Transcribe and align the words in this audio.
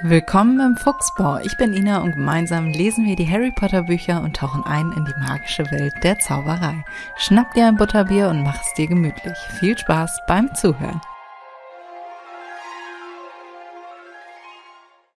Willkommen 0.00 0.58
im 0.58 0.76
Fuchsbau. 0.78 1.38
Ich 1.44 1.58
bin 1.58 1.74
Ina 1.74 1.98
und 1.98 2.12
gemeinsam 2.12 2.68
lesen 2.68 3.04
wir 3.04 3.14
die 3.14 3.28
Harry 3.28 3.52
Potter 3.52 3.82
Bücher 3.82 4.22
und 4.22 4.34
tauchen 4.34 4.64
ein 4.64 4.90
in 4.92 5.04
die 5.04 5.20
magische 5.20 5.70
Welt 5.70 5.92
der 6.02 6.18
Zauberei. 6.18 6.82
Schnapp 7.18 7.52
dir 7.52 7.66
ein 7.66 7.76
Butterbier 7.76 8.30
und 8.30 8.42
mach 8.42 8.58
es 8.58 8.72
dir 8.74 8.86
gemütlich. 8.86 9.36
Viel 9.60 9.76
Spaß 9.76 10.20
beim 10.26 10.54
Zuhören. 10.54 11.00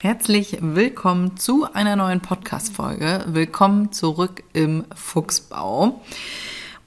Herzlich 0.02 0.58
willkommen 0.60 1.36
zu 1.36 1.72
einer 1.72 1.94
neuen 1.94 2.20
Podcast-Folge. 2.20 3.26
Willkommen 3.28 3.92
zurück 3.92 4.42
im 4.54 4.86
Fuchsbau. 4.92 6.02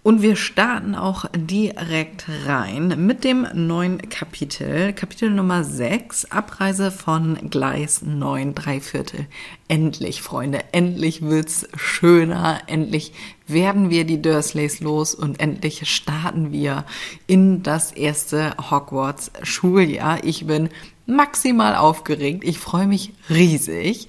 Und 0.07 0.21
wir 0.21 0.37
starten 0.37 0.95
auch 0.95 1.25
direkt 1.35 2.27
rein 2.45 3.05
mit 3.05 3.25
dem 3.25 3.45
neuen 3.53 3.97
Kapitel. 4.09 4.93
Kapitel 4.93 5.29
Nummer 5.29 5.65
6, 5.65 6.31
Abreise 6.31 6.91
von 6.91 7.49
Gleis 7.49 8.03
9, 8.03 8.55
drei 8.55 8.79
Viertel. 8.79 9.25
Endlich, 9.67 10.21
Freunde, 10.21 10.61
endlich 10.71 11.23
wird's 11.23 11.67
schöner. 11.75 12.61
Endlich 12.67 13.11
werden 13.47 13.89
wir 13.89 14.05
die 14.05 14.21
Dursleys 14.21 14.79
los 14.79 15.13
und 15.13 15.41
endlich 15.41 15.93
starten 15.93 16.53
wir 16.53 16.85
in 17.27 17.61
das 17.61 17.91
erste 17.91 18.55
Hogwarts 18.71 19.29
Schuljahr. 19.43 20.23
Ich 20.23 20.47
bin 20.47 20.69
maximal 21.05 21.75
aufgeregt. 21.75 22.45
Ich 22.45 22.59
freue 22.59 22.87
mich 22.87 23.11
riesig. 23.29 24.07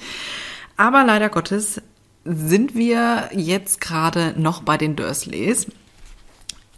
Aber 0.76 1.02
leider 1.02 1.28
Gottes 1.28 1.82
sind 2.24 2.76
wir 2.76 3.30
jetzt 3.32 3.80
gerade 3.80 4.40
noch 4.40 4.62
bei 4.62 4.76
den 4.76 4.94
Dursleys. 4.94 5.66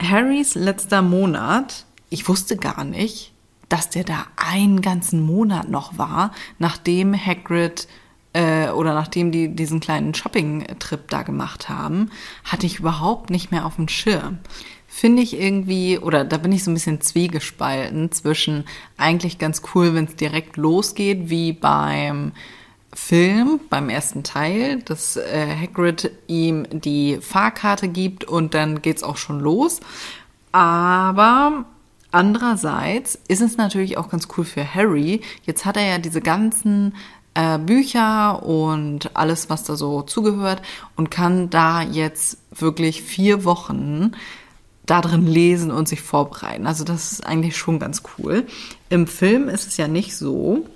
Harrys 0.03 0.55
letzter 0.55 1.03
Monat, 1.03 1.85
ich 2.09 2.29
wusste 2.29 2.57
gar 2.57 2.85
nicht, 2.85 3.33
dass 3.69 3.91
der 3.91 4.05
da 4.05 4.27
einen 4.37 4.81
ganzen 4.81 5.21
Monat 5.21 5.69
noch 5.69 5.99
war, 5.99 6.33
nachdem 6.59 7.15
Hagrid 7.15 7.87
äh, 8.33 8.69
oder 8.71 8.95
nachdem 8.95 9.33
die 9.33 9.55
diesen 9.55 9.81
kleinen 9.81 10.15
Shopping-Trip 10.15 11.09
da 11.09 11.23
gemacht 11.23 11.69
haben, 11.69 12.11
hatte 12.45 12.67
ich 12.67 12.81
überhaupt 12.81 13.31
nicht 13.31 13.51
mehr 13.51 13.67
auf 13.67 13.77
dem 13.77 13.89
Schirm. 13.89 14.39
Finde 14.87 15.23
ich 15.23 15.39
irgendwie, 15.39 15.99
oder 15.99 16.25
da 16.25 16.37
bin 16.37 16.51
ich 16.51 16.65
so 16.65 16.71
ein 16.71 16.75
bisschen 16.75 17.01
zwiegespalten 17.01 18.11
zwischen 18.11 18.65
eigentlich 18.97 19.39
ganz 19.39 19.63
cool, 19.75 19.95
wenn 19.95 20.07
es 20.07 20.17
direkt 20.17 20.57
losgeht, 20.57 21.31
wie 21.31 21.53
beim 21.53 22.33
Film, 22.93 23.61
beim 23.71 23.89
ersten 23.89 24.25
Teil, 24.25 24.83
dass 24.83 25.17
äh, 25.17 25.57
Hagrid 25.61 26.11
ihm 26.27 26.67
die 26.71 27.19
Fahrkarte 27.21 27.89
gibt 27.89 28.25
und 28.25 28.55
dann 28.55 28.83
geht's 28.83 29.03
auch 29.03 29.17
schon 29.17 29.39
los. 29.39 29.81
Aber 30.53 31.65
andererseits 32.11 33.19
ist 33.29 33.43
es 33.43 33.57
natürlich 33.57 33.97
auch 33.97 34.09
ganz 34.09 34.27
cool 34.37 34.45
für 34.45 34.75
Harry. 34.75 35.21
Jetzt 35.45 35.65
hat 35.65 35.77
er 35.77 35.87
ja 35.87 35.99
diese 35.99 36.21
ganzen 36.21 36.95
äh, 37.35 37.59
Bücher 37.59 38.43
und 38.43 39.17
alles, 39.17 39.49
was 39.49 39.63
da 39.63 39.77
so 39.77 40.03
zugehört 40.03 40.63
und 40.97 41.11
kann 41.11 41.49
da 41.49 41.83
jetzt 41.83 42.39
wirklich 42.51 43.03
vier 43.03 43.45
Wochen 43.45 44.13
da 44.85 45.01
drin 45.01 45.29
lesen 45.29 45.71
und 45.71 45.87
sich 45.87 46.03
vorbereiten. 46.03 46.67
Also 46.67 46.83
das 46.83 47.13
ist 47.13 47.25
eigentlich 47.25 47.57
schon 47.57 47.79
ganz 47.79 48.03
cool. 48.19 48.47
Im 48.89 49.07
Film 49.07 49.49
ist 49.49 49.69
es 49.69 49.77
ja 49.77 49.87
nicht 49.87 50.17
so. 50.17 50.67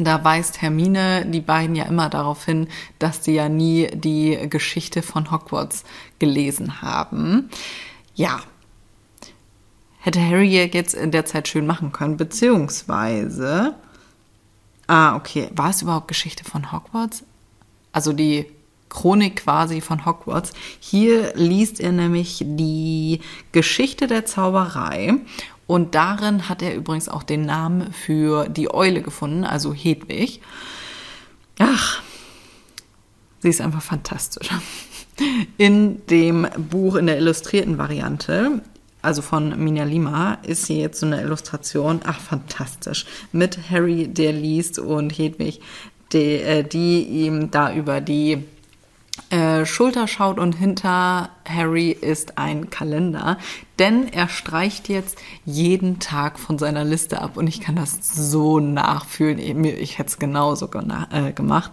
Da 0.00 0.22
weist 0.22 0.62
Hermine 0.62 1.26
die 1.26 1.40
beiden 1.40 1.74
ja 1.74 1.84
immer 1.84 2.08
darauf 2.08 2.44
hin, 2.44 2.68
dass 3.00 3.24
sie 3.24 3.34
ja 3.34 3.48
nie 3.48 3.88
die 3.92 4.38
Geschichte 4.48 5.02
von 5.02 5.32
Hogwarts 5.32 5.82
gelesen 6.20 6.80
haben. 6.80 7.50
Ja. 8.14 8.38
Hätte 9.98 10.24
Harry 10.24 10.70
jetzt 10.72 10.94
in 10.94 11.10
der 11.10 11.26
Zeit 11.26 11.48
schön 11.48 11.66
machen 11.66 11.90
können, 11.90 12.16
beziehungsweise. 12.16 13.74
Ah, 14.86 15.16
okay. 15.16 15.50
War 15.56 15.70
es 15.70 15.82
überhaupt 15.82 16.06
Geschichte 16.06 16.44
von 16.44 16.70
Hogwarts? 16.70 17.24
Also 17.90 18.12
die 18.12 18.46
Chronik 18.88 19.42
quasi 19.42 19.80
von 19.80 20.06
Hogwarts. 20.06 20.52
Hier 20.78 21.32
liest 21.34 21.80
er 21.80 21.90
nämlich 21.90 22.44
die 22.46 23.20
Geschichte 23.50 24.06
der 24.06 24.24
Zauberei 24.26 25.14
und 25.68 25.94
darin 25.94 26.48
hat 26.48 26.62
er 26.62 26.74
übrigens 26.74 27.10
auch 27.10 27.22
den 27.22 27.42
Namen 27.42 27.92
für 27.92 28.48
die 28.48 28.72
Eule 28.72 29.02
gefunden, 29.02 29.44
also 29.44 29.74
Hedwig. 29.74 30.40
Ach, 31.58 32.02
sie 33.40 33.50
ist 33.50 33.60
einfach 33.60 33.82
fantastisch. 33.82 34.48
In 35.58 36.06
dem 36.06 36.46
Buch, 36.70 36.94
in 36.94 37.06
der 37.06 37.18
illustrierten 37.18 37.76
Variante, 37.76 38.62
also 39.02 39.20
von 39.20 39.62
Mina 39.62 39.84
Lima, 39.84 40.38
ist 40.42 40.68
hier 40.68 40.78
jetzt 40.78 41.00
so 41.00 41.06
eine 41.06 41.20
Illustration. 41.20 42.00
Ach, 42.04 42.18
fantastisch. 42.18 43.04
Mit 43.32 43.58
Harry, 43.70 44.08
der 44.08 44.32
liest 44.32 44.78
und 44.78 45.10
Hedwig, 45.10 45.60
die, 46.12 46.36
äh, 46.36 46.64
die 46.64 47.02
ihm 47.02 47.50
da 47.50 47.74
über 47.74 48.00
die 48.00 48.42
äh, 49.30 49.64
Schulter 49.66 50.08
schaut 50.08 50.38
und 50.38 50.54
hinter 50.54 51.30
Harry 51.48 51.90
ist 51.90 52.38
ein 52.38 52.70
Kalender, 52.70 53.38
denn 53.78 54.08
er 54.12 54.28
streicht 54.28 54.88
jetzt 54.88 55.18
jeden 55.44 55.98
Tag 55.98 56.38
von 56.38 56.58
seiner 56.58 56.84
Liste 56.84 57.20
ab 57.20 57.36
und 57.36 57.46
ich 57.46 57.60
kann 57.60 57.76
das 57.76 57.98
so 58.14 58.60
nachfühlen. 58.60 59.64
Ich 59.64 59.98
hätte 59.98 60.08
es 60.08 60.18
genauso 60.18 60.68
äh, 61.10 61.32
gemacht. 61.32 61.72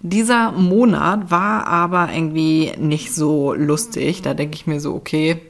Dieser 0.00 0.52
Monat 0.52 1.30
war 1.30 1.66
aber 1.66 2.12
irgendwie 2.12 2.72
nicht 2.78 3.14
so 3.14 3.54
lustig. 3.54 4.20
Da 4.20 4.34
denke 4.34 4.54
ich 4.54 4.66
mir 4.66 4.78
so, 4.78 4.94
okay, 4.94 5.40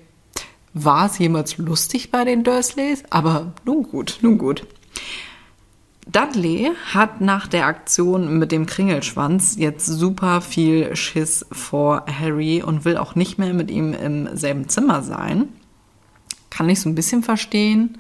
war 0.75 1.07
es 1.07 1.19
jemals 1.19 1.59
lustig 1.59 2.13
bei 2.13 2.25
den 2.25 2.45
Dursleys? 2.45 3.03
Aber 3.11 3.53
nun 3.65 3.83
gut, 3.83 4.19
nun 4.23 4.39
gut. 4.39 4.65
Dudley 6.07 6.71
hat 6.93 7.21
nach 7.21 7.47
der 7.47 7.67
Aktion 7.67 8.39
mit 8.39 8.53
dem 8.53 8.67
Kringelschwanz 8.67 9.57
jetzt 9.59 9.87
super 9.87 10.41
viel 10.41 10.95
Schiss 10.97 11.47
vor 11.51 12.05
Harry 12.07 12.63
und 12.63 12.85
will 12.85 12.99
auch 12.99 13.15
nicht 13.15 13.39
mehr 13.39 13.55
mit 13.55 13.71
ihm 13.71 13.95
im 13.95 14.37
selben 14.37 14.69
Zimmer 14.69 15.03
sein. 15.03 15.49
Kann 16.51 16.69
ich 16.69 16.81
so 16.81 16.89
ein 16.89 16.95
bisschen 16.95 17.23
verstehen, 17.23 17.99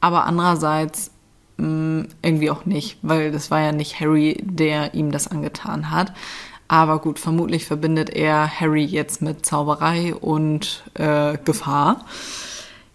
aber 0.00 0.24
andererseits 0.24 1.10
mh, 1.56 1.66
mm, 1.66 2.08
irgendwie 2.22 2.50
auch 2.50 2.64
nicht, 2.64 2.98
weil 3.02 3.32
das 3.32 3.50
war 3.50 3.60
ja 3.60 3.72
nicht 3.72 4.00
Harry, 4.00 4.40
der 4.42 4.94
ihm 4.94 5.10
das 5.10 5.28
angetan 5.28 5.90
hat. 5.90 6.12
Aber 6.68 7.00
gut, 7.00 7.18
vermutlich 7.18 7.64
verbindet 7.64 8.10
er 8.10 8.60
Harry 8.60 8.84
jetzt 8.84 9.22
mit 9.22 9.46
Zauberei 9.46 10.14
und 10.14 10.84
äh, 10.94 11.38
Gefahr. 11.44 12.04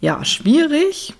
Ja, 0.01 0.25
schwierig. 0.25 1.13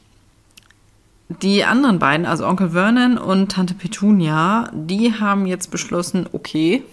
Die 1.41 1.63
anderen 1.63 1.99
beiden, 1.99 2.25
also 2.25 2.45
Onkel 2.45 2.71
Vernon 2.71 3.17
und 3.17 3.51
Tante 3.51 3.73
Petunia, 3.73 4.69
die 4.73 5.13
haben 5.13 5.45
jetzt 5.45 5.71
beschlossen, 5.71 6.27
okay, 6.33 6.83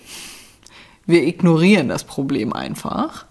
wir 1.07 1.27
ignorieren 1.27 1.89
das 1.89 2.05
Problem 2.05 2.53
einfach 2.53 3.25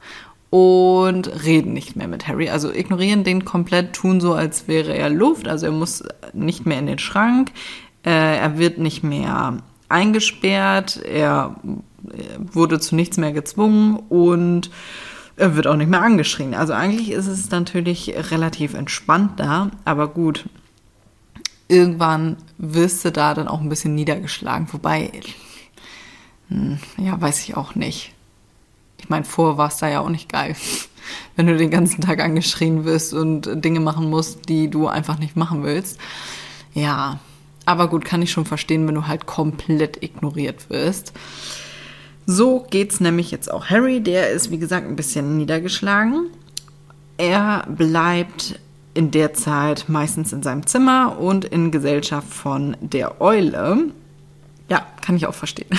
und 0.50 1.28
reden 1.46 1.74
nicht 1.74 1.96
mehr 1.96 2.08
mit 2.08 2.28
Harry. 2.28 2.50
Also 2.50 2.72
ignorieren 2.72 3.24
den 3.24 3.46
komplett, 3.46 3.94
tun 3.94 4.20
so, 4.20 4.34
als 4.34 4.68
wäre 4.68 4.96
er 4.96 5.10
Luft. 5.10 5.48
Also 5.48 5.68
er 5.68 5.72
muss 5.72 6.04
nicht 6.34 6.66
mehr 6.66 6.80
in 6.80 6.88
den 6.88 7.00
Schrank, 7.00 7.52
äh, 8.04 8.38
er 8.38 8.58
wird 8.58 8.80
nicht 8.80 9.04
mehr 9.04 9.58
eingesperrt, 9.90 10.98
er 11.04 11.56
wurde 12.52 12.80
zu 12.80 12.96
nichts 12.96 13.18
mehr 13.18 13.32
gezwungen 13.32 13.98
und 14.10 14.70
er 15.36 15.56
wird 15.56 15.68
auch 15.68 15.76
nicht 15.76 15.90
mehr 15.90 16.02
angeschrien. 16.02 16.54
Also 16.54 16.74
eigentlich 16.74 17.12
ist 17.12 17.28
es 17.28 17.52
natürlich 17.52 18.14
relativ 18.32 18.74
entspannt 18.74 19.34
da, 19.38 19.70
aber 19.86 20.08
gut, 20.08 20.46
irgendwann 21.68 22.38
wirst 22.58 23.04
du 23.06 23.12
da 23.12 23.34
dann 23.34 23.48
auch 23.48 23.62
ein 23.62 23.70
bisschen 23.70 23.96
niedergeschlagen. 23.96 24.68
Wobei, 24.72 25.12
hm, 26.50 26.80
ja, 26.98 27.20
weiß 27.20 27.44
ich 27.44 27.58
auch 27.58 27.76
nicht. 27.76 28.14
Ich 29.00 29.10
meine, 29.10 29.26
vorher 29.26 29.58
war 29.58 29.68
es 29.68 29.78
da 29.78 29.88
ja 29.88 30.00
auch 30.00 30.10
nicht 30.10 30.30
geil. 30.30 30.56
Wenn 31.36 31.48
du 31.48 31.58
den 31.58 31.72
ganzen 31.72 32.02
Tag 32.02 32.22
angeschrien 32.22 32.84
wirst 32.84 33.14
und 33.14 33.64
Dinge 33.64 33.80
machen 33.80 34.10
musst, 34.10 34.50
die 34.50 34.70
du 34.70 34.88
einfach 34.88 35.20
nicht 35.20 35.36
machen 35.36 35.64
willst. 35.64 36.00
Ja, 36.74 37.20
aber 37.66 37.88
gut, 37.90 38.06
kann 38.06 38.22
ich 38.22 38.32
schon 38.32 38.46
verstehen, 38.46 38.88
wenn 38.88 38.96
du 38.96 39.08
halt 39.08 39.26
komplett 39.26 40.02
ignoriert 40.04 40.70
wirst. 40.70 41.14
So 42.26 42.66
geht's 42.70 43.00
nämlich 43.00 43.32
jetzt 43.32 43.52
auch 43.52 43.66
Harry. 43.68 44.02
Der 44.02 44.30
ist, 44.30 44.52
wie 44.52 44.58
gesagt, 44.58 44.88
ein 44.88 44.96
bisschen 44.96 45.38
niedergeschlagen. 45.38 46.28
Er 47.18 47.66
bleibt 47.70 48.60
in 48.98 49.12
der 49.12 49.36
Zeit 49.36 49.86
meistens 49.88 50.34
in 50.34 50.42
seinem 50.42 50.66
Zimmer 50.66 51.20
und 51.20 51.46
in 51.46 51.70
Gesellschaft 51.70 52.34
von 52.34 52.76
der 52.82 53.22
Eule. 53.22 53.92
Ja, 54.70 54.86
kann 55.02 55.16
ich 55.16 55.28
auch 55.28 55.36
verstehen. 55.36 55.70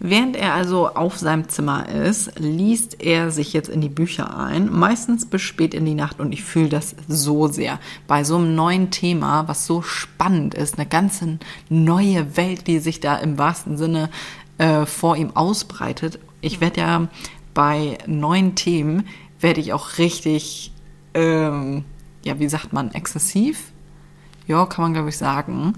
Während 0.00 0.36
er 0.36 0.52
also 0.54 0.88
auf 0.88 1.16
seinem 1.18 1.48
Zimmer 1.48 1.88
ist, 1.88 2.38
liest 2.38 3.02
er 3.02 3.30
sich 3.30 3.52
jetzt 3.54 3.70
in 3.70 3.80
die 3.80 3.88
Bücher 3.88 4.38
ein, 4.38 4.70
meistens 4.70 5.26
bis 5.26 5.42
spät 5.42 5.72
in 5.74 5.86
die 5.86 5.94
Nacht 5.94 6.20
und 6.20 6.32
ich 6.32 6.44
fühle 6.44 6.68
das 6.68 6.94
so 7.08 7.48
sehr. 7.48 7.80
Bei 8.06 8.22
so 8.24 8.36
einem 8.36 8.54
neuen 8.54 8.90
Thema, 8.90 9.48
was 9.48 9.66
so 9.66 9.80
spannend 9.80 10.54
ist, 10.54 10.78
eine 10.78 10.86
ganze 10.86 11.38
neue 11.70 12.36
Welt, 12.36 12.66
die 12.66 12.78
sich 12.78 13.00
da 13.00 13.16
im 13.16 13.38
wahrsten 13.38 13.78
Sinne 13.78 14.10
äh, 14.58 14.84
vor 14.86 15.16
ihm 15.16 15.34
ausbreitet. 15.34 16.20
Ich 16.42 16.60
werde 16.60 16.80
ja 16.80 17.08
bei 17.54 17.98
neuen 18.06 18.54
Themen 18.54 19.04
werde 19.40 19.60
ich 19.60 19.72
auch 19.72 19.98
richtig, 19.98 20.72
ähm, 21.14 21.84
ja, 22.24 22.38
wie 22.38 22.48
sagt 22.48 22.72
man, 22.72 22.92
exzessiv? 22.92 23.72
Ja, 24.46 24.66
kann 24.66 24.82
man, 24.82 24.94
glaube 24.94 25.10
ich, 25.10 25.18
sagen. 25.18 25.74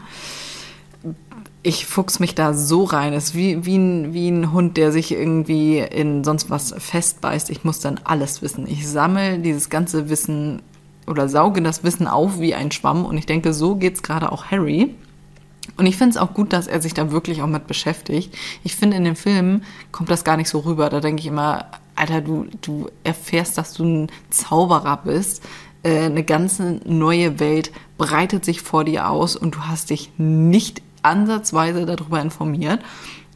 Ich 1.62 1.86
fuchs 1.86 2.20
mich 2.20 2.34
da 2.34 2.54
so 2.54 2.84
rein. 2.84 3.12
Es 3.12 3.30
ist 3.30 3.34
wie, 3.34 3.66
wie, 3.66 3.76
ein, 3.76 4.14
wie 4.14 4.28
ein 4.28 4.52
Hund, 4.52 4.76
der 4.76 4.92
sich 4.92 5.12
irgendwie 5.12 5.78
in 5.78 6.24
sonst 6.24 6.48
was 6.48 6.74
festbeißt. 6.76 7.50
Ich 7.50 7.64
muss 7.64 7.80
dann 7.80 8.00
alles 8.04 8.42
wissen. 8.42 8.66
Ich 8.66 8.88
sammle 8.88 9.38
dieses 9.38 9.68
ganze 9.68 10.08
Wissen 10.08 10.62
oder 11.06 11.28
sauge 11.28 11.60
das 11.60 11.82
Wissen 11.84 12.06
auf 12.06 12.38
wie 12.40 12.54
ein 12.54 12.70
Schwamm. 12.70 13.04
Und 13.04 13.18
ich 13.18 13.26
denke, 13.26 13.52
so 13.52 13.74
geht's 13.74 14.02
gerade 14.02 14.32
auch 14.32 14.46
Harry. 14.46 14.94
Und 15.76 15.86
ich 15.86 15.96
finde 15.96 16.10
es 16.10 16.16
auch 16.16 16.34
gut, 16.34 16.52
dass 16.52 16.66
er 16.66 16.80
sich 16.80 16.94
da 16.94 17.10
wirklich 17.10 17.42
auch 17.42 17.46
mit 17.46 17.66
beschäftigt. 17.66 18.36
Ich 18.64 18.76
finde, 18.76 18.96
in 18.96 19.04
dem 19.04 19.16
Film 19.16 19.62
kommt 19.92 20.10
das 20.10 20.24
gar 20.24 20.36
nicht 20.36 20.48
so 20.48 20.60
rüber. 20.60 20.88
Da 20.88 21.00
denke 21.00 21.20
ich 21.20 21.26
immer, 21.26 21.66
Alter, 22.00 22.20
du, 22.20 22.46
du 22.62 22.88
erfährst, 23.04 23.58
dass 23.58 23.74
du 23.74 23.84
ein 23.84 24.12
Zauberer 24.30 25.00
bist. 25.04 25.42
Äh, 25.82 26.06
eine 26.06 26.24
ganze 26.24 26.80
neue 26.84 27.38
Welt 27.38 27.72
breitet 27.98 28.44
sich 28.44 28.62
vor 28.62 28.84
dir 28.84 29.08
aus 29.10 29.36
und 29.36 29.54
du 29.54 29.60
hast 29.60 29.90
dich 29.90 30.10
nicht 30.16 30.82
ansatzweise 31.02 31.86
darüber 31.86 32.20
informiert. 32.20 32.80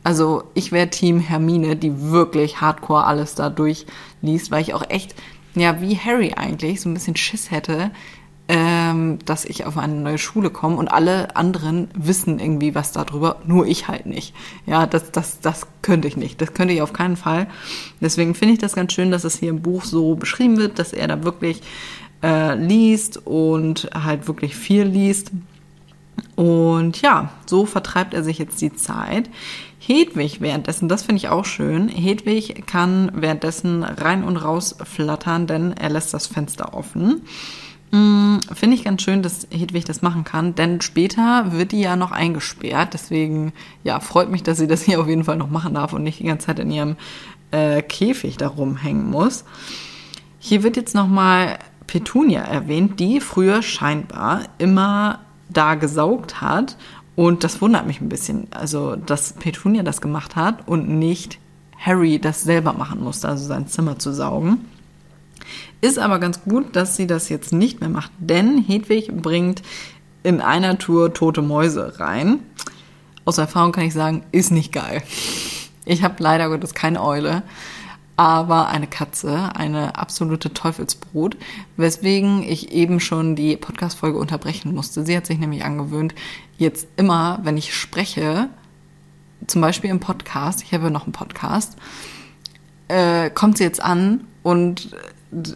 Also 0.02 0.44
ich 0.54 0.72
wäre 0.72 0.90
Team 0.90 1.20
Hermine, 1.20 1.76
die 1.76 2.10
wirklich 2.10 2.60
hardcore 2.60 3.04
alles 3.04 3.34
da 3.34 3.48
durchliest, 3.48 4.50
weil 4.50 4.62
ich 4.62 4.74
auch 4.74 4.88
echt, 4.90 5.14
ja, 5.54 5.80
wie 5.80 5.96
Harry 5.96 6.34
eigentlich, 6.34 6.80
so 6.80 6.88
ein 6.88 6.94
bisschen 6.94 7.16
Schiss 7.16 7.50
hätte, 7.50 7.90
ähm, 8.46 9.18
dass 9.24 9.46
ich 9.46 9.64
auf 9.64 9.78
eine 9.78 9.94
neue 9.94 10.18
Schule 10.18 10.50
komme 10.50 10.76
und 10.76 10.88
alle 10.88 11.34
anderen 11.34 11.88
wissen 11.94 12.38
irgendwie 12.38 12.74
was 12.74 12.92
darüber, 12.92 13.36
nur 13.46 13.66
ich 13.66 13.88
halt 13.88 14.04
nicht. 14.04 14.34
Ja, 14.66 14.86
das, 14.86 15.10
das, 15.12 15.40
das 15.40 15.66
könnte 15.80 16.08
ich 16.08 16.16
nicht. 16.16 16.40
Das 16.40 16.52
könnte 16.52 16.74
ich 16.74 16.82
auf 16.82 16.92
keinen 16.92 17.16
Fall. 17.16 17.46
Deswegen 18.00 18.34
finde 18.34 18.54
ich 18.54 18.60
das 18.60 18.74
ganz 18.74 18.92
schön, 18.92 19.10
dass 19.10 19.24
es 19.24 19.38
hier 19.38 19.48
im 19.48 19.62
Buch 19.62 19.84
so 19.84 20.14
beschrieben 20.14 20.58
wird, 20.58 20.78
dass 20.78 20.92
er 20.92 21.08
da 21.08 21.24
wirklich 21.24 21.62
äh, 22.22 22.54
liest 22.54 23.26
und 23.26 23.88
halt 23.94 24.28
wirklich 24.28 24.54
viel 24.54 24.82
liest. 24.82 25.30
Und 26.36 27.00
ja, 27.00 27.30
so 27.46 27.64
vertreibt 27.64 28.12
er 28.12 28.22
sich 28.22 28.38
jetzt 28.38 28.60
die 28.60 28.74
Zeit. 28.74 29.30
Hedwig 29.78 30.40
währenddessen, 30.40 30.88
das 30.88 31.02
finde 31.02 31.18
ich 31.18 31.28
auch 31.28 31.44
schön. 31.44 31.88
Hedwig 31.88 32.66
kann 32.66 33.10
währenddessen 33.14 33.84
rein 33.84 34.24
und 34.24 34.36
raus 34.36 34.76
flattern, 34.84 35.46
denn 35.46 35.72
er 35.72 35.90
lässt 35.90 36.12
das 36.12 36.26
Fenster 36.26 36.74
offen. 36.74 37.22
Mm, 37.94 38.40
finde 38.52 38.74
ich 38.74 38.82
ganz 38.82 39.02
schön, 39.02 39.22
dass 39.22 39.46
Hedwig 39.52 39.84
das 39.84 40.02
machen 40.02 40.24
kann, 40.24 40.56
denn 40.56 40.80
später 40.80 41.52
wird 41.52 41.70
die 41.70 41.80
ja 41.80 41.94
noch 41.94 42.10
eingesperrt. 42.10 42.92
Deswegen, 42.92 43.52
ja, 43.84 44.00
freut 44.00 44.32
mich, 44.32 44.42
dass 44.42 44.58
sie 44.58 44.66
das 44.66 44.82
hier 44.82 45.00
auf 45.00 45.06
jeden 45.06 45.22
Fall 45.22 45.36
noch 45.36 45.48
machen 45.48 45.74
darf 45.74 45.92
und 45.92 46.02
nicht 46.02 46.18
die 46.18 46.24
ganze 46.24 46.46
Zeit 46.46 46.58
in 46.58 46.72
ihrem 46.72 46.96
äh, 47.52 47.82
Käfig 47.82 48.36
da 48.36 48.48
rumhängen 48.48 49.08
muss. 49.08 49.44
Hier 50.40 50.64
wird 50.64 50.76
jetzt 50.76 50.96
nochmal 50.96 51.60
Petunia 51.86 52.40
erwähnt, 52.42 52.98
die 52.98 53.20
früher 53.20 53.62
scheinbar 53.62 54.40
immer 54.58 55.20
da 55.48 55.76
gesaugt 55.76 56.40
hat. 56.40 56.76
Und 57.14 57.44
das 57.44 57.62
wundert 57.62 57.86
mich 57.86 58.00
ein 58.00 58.08
bisschen. 58.08 58.48
Also, 58.50 58.96
dass 58.96 59.34
Petunia 59.34 59.84
das 59.84 60.00
gemacht 60.00 60.34
hat 60.34 60.66
und 60.66 60.88
nicht 60.88 61.38
Harry 61.78 62.18
das 62.18 62.42
selber 62.42 62.72
machen 62.72 63.04
musste, 63.04 63.28
also 63.28 63.46
sein 63.46 63.68
Zimmer 63.68 64.00
zu 64.00 64.12
saugen. 64.12 64.64
Ist 65.80 65.98
aber 65.98 66.18
ganz 66.18 66.42
gut, 66.42 66.76
dass 66.76 66.96
sie 66.96 67.06
das 67.06 67.28
jetzt 67.28 67.52
nicht 67.52 67.80
mehr 67.80 67.90
macht, 67.90 68.12
denn 68.18 68.58
Hedwig 68.58 69.12
bringt 69.14 69.62
in 70.22 70.40
einer 70.40 70.78
Tour 70.78 71.12
tote 71.12 71.42
Mäuse 71.42 72.00
rein. 72.00 72.40
Aus 73.24 73.38
Erfahrung 73.38 73.72
kann 73.72 73.84
ich 73.84 73.94
sagen, 73.94 74.24
ist 74.32 74.50
nicht 74.50 74.72
geil. 74.72 75.02
Ich 75.84 76.02
habe 76.02 76.14
leider 76.18 76.48
Gottes 76.48 76.74
keine 76.74 77.02
Eule, 77.02 77.42
aber 78.16 78.68
eine 78.68 78.86
Katze, 78.86 79.54
eine 79.54 79.96
absolute 79.96 80.52
Teufelsbrut, 80.52 81.36
weswegen 81.76 82.42
ich 82.42 82.72
eben 82.72 83.00
schon 83.00 83.36
die 83.36 83.56
Podcast-Folge 83.56 84.18
unterbrechen 84.18 84.74
musste. 84.74 85.04
Sie 85.04 85.16
hat 85.16 85.26
sich 85.26 85.38
nämlich 85.38 85.64
angewöhnt, 85.64 86.14
jetzt 86.56 86.86
immer, 86.96 87.40
wenn 87.42 87.56
ich 87.56 87.74
spreche, 87.74 88.48
zum 89.46 89.60
Beispiel 89.60 89.90
im 89.90 90.00
Podcast, 90.00 90.62
ich 90.62 90.72
habe 90.72 90.90
noch 90.90 91.04
einen 91.04 91.12
Podcast, 91.12 91.76
äh, 92.88 93.30
kommt 93.30 93.58
sie 93.58 93.64
jetzt 93.64 93.82
an 93.82 94.24
und 94.42 94.94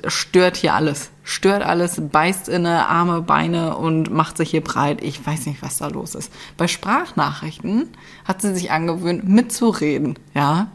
stört 0.07 0.57
hier 0.57 0.75
alles. 0.75 1.11
Stört 1.23 1.63
alles, 1.63 2.01
beißt 2.01 2.49
in 2.49 2.67
eine 2.67 2.89
Arme, 2.89 3.23
Beine 3.23 3.77
und 3.77 4.11
macht 4.11 4.37
sich 4.37 4.51
hier 4.51 4.63
breit. 4.63 5.03
Ich 5.03 5.25
weiß 5.25 5.47
nicht, 5.47 5.63
was 5.63 5.79
da 5.79 5.89
los 5.89 6.15
ist. 6.15 6.33
Bei 6.57 6.69
Sprachnachrichten 6.69 7.89
hat 8.25 8.43
sie 8.43 8.55
sich 8.55 8.71
angewöhnt, 8.71 9.29
mitzureden, 9.29 10.19
ja. 10.35 10.69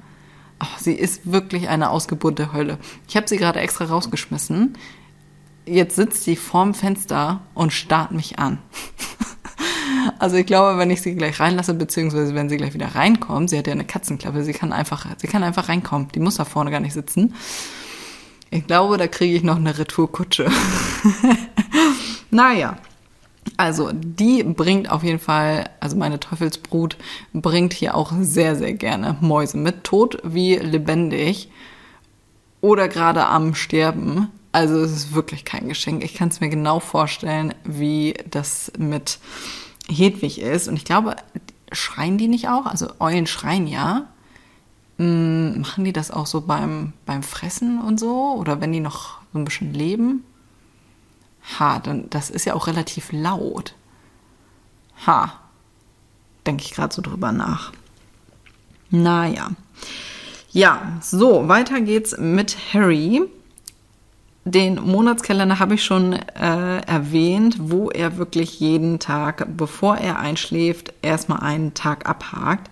Oh, 0.61 0.77
sie 0.79 0.93
ist 0.93 1.31
wirklich 1.31 1.67
eine 1.67 1.89
Ausgeburt 1.89 2.39
der 2.39 2.53
Hölle. 2.53 2.77
Ich 3.07 3.17
habe 3.17 3.27
sie 3.27 3.37
gerade 3.37 3.59
extra 3.59 3.85
rausgeschmissen. 3.85 4.77
Jetzt 5.65 5.95
sitzt 5.95 6.23
sie 6.23 6.35
vorm 6.35 6.73
Fenster 6.73 7.41
und 7.53 7.73
starrt 7.73 8.11
mich 8.11 8.39
an. 8.39 8.59
Also 10.19 10.37
ich 10.37 10.45
glaube, 10.45 10.77
wenn 10.77 10.89
ich 10.89 11.01
sie 11.01 11.15
gleich 11.15 11.39
reinlasse, 11.39 11.73
beziehungsweise 11.73 12.33
wenn 12.35 12.49
sie 12.49 12.57
gleich 12.57 12.73
wieder 12.73 12.95
reinkommt, 12.95 13.49
sie 13.49 13.57
hat 13.57 13.67
ja 13.67 13.73
eine 13.73 13.85
Katzenklappe, 13.85 14.43
sie 14.43 14.53
kann 14.53 14.73
einfach, 14.73 15.05
sie 15.17 15.27
kann 15.27 15.43
einfach 15.43 15.69
reinkommen. 15.69 16.07
Die 16.13 16.19
muss 16.19 16.35
da 16.35 16.45
vorne 16.45 16.71
gar 16.71 16.79
nicht 16.79 16.93
sitzen. 16.93 17.33
Ich 18.53 18.67
glaube, 18.67 18.97
da 18.97 19.07
kriege 19.07 19.35
ich 19.35 19.41
noch 19.41 19.55
eine 19.55 19.79
Retourkutsche. 19.79 20.47
naja. 22.29 22.77
Also, 23.57 23.91
die 23.91 24.43
bringt 24.43 24.91
auf 24.91 25.03
jeden 25.03 25.19
Fall, 25.19 25.69
also 25.79 25.97
meine 25.97 26.19
Teufelsbrut 26.19 26.95
bringt 27.33 27.73
hier 27.73 27.95
auch 27.95 28.13
sehr, 28.21 28.55
sehr 28.55 28.73
gerne 28.73 29.17
Mäuse 29.21 29.57
mit, 29.57 29.83
tot 29.83 30.19
wie 30.23 30.55
lebendig 30.55 31.49
oder 32.61 32.87
gerade 32.87 33.25
am 33.25 33.55
Sterben. 33.55 34.29
Also, 34.51 34.79
es 34.81 34.91
ist 34.91 35.15
wirklich 35.15 35.45
kein 35.45 35.67
Geschenk. 35.67 36.03
Ich 36.03 36.13
kann 36.13 36.29
es 36.29 36.39
mir 36.39 36.49
genau 36.49 36.79
vorstellen, 36.79 37.55
wie 37.63 38.13
das 38.29 38.71
mit 38.77 39.17
Hedwig 39.89 40.39
ist. 40.39 40.67
Und 40.67 40.75
ich 40.75 40.85
glaube, 40.85 41.15
schreien 41.71 42.19
die 42.19 42.27
nicht 42.27 42.49
auch? 42.49 42.67
Also, 42.67 42.87
Eulen 42.99 43.25
schreien 43.25 43.65
ja. 43.65 44.12
Hm, 44.97 45.61
machen 45.61 45.83
die 45.83 45.93
das 45.93 46.11
auch 46.11 46.27
so 46.27 46.41
beim, 46.41 46.93
beim 47.05 47.23
Fressen 47.23 47.81
und 47.81 47.99
so? 47.99 48.35
Oder 48.37 48.61
wenn 48.61 48.71
die 48.71 48.79
noch 48.79 49.19
so 49.31 49.39
ein 49.39 49.45
bisschen 49.45 49.73
leben? 49.73 50.23
Ha, 51.59 51.79
dann, 51.79 52.09
das 52.09 52.29
ist 52.29 52.45
ja 52.45 52.53
auch 52.53 52.67
relativ 52.67 53.11
laut. 53.11 53.75
Ha, 55.05 55.33
denke 56.45 56.63
ich 56.63 56.71
gerade 56.71 56.93
so 56.93 57.01
drüber 57.01 57.31
nach. 57.31 57.73
Naja. 58.89 59.51
Ja, 60.51 60.99
so, 61.01 61.47
weiter 61.47 61.81
geht's 61.81 62.15
mit 62.17 62.55
Harry. 62.73 63.23
Den 64.45 64.75
Monatskalender 64.75 65.57
habe 65.57 65.75
ich 65.75 65.83
schon 65.83 66.13
äh, 66.13 66.81
erwähnt, 66.81 67.55
wo 67.59 67.89
er 67.89 68.17
wirklich 68.17 68.59
jeden 68.59 68.99
Tag, 68.99 69.47
bevor 69.57 69.97
er 69.97 70.19
einschläft, 70.19 70.93
erstmal 71.01 71.39
einen 71.39 71.73
Tag 71.73 72.07
abhakt. 72.07 72.69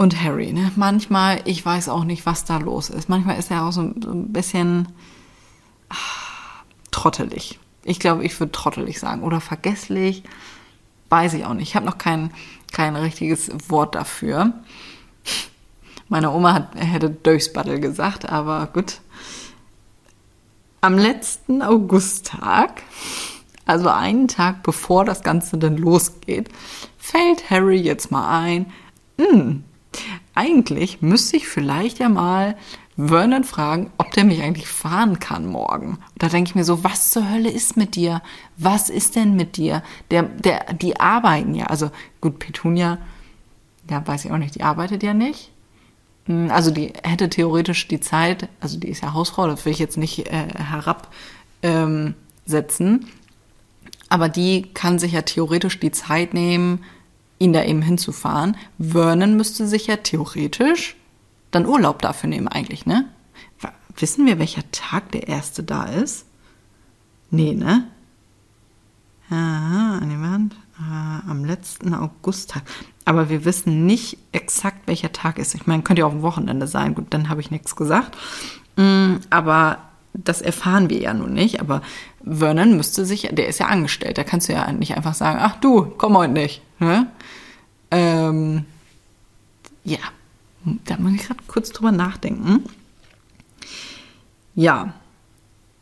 Und 0.00 0.18
Harry, 0.22 0.54
ne? 0.54 0.72
Manchmal, 0.76 1.42
ich 1.44 1.62
weiß 1.62 1.90
auch 1.90 2.04
nicht, 2.04 2.24
was 2.24 2.46
da 2.46 2.56
los 2.56 2.88
ist. 2.88 3.10
Manchmal 3.10 3.38
ist 3.38 3.50
er 3.50 3.66
auch 3.66 3.70
so, 3.70 3.92
so 4.02 4.10
ein 4.10 4.32
bisschen 4.32 4.88
ach, 5.90 6.64
trottelig. 6.90 7.60
Ich 7.84 8.00
glaube, 8.00 8.24
ich 8.24 8.40
würde 8.40 8.50
trottelig 8.50 8.98
sagen. 8.98 9.22
Oder 9.22 9.42
vergesslich. 9.42 10.22
Weiß 11.10 11.34
ich 11.34 11.44
auch 11.44 11.52
nicht. 11.52 11.68
Ich 11.68 11.76
habe 11.76 11.84
noch 11.84 11.98
kein, 11.98 12.32
kein 12.72 12.96
richtiges 12.96 13.50
Wort 13.68 13.94
dafür. 13.94 14.54
Meine 16.08 16.30
Oma 16.30 16.54
hat, 16.54 16.76
hätte 16.76 17.10
Durchsbattel 17.10 17.78
gesagt, 17.78 18.26
aber 18.26 18.68
gut. 18.72 19.02
Am 20.80 20.96
letzten 20.96 21.60
Augusttag, 21.60 22.84
also 23.66 23.90
einen 23.90 24.28
Tag 24.28 24.62
bevor 24.62 25.04
das 25.04 25.20
Ganze 25.22 25.58
dann 25.58 25.76
losgeht, 25.76 26.48
fällt 26.96 27.50
Harry 27.50 27.76
jetzt 27.76 28.10
mal 28.10 28.40
ein, 28.40 28.72
hm, 29.18 29.64
eigentlich 30.34 31.02
müsste 31.02 31.36
ich 31.36 31.48
vielleicht 31.48 31.98
ja 31.98 32.08
mal 32.08 32.56
Vernon 32.96 33.44
fragen, 33.44 33.90
ob 33.98 34.10
der 34.12 34.24
mich 34.24 34.42
eigentlich 34.42 34.68
fahren 34.68 35.18
kann 35.18 35.46
morgen. 35.46 35.98
Da 36.18 36.28
denke 36.28 36.50
ich 36.50 36.54
mir 36.54 36.64
so, 36.64 36.84
was 36.84 37.10
zur 37.10 37.30
Hölle 37.30 37.50
ist 37.50 37.76
mit 37.76 37.96
dir? 37.96 38.22
Was 38.56 38.90
ist 38.90 39.16
denn 39.16 39.36
mit 39.36 39.56
dir? 39.56 39.82
Der, 40.10 40.24
der, 40.24 40.74
die 40.74 41.00
arbeiten 41.00 41.54
ja. 41.54 41.66
Also 41.66 41.90
gut, 42.20 42.38
Petunia, 42.38 42.98
ja, 43.88 44.06
weiß 44.06 44.24
ich 44.26 44.32
auch 44.32 44.38
nicht, 44.38 44.54
die 44.54 44.62
arbeitet 44.62 45.02
ja 45.02 45.14
nicht. 45.14 45.50
Hm, 46.26 46.50
also 46.50 46.70
die 46.70 46.92
hätte 47.02 47.30
theoretisch 47.30 47.88
die 47.88 48.00
Zeit, 48.00 48.48
also 48.60 48.78
die 48.78 48.88
ist 48.88 49.02
ja 49.02 49.14
Hausfrau, 49.14 49.46
das 49.46 49.64
will 49.64 49.72
ich 49.72 49.78
jetzt 49.78 49.96
nicht 49.96 50.28
äh, 50.28 50.46
herabsetzen. 51.62 52.14
Ähm, 52.82 53.06
aber 54.08 54.28
die 54.28 54.68
kann 54.74 54.98
sich 54.98 55.12
ja 55.12 55.22
theoretisch 55.22 55.78
die 55.80 55.92
Zeit 55.92 56.34
nehmen, 56.34 56.84
ihn 57.40 57.52
da 57.52 57.64
eben 57.64 57.82
hinzufahren. 57.82 58.56
Vernon 58.78 59.36
müsste 59.36 59.66
sich 59.66 59.88
ja 59.88 59.96
theoretisch 59.96 60.94
dann 61.50 61.66
Urlaub 61.66 62.00
dafür 62.00 62.28
nehmen 62.28 62.46
eigentlich, 62.46 62.86
ne? 62.86 63.08
Wissen 63.96 64.24
wir, 64.24 64.38
welcher 64.38 64.62
Tag 64.70 65.10
der 65.10 65.26
erste 65.26 65.64
da 65.64 65.84
ist? 65.84 66.24
Nee, 67.30 67.54
ne? 67.54 67.88
Ja, 69.30 69.98
an 70.00 70.08
die 70.08 70.20
Wand. 70.20 70.54
Äh, 70.78 71.30
am 71.30 71.44
letzten 71.44 71.92
Augusttag. 71.92 72.62
Aber 73.04 73.28
wir 73.28 73.44
wissen 73.44 73.86
nicht 73.86 74.18
exakt, 74.32 74.86
welcher 74.86 75.12
Tag 75.12 75.38
ist. 75.38 75.54
Ich 75.54 75.66
meine, 75.66 75.82
könnte 75.82 76.00
ja 76.00 76.06
auch 76.06 76.12
ein 76.12 76.22
Wochenende 76.22 76.66
sein. 76.66 76.94
Gut, 76.94 77.06
dann 77.10 77.28
habe 77.28 77.40
ich 77.40 77.50
nichts 77.50 77.76
gesagt. 77.76 78.16
Mm, 78.76 79.16
aber 79.28 79.78
das 80.24 80.42
erfahren 80.42 80.90
wir 80.90 80.98
ja 80.98 81.14
nun 81.14 81.32
nicht, 81.32 81.60
aber 81.60 81.82
Vernon 82.24 82.76
müsste 82.76 83.04
sich, 83.04 83.28
der 83.32 83.48
ist 83.48 83.60
ja 83.60 83.66
angestellt, 83.66 84.18
da 84.18 84.24
kannst 84.24 84.48
du 84.48 84.52
ja 84.52 84.70
nicht 84.72 84.96
einfach 84.96 85.14
sagen, 85.14 85.38
ach 85.40 85.56
du, 85.60 85.86
komm 85.96 86.16
heute 86.16 86.32
nicht. 86.32 86.62
Ne? 86.78 87.06
Ähm, 87.90 88.64
ja, 89.84 89.98
da 90.84 90.96
muss 90.98 91.14
ich 91.14 91.26
gerade 91.26 91.40
kurz 91.46 91.70
drüber 91.70 91.92
nachdenken. 91.92 92.64
Ja, 94.54 94.94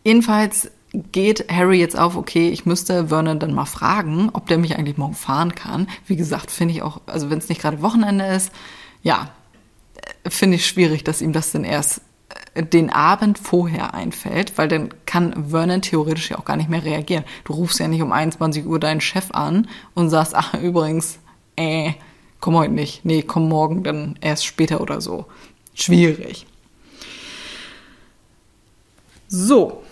jedenfalls 0.04 0.70
geht 1.12 1.50
Harry 1.50 1.78
jetzt 1.78 1.98
auf, 1.98 2.16
okay, 2.16 2.48
ich 2.48 2.64
müsste 2.64 3.08
Vernon 3.08 3.38
dann 3.38 3.52
mal 3.52 3.66
fragen, 3.66 4.30
ob 4.32 4.46
der 4.46 4.58
mich 4.58 4.76
eigentlich 4.76 4.96
morgen 4.96 5.14
fahren 5.14 5.54
kann. 5.54 5.88
Wie 6.06 6.16
gesagt, 6.16 6.50
finde 6.50 6.74
ich 6.74 6.82
auch, 6.82 7.00
also 7.06 7.30
wenn 7.30 7.38
es 7.38 7.48
nicht 7.48 7.60
gerade 7.60 7.82
Wochenende 7.82 8.26
ist, 8.26 8.52
ja, 9.02 9.30
finde 10.26 10.56
ich 10.56 10.66
schwierig, 10.66 11.04
dass 11.04 11.22
ihm 11.22 11.32
das 11.32 11.52
dann 11.52 11.64
erst 11.64 11.98
äh, 11.98 12.00
den 12.54 12.90
Abend 12.90 13.38
vorher 13.38 13.94
einfällt, 13.94 14.58
weil 14.58 14.68
dann 14.68 14.90
kann 15.06 15.50
Vernon 15.50 15.82
theoretisch 15.82 16.30
ja 16.30 16.38
auch 16.38 16.44
gar 16.44 16.56
nicht 16.56 16.68
mehr 16.68 16.84
reagieren. 16.84 17.24
Du 17.44 17.52
rufst 17.52 17.78
ja 17.78 17.88
nicht 17.88 18.02
um 18.02 18.12
21 18.12 18.66
Uhr 18.66 18.80
deinen 18.80 19.00
Chef 19.00 19.30
an 19.32 19.68
und 19.94 20.10
sagst, 20.10 20.34
ach 20.34 20.54
übrigens, 20.54 21.18
äh, 21.56 21.92
komm 22.40 22.56
heute 22.56 22.72
nicht. 22.72 23.04
Nee, 23.04 23.22
komm 23.22 23.48
morgen 23.48 23.82
dann 23.82 24.18
erst 24.20 24.44
später 24.44 24.80
oder 24.80 25.00
so. 25.00 25.26
Schwierig. 25.74 26.46
So, 29.28 29.82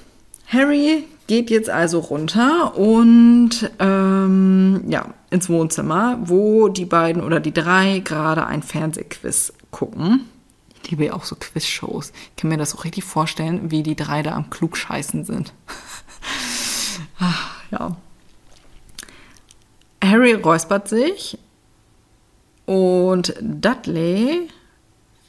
Harry 0.46 1.04
geht 1.26 1.50
jetzt 1.50 1.68
also 1.68 1.98
runter 1.98 2.76
und 2.76 3.70
ähm, 3.78 4.84
ja, 4.88 5.14
ins 5.30 5.48
Wohnzimmer, 5.48 6.18
wo 6.24 6.68
die 6.68 6.84
beiden 6.84 7.22
oder 7.22 7.40
die 7.40 7.52
drei 7.52 7.98
gerade 7.98 8.46
ein 8.46 8.62
Fernsehquiz 8.62 9.52
gucken. 9.70 10.26
Liebe 10.90 11.06
ja 11.06 11.12
auch 11.14 11.24
so 11.24 11.36
Quizshows. 11.36 12.12
Ich 12.30 12.36
kann 12.36 12.50
mir 12.50 12.58
das 12.58 12.74
auch 12.74 12.84
richtig 12.84 13.04
vorstellen, 13.04 13.70
wie 13.70 13.82
die 13.82 13.96
drei 13.96 14.22
da 14.22 14.34
am 14.34 14.50
Klugscheißen 14.50 15.24
sind. 15.24 15.52
Ach, 17.18 17.60
ja. 17.70 17.96
Harry 20.02 20.34
räuspert 20.34 20.88
sich 20.88 21.38
und 22.66 23.34
Dudley 23.40 24.48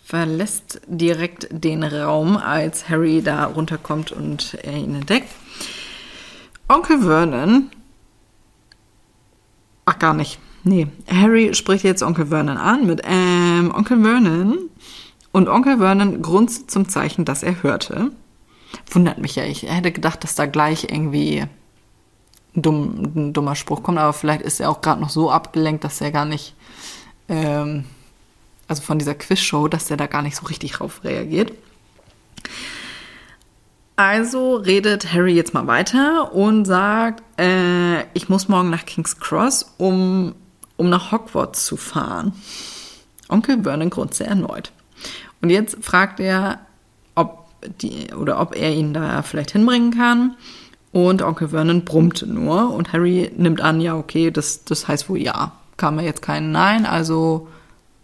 verlässt 0.04 0.82
direkt 0.88 1.48
den 1.52 1.84
Raum, 1.84 2.38
als 2.38 2.90
Harry 2.90 3.22
da 3.22 3.46
runterkommt 3.46 4.12
und 4.12 4.54
er 4.64 4.74
ihn 4.74 4.96
entdeckt. 4.96 5.30
Onkel 6.70 7.02
Vernon. 7.02 7.70
Ach, 9.86 10.00
gar 10.00 10.14
nicht. 10.14 10.40
Nee, 10.64 10.88
Harry 11.10 11.54
spricht 11.54 11.84
jetzt 11.84 12.04
Onkel 12.04 12.28
Vernon 12.28 12.58
an 12.58 12.86
mit 12.86 13.02
ähm, 13.06 13.74
Onkel 13.74 14.02
Vernon. 14.02 14.70
Und 15.38 15.50
Onkel 15.50 15.78
Vernon 15.78 16.24
grunzt 16.24 16.72
zum 16.72 16.90
Zeichen, 16.90 17.24
dass 17.24 17.44
er 17.44 17.62
hörte. 17.62 18.10
Wundert 18.90 19.20
mich 19.20 19.36
ja, 19.36 19.44
ich 19.44 19.62
hätte 19.62 19.92
gedacht, 19.92 20.24
dass 20.24 20.34
da 20.34 20.48
gleich 20.48 20.86
irgendwie 20.86 21.42
ein, 22.56 22.62
dumm, 22.64 23.12
ein 23.16 23.34
dummer 23.34 23.54
Spruch 23.56 23.84
kommt, 23.84 24.00
aber 24.00 24.14
vielleicht 24.14 24.42
ist 24.42 24.60
er 24.60 24.72
auch 24.72 24.82
gerade 24.82 25.00
noch 25.00 25.12
so 25.12 25.30
abgelenkt, 25.30 25.84
dass 25.84 26.02
er 26.02 26.10
gar 26.10 26.26
nicht, 26.26 26.56
ähm, 27.30 27.86
also 28.68 28.82
von 28.82 28.98
dieser 28.98 29.14
Quizshow, 29.14 29.68
dass 29.68 29.92
er 29.92 29.98
da 29.98 30.08
gar 30.08 30.24
nicht 30.24 30.36
so 30.36 30.48
richtig 30.48 30.72
drauf 30.72 31.04
reagiert. 31.04 31.52
Also 33.96 34.56
redet 34.56 35.14
Harry 35.14 35.36
jetzt 35.36 35.54
mal 35.54 35.68
weiter 35.68 36.34
und 36.34 36.66
sagt, 36.66 37.24
äh, 37.40 38.02
ich 38.16 38.28
muss 38.28 38.48
morgen 38.48 38.72
nach 38.72 38.88
King's 38.88 39.20
Cross, 39.20 39.76
um, 39.78 40.34
um 40.78 40.90
nach 40.90 41.12
Hogwarts 41.12 41.64
zu 41.64 41.78
fahren. 41.78 42.34
Onkel 43.30 43.62
Vernon 43.62 43.92
grunzt 43.92 44.20
erneut. 44.20 44.72
Und 45.42 45.50
jetzt 45.50 45.78
fragt 45.84 46.20
er, 46.20 46.60
ob 47.16 47.46
die 47.82 48.14
oder 48.14 48.40
ob 48.40 48.56
er 48.56 48.74
ihn 48.74 48.94
da 48.94 49.22
vielleicht 49.22 49.52
hinbringen 49.52 49.92
kann. 49.92 50.36
Und 50.92 51.22
Onkel 51.22 51.50
Vernon 51.50 51.86
brummte 51.86 52.26
nur 52.26 52.74
und 52.74 52.94
Harry 52.94 53.32
nimmt 53.38 53.62
an, 53.62 53.82
ja, 53.82 53.96
okay, 53.96 54.32
das, 54.32 54.64
das 54.64 54.88
heißt 54.88 55.10
wohl 55.10 55.20
ja. 55.20 55.52
Kam 55.76 56.00
ja 56.00 56.06
jetzt 56.06 56.24
kein 56.24 56.52
Nein, 56.52 56.86
also 56.86 57.48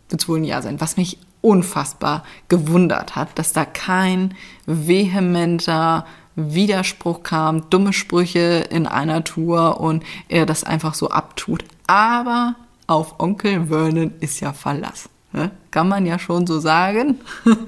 wird 0.09 0.21
es 0.21 0.29
wohl 0.29 0.39
ein 0.39 0.43
Ja 0.43 0.61
sein. 0.61 0.79
Was 0.79 0.97
mich 0.97 1.17
unfassbar 1.41 2.23
gewundert 2.49 3.15
hat, 3.15 3.37
dass 3.37 3.51
da 3.51 3.65
kein 3.65 4.35
vehementer 4.65 6.05
Widerspruch 6.35 7.23
kam, 7.23 7.69
dumme 7.69 7.93
Sprüche 7.93 8.65
in 8.69 8.87
einer 8.87 9.23
Tour 9.23 9.79
und 9.79 10.03
er 10.29 10.45
das 10.45 10.63
einfach 10.63 10.93
so 10.93 11.09
abtut. 11.09 11.65
Aber 11.87 12.55
auf 12.87 13.19
Onkel 13.19 13.67
Vernon 13.67 14.13
ist 14.19 14.39
ja 14.39 14.53
Verlass. 14.53 15.09
Ne? 15.33 15.51
Kann 15.71 15.89
man 15.89 16.05
ja 16.05 16.19
schon 16.19 16.47
so 16.47 16.59
sagen. 16.59 17.19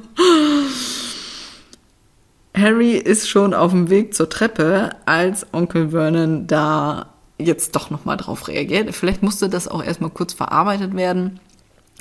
Harry 2.56 2.92
ist 2.92 3.28
schon 3.28 3.54
auf 3.54 3.72
dem 3.72 3.90
Weg 3.90 4.14
zur 4.14 4.30
Treppe, 4.30 4.92
als 5.06 5.46
Onkel 5.54 5.90
Vernon 5.90 6.48
da 6.48 7.08
jetzt 7.38 7.76
doch 7.76 7.90
nochmal 7.90 8.18
drauf 8.18 8.48
reagiert. 8.48 8.96
Vielleicht 8.96 9.24
musste 9.24 9.50
das 9.50 9.68
auch 9.68 9.84
erstmal 9.84 10.10
kurz 10.12 10.34
verarbeitet 10.34 10.96
werden. 10.96 11.40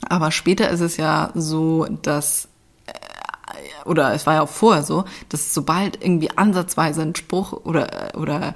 Aber 0.08 0.30
später 0.30 0.70
ist 0.70 0.80
es 0.80 0.96
ja 0.96 1.30
so, 1.34 1.86
dass 2.02 2.48
äh, 2.86 2.92
oder 3.84 4.12
es 4.14 4.26
war 4.26 4.34
ja 4.34 4.42
auch 4.42 4.48
vorher 4.48 4.82
so, 4.82 5.04
dass 5.28 5.54
sobald 5.54 6.02
irgendwie 6.02 6.30
ansatzweise 6.36 7.02
ein 7.02 7.14
Spruch 7.16 7.52
oder, 7.52 8.12
oder 8.16 8.54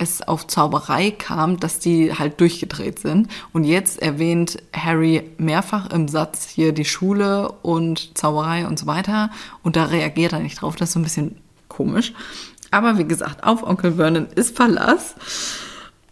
es 0.00 0.26
auf 0.26 0.46
Zauberei 0.46 1.10
kam, 1.10 1.60
dass 1.60 1.78
die 1.78 2.14
halt 2.14 2.40
durchgedreht 2.40 2.98
sind. 2.98 3.28
Und 3.52 3.64
jetzt 3.64 4.00
erwähnt 4.00 4.56
Harry 4.72 5.30
mehrfach 5.36 5.90
im 5.90 6.08
Satz 6.08 6.48
hier 6.48 6.72
die 6.72 6.86
Schule 6.86 7.52
und 7.62 8.16
Zauberei 8.16 8.66
und 8.66 8.78
so 8.78 8.86
weiter. 8.86 9.30
Und 9.62 9.76
da 9.76 9.84
reagiert 9.84 10.32
er 10.32 10.40
nicht 10.40 10.62
drauf. 10.62 10.76
Das 10.76 10.88
ist 10.88 10.92
so 10.94 11.00
ein 11.00 11.04
bisschen 11.04 11.36
komisch. 11.68 12.14
Aber 12.70 12.98
wie 12.98 13.04
gesagt, 13.04 13.44
auf 13.44 13.62
Onkel 13.62 13.94
Vernon 13.94 14.26
ist 14.34 14.56
Verlass. 14.56 15.14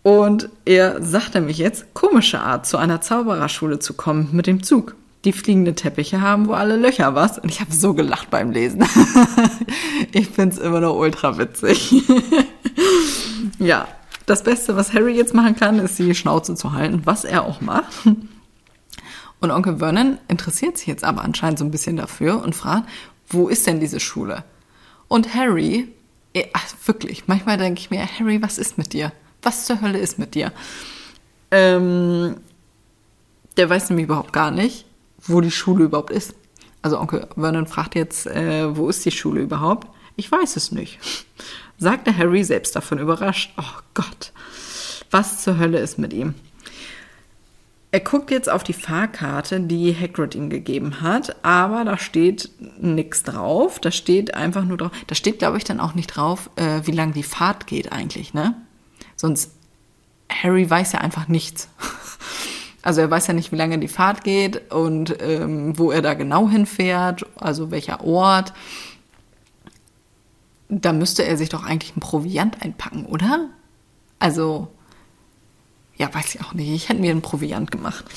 Und 0.02 0.50
er 0.64 1.02
sagte 1.02 1.40
mich 1.40 1.58
jetzt, 1.58 1.94
komische 1.94 2.40
Art, 2.40 2.66
zu 2.66 2.76
einer 2.76 3.00
Zaubererschule 3.00 3.78
zu 3.78 3.94
kommen 3.94 4.28
mit 4.32 4.46
dem 4.46 4.62
Zug. 4.62 4.96
Die 5.24 5.32
fliegende 5.32 5.74
Teppiche 5.74 6.20
haben 6.20 6.46
wo 6.46 6.52
alle 6.52 6.76
Löcher 6.76 7.14
was. 7.14 7.38
Und 7.38 7.50
ich 7.50 7.60
habe 7.60 7.72
so 7.72 7.94
gelacht 7.94 8.30
beim 8.30 8.50
Lesen. 8.50 8.84
ich 10.12 10.28
finde 10.28 10.56
es 10.56 10.60
immer 10.60 10.80
noch 10.80 10.94
ultra 10.94 11.38
witzig. 11.38 11.94
ja, 13.58 13.88
das 14.26 14.42
Beste, 14.42 14.76
was 14.76 14.92
Harry 14.92 15.16
jetzt 15.16 15.34
machen 15.34 15.56
kann, 15.56 15.78
ist 15.78 15.98
die 15.98 16.14
Schnauze 16.14 16.54
zu 16.54 16.72
halten, 16.72 17.02
was 17.04 17.24
er 17.24 17.44
auch 17.44 17.60
macht. 17.60 18.06
Und 19.40 19.50
Onkel 19.50 19.78
Vernon 19.78 20.18
interessiert 20.26 20.76
sich 20.76 20.88
jetzt 20.88 21.04
aber 21.04 21.22
anscheinend 21.22 21.58
so 21.60 21.64
ein 21.64 21.70
bisschen 21.70 21.96
dafür 21.96 22.42
und 22.42 22.54
fragt, 22.56 22.88
wo 23.28 23.48
ist 23.48 23.66
denn 23.66 23.78
diese 23.78 24.00
Schule? 24.00 24.44
Und 25.06 25.34
Harry, 25.34 25.88
ach, 26.52 26.64
wirklich, 26.86 27.28
manchmal 27.28 27.56
denke 27.56 27.80
ich 27.80 27.90
mir, 27.90 28.04
Harry, 28.18 28.42
was 28.42 28.58
ist 28.58 28.78
mit 28.78 28.92
dir? 28.92 29.12
was 29.42 29.66
zur 29.66 29.80
Hölle 29.80 29.98
ist 29.98 30.18
mit 30.18 30.34
dir? 30.34 30.52
Ähm, 31.50 32.36
der 33.56 33.70
weiß 33.70 33.90
nämlich 33.90 34.04
überhaupt 34.04 34.32
gar 34.32 34.50
nicht, 34.50 34.84
wo 35.18 35.40
die 35.40 35.50
Schule 35.50 35.84
überhaupt 35.84 36.10
ist. 36.10 36.34
Also 36.82 37.00
Onkel 37.00 37.26
Vernon 37.34 37.66
fragt 37.66 37.94
jetzt, 37.94 38.26
äh, 38.26 38.76
wo 38.76 38.88
ist 38.88 39.04
die 39.04 39.10
Schule 39.10 39.40
überhaupt? 39.40 39.88
Ich 40.16 40.30
weiß 40.30 40.56
es 40.56 40.72
nicht, 40.72 40.98
sagte 41.78 42.16
Harry 42.16 42.44
selbst 42.44 42.76
davon 42.76 42.98
überrascht. 42.98 43.52
Oh 43.56 43.80
Gott, 43.94 44.32
was 45.10 45.42
zur 45.42 45.58
Hölle 45.58 45.78
ist 45.78 45.98
mit 45.98 46.12
ihm? 46.12 46.34
Er 47.90 48.00
guckt 48.00 48.30
jetzt 48.30 48.50
auf 48.50 48.64
die 48.64 48.74
Fahrkarte, 48.74 49.60
die 49.60 49.96
Hagrid 49.98 50.34
ihm 50.34 50.50
gegeben 50.50 51.00
hat, 51.00 51.42
aber 51.42 51.84
da 51.84 51.96
steht 51.96 52.50
nichts 52.78 53.22
drauf. 53.22 53.78
Da 53.78 53.90
steht 53.90 54.34
einfach 54.34 54.64
nur 54.64 54.76
drauf. 54.76 54.90
Da 55.06 55.14
steht, 55.14 55.38
glaube 55.38 55.56
ich, 55.56 55.64
dann 55.64 55.80
auch 55.80 55.94
nicht 55.94 56.08
drauf, 56.08 56.50
äh, 56.56 56.82
wie 56.84 56.92
lang 56.92 57.14
die 57.14 57.22
Fahrt 57.22 57.66
geht 57.66 57.90
eigentlich, 57.90 58.34
ne? 58.34 58.54
Sonst, 59.16 59.52
Harry 60.30 60.68
weiß 60.68 60.92
ja 60.92 61.00
einfach 61.00 61.28
nichts. 61.28 61.68
Also 62.80 63.00
er 63.02 63.10
weiß 63.10 63.26
ja 63.26 63.34
nicht, 63.34 63.52
wie 63.52 63.56
lange 63.56 63.78
die 63.78 63.88
Fahrt 63.88 64.22
geht 64.24 64.72
und 64.72 65.16
ähm, 65.20 65.76
wo 65.76 65.90
er 65.90 66.00
da 66.00 66.14
genau 66.14 66.48
hinfährt, 66.48 67.26
also 67.36 67.70
welcher 67.70 68.02
Ort. 68.04 68.54
Da 70.68 70.92
müsste 70.92 71.24
er 71.24 71.36
sich 71.36 71.48
doch 71.48 71.64
eigentlich 71.64 71.96
ein 71.96 72.00
Proviant 72.00 72.62
einpacken, 72.62 73.06
oder? 73.06 73.48
Also, 74.18 74.68
ja, 75.96 76.12
weiß 76.12 76.34
ich 76.34 76.40
auch 76.42 76.54
nicht. 76.54 76.68
Ich 76.68 76.88
hätte 76.88 77.00
mir 77.00 77.10
einen 77.10 77.22
Proviant 77.22 77.70
gemacht. 77.70 78.04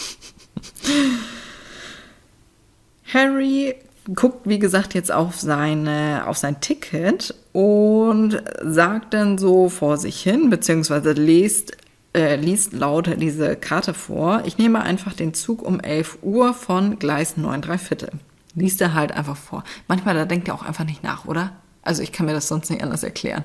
Harry 3.13 3.75
guckt, 4.15 4.47
wie 4.47 4.59
gesagt, 4.59 4.93
jetzt 4.93 5.11
auf, 5.11 5.39
seine, 5.39 6.23
auf 6.27 6.37
sein 6.37 6.59
Ticket 6.61 7.35
und 7.53 8.41
sagt 8.63 9.13
dann 9.13 9.37
so 9.37 9.69
vor 9.69 9.97
sich 9.97 10.21
hin, 10.21 10.49
beziehungsweise 10.49 11.11
liest, 11.11 11.77
äh, 12.13 12.35
liest 12.35 12.73
laut 12.73 13.09
diese 13.17 13.55
Karte 13.55 13.93
vor. 13.93 14.43
Ich 14.45 14.57
nehme 14.57 14.81
einfach 14.81 15.13
den 15.13 15.33
Zug 15.33 15.61
um 15.61 15.79
11 15.79 16.19
Uhr 16.21 16.53
von 16.53 16.99
Gleis 16.99 17.37
9 17.37 17.61
3 17.61 17.77
Viertel. 17.77 18.11
Liest 18.55 18.81
er 18.81 18.93
halt 18.93 19.11
einfach 19.11 19.37
vor. 19.37 19.63
Manchmal, 19.87 20.15
da 20.15 20.25
denkt 20.25 20.47
er 20.47 20.55
auch 20.55 20.63
einfach 20.63 20.83
nicht 20.83 21.03
nach, 21.03 21.25
oder? 21.25 21.53
Also 21.81 22.01
ich 22.01 22.11
kann 22.11 22.25
mir 22.25 22.33
das 22.33 22.47
sonst 22.47 22.69
nicht 22.69 22.83
anders 22.83 23.03
erklären. 23.03 23.43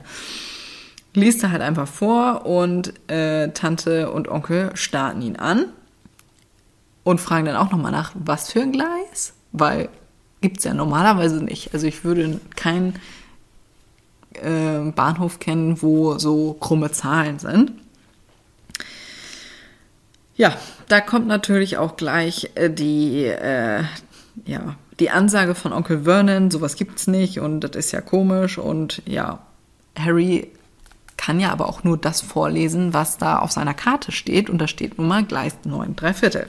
Liest 1.15 1.43
er 1.43 1.51
halt 1.51 1.63
einfach 1.63 1.89
vor 1.89 2.45
und 2.45 2.93
äh, 3.11 3.49
Tante 3.53 4.11
und 4.11 4.29
Onkel 4.29 4.71
starten 4.75 5.23
ihn 5.23 5.37
an 5.37 5.67
und 7.05 7.21
fragen 7.21 7.47
dann 7.47 7.57
auch 7.57 7.71
nochmal 7.71 7.93
nach, 7.93 8.13
was 8.15 8.53
für 8.53 8.61
ein 8.61 8.73
Gleis? 8.73 9.33
Weil 9.53 9.89
gibt 10.41 10.59
es 10.59 10.65
ja 10.65 10.75
normalerweise 10.75 11.43
nicht. 11.43 11.73
Also 11.73 11.87
ich 11.87 12.05
würde 12.05 12.41
kein 12.55 12.95
äh, 14.35 14.91
Bahnhof 14.95 15.39
kennen, 15.39 15.81
wo 15.81 16.19
so 16.19 16.53
krumme 16.55 16.93
Zahlen 16.93 17.39
sind. 17.39 17.73
Ja, 20.37 20.55
da 20.89 21.01
kommt 21.01 21.27
natürlich 21.27 21.79
auch 21.79 21.97
gleich 21.97 22.51
äh, 22.57 22.69
die, 22.69 23.25
äh, 23.25 23.85
ja, 24.45 24.77
die 25.01 25.11
Ansage 25.11 25.55
von 25.55 25.73
Onkel 25.73 26.05
Vernon, 26.05 26.51
sowas 26.51 26.77
gibt's 26.77 27.07
nicht 27.07 27.41
und 27.41 27.61
das 27.61 27.77
ist 27.77 27.93
ja 27.93 28.01
komisch 28.01 28.59
und 28.59 29.03
ja, 29.07 29.41
Harry 29.99 30.51
kann 31.17 31.41
ja 31.41 31.51
aber 31.51 31.69
auch 31.69 31.85
nur 31.85 31.97
das 31.97 32.21
vorlesen, 32.21 32.95
was 32.95 33.19
da 33.19 33.39
auf 33.39 33.53
seiner 33.53 33.75
Karte 33.75 34.13
steht 34.13 34.51
und 34.51 34.59
da 34.59 34.69
steht 34.69 34.99
nun 34.99 35.09
mal 35.09 35.25
Gleis 35.25 35.57
9 35.65 35.97
3 35.97 36.15
Viertel. 36.15 36.47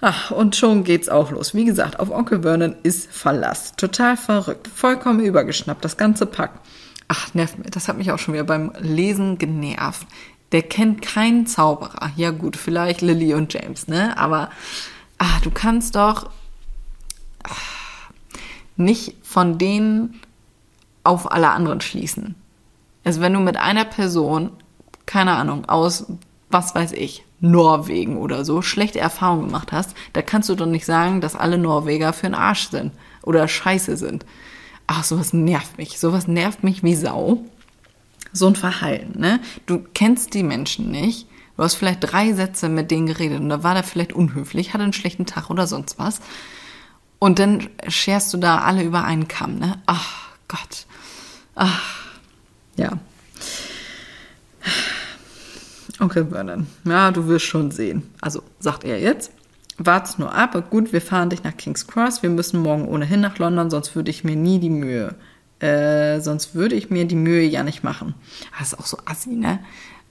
Ach, 0.00 0.30
und 0.30 0.54
schon 0.54 0.84
geht's 0.84 1.08
auch 1.08 1.30
los. 1.30 1.54
Wie 1.54 1.64
gesagt, 1.64 1.98
auf 1.98 2.10
Onkel 2.10 2.42
Vernon 2.42 2.76
ist 2.82 3.10
Verlass. 3.10 3.72
Total 3.76 4.16
verrückt, 4.16 4.68
vollkommen 4.68 5.20
übergeschnappt, 5.20 5.84
das 5.84 5.96
ganze 5.96 6.26
Pack. 6.26 6.60
Ach, 7.08 7.32
nervt 7.34 7.58
mir. 7.58 7.70
Das 7.70 7.88
hat 7.88 7.96
mich 7.96 8.10
auch 8.12 8.18
schon 8.18 8.34
wieder 8.34 8.44
beim 8.44 8.72
Lesen 8.80 9.38
genervt. 9.38 10.06
Der 10.52 10.62
kennt 10.62 11.02
keinen 11.02 11.46
Zauberer. 11.46 12.10
Ja 12.16 12.30
gut, 12.30 12.56
vielleicht 12.56 13.00
Lily 13.00 13.34
und 13.34 13.52
James, 13.52 13.88
ne? 13.88 14.16
Aber 14.18 14.50
ach, 15.18 15.40
du 15.40 15.50
kannst 15.50 15.96
doch 15.96 16.30
nicht 18.76 19.14
von 19.22 19.58
denen 19.58 20.20
auf 21.02 21.30
alle 21.30 21.50
anderen 21.50 21.80
schließen. 21.80 22.34
Also 23.04 23.20
wenn 23.20 23.34
du 23.34 23.40
mit 23.40 23.56
einer 23.56 23.84
Person, 23.84 24.50
keine 25.06 25.32
Ahnung, 25.32 25.66
aus 25.66 26.06
was 26.50 26.74
weiß 26.74 26.92
ich, 26.92 27.24
Norwegen 27.40 28.16
oder 28.16 28.44
so, 28.44 28.62
schlechte 28.62 29.00
Erfahrungen 29.00 29.46
gemacht 29.46 29.72
hast, 29.72 29.94
da 30.12 30.22
kannst 30.22 30.48
du 30.48 30.54
doch 30.54 30.66
nicht 30.66 30.86
sagen, 30.86 31.20
dass 31.20 31.36
alle 31.36 31.58
Norweger 31.58 32.12
für 32.12 32.26
einen 32.26 32.34
Arsch 32.34 32.70
sind 32.70 32.92
oder 33.22 33.46
scheiße 33.48 33.96
sind. 33.96 34.24
Ach, 34.86 35.04
sowas 35.04 35.32
nervt 35.32 35.76
mich. 35.76 35.98
Sowas 35.98 36.28
nervt 36.28 36.62
mich 36.62 36.82
wie 36.82 36.94
Sau 36.94 37.44
so 38.32 38.48
ein 38.48 38.56
Verhalten. 38.56 39.18
Ne? 39.18 39.40
Du 39.66 39.84
kennst 39.94 40.34
die 40.34 40.42
Menschen 40.42 40.90
nicht. 40.90 41.26
Du 41.56 41.62
hast 41.62 41.74
vielleicht 41.74 42.00
drei 42.00 42.32
Sätze 42.32 42.68
mit 42.68 42.90
denen 42.90 43.06
geredet 43.06 43.40
und 43.40 43.48
da 43.48 43.62
war 43.62 43.74
der 43.74 43.84
vielleicht 43.84 44.12
unhöflich, 44.12 44.74
hatte 44.74 44.82
einen 44.82 44.92
schlechten 44.92 45.24
Tag 45.24 45.50
oder 45.50 45.66
sonst 45.66 45.98
was. 45.98 46.20
Und 47.24 47.38
dann 47.38 47.70
scherst 47.88 48.34
du 48.34 48.36
da 48.36 48.58
alle 48.58 48.82
über 48.82 49.04
einen 49.04 49.28
Kamm, 49.28 49.58
ne? 49.58 49.80
Ach 49.86 50.28
Gott. 50.46 50.84
Ach. 51.54 51.80
Ja. 52.76 52.98
Onkel 56.00 56.26
Vernon. 56.26 56.66
Ja, 56.84 57.10
du 57.10 57.26
wirst 57.26 57.46
schon 57.46 57.70
sehen. 57.70 58.10
Also, 58.20 58.42
sagt 58.58 58.84
er 58.84 59.00
jetzt. 59.00 59.32
Wart's 59.78 60.18
nur 60.18 60.34
ab. 60.34 60.70
Gut, 60.70 60.92
wir 60.92 61.00
fahren 61.00 61.30
dich 61.30 61.42
nach 61.44 61.56
King's 61.56 61.86
Cross. 61.86 62.22
Wir 62.22 62.28
müssen 62.28 62.60
morgen 62.60 62.86
ohnehin 62.86 63.22
nach 63.22 63.38
London, 63.38 63.70
sonst 63.70 63.96
würde 63.96 64.10
ich 64.10 64.22
mir 64.22 64.36
nie 64.36 64.58
die 64.58 64.68
Mühe 64.68 65.14
äh, 65.60 66.20
sonst 66.20 66.54
würde 66.54 66.74
ich 66.74 66.90
mir 66.90 67.06
die 67.06 67.14
Mühe 67.14 67.44
ja 67.44 67.62
nicht 67.62 67.82
machen. 67.84 68.14
Das 68.58 68.72
ist 68.72 68.78
auch 68.78 68.86
so 68.86 68.98
assi, 69.06 69.30
ne? 69.30 69.60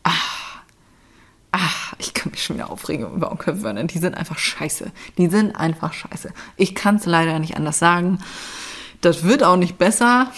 Ach, 0.01 0.61
ach, 1.51 1.93
ich 1.99 2.12
kann 2.23 2.31
mich 2.31 2.43
schon 2.43 2.55
wieder 2.55 2.71
aufregen 2.71 3.13
über 3.13 3.31
Onkel. 3.31 3.53
Die 3.87 3.99
sind 3.99 4.15
einfach 4.15 4.37
scheiße. 4.37 4.91
Die 5.17 5.27
sind 5.27 5.55
einfach 5.55 5.93
scheiße. 5.93 6.31
Ich 6.57 6.75
kann 6.75 6.95
es 6.95 7.05
leider 7.05 7.39
nicht 7.39 7.57
anders 7.57 7.79
sagen. 7.79 8.19
Das 9.01 9.23
wird 9.23 9.43
auch 9.43 9.57
nicht 9.57 9.77
besser. 9.77 10.31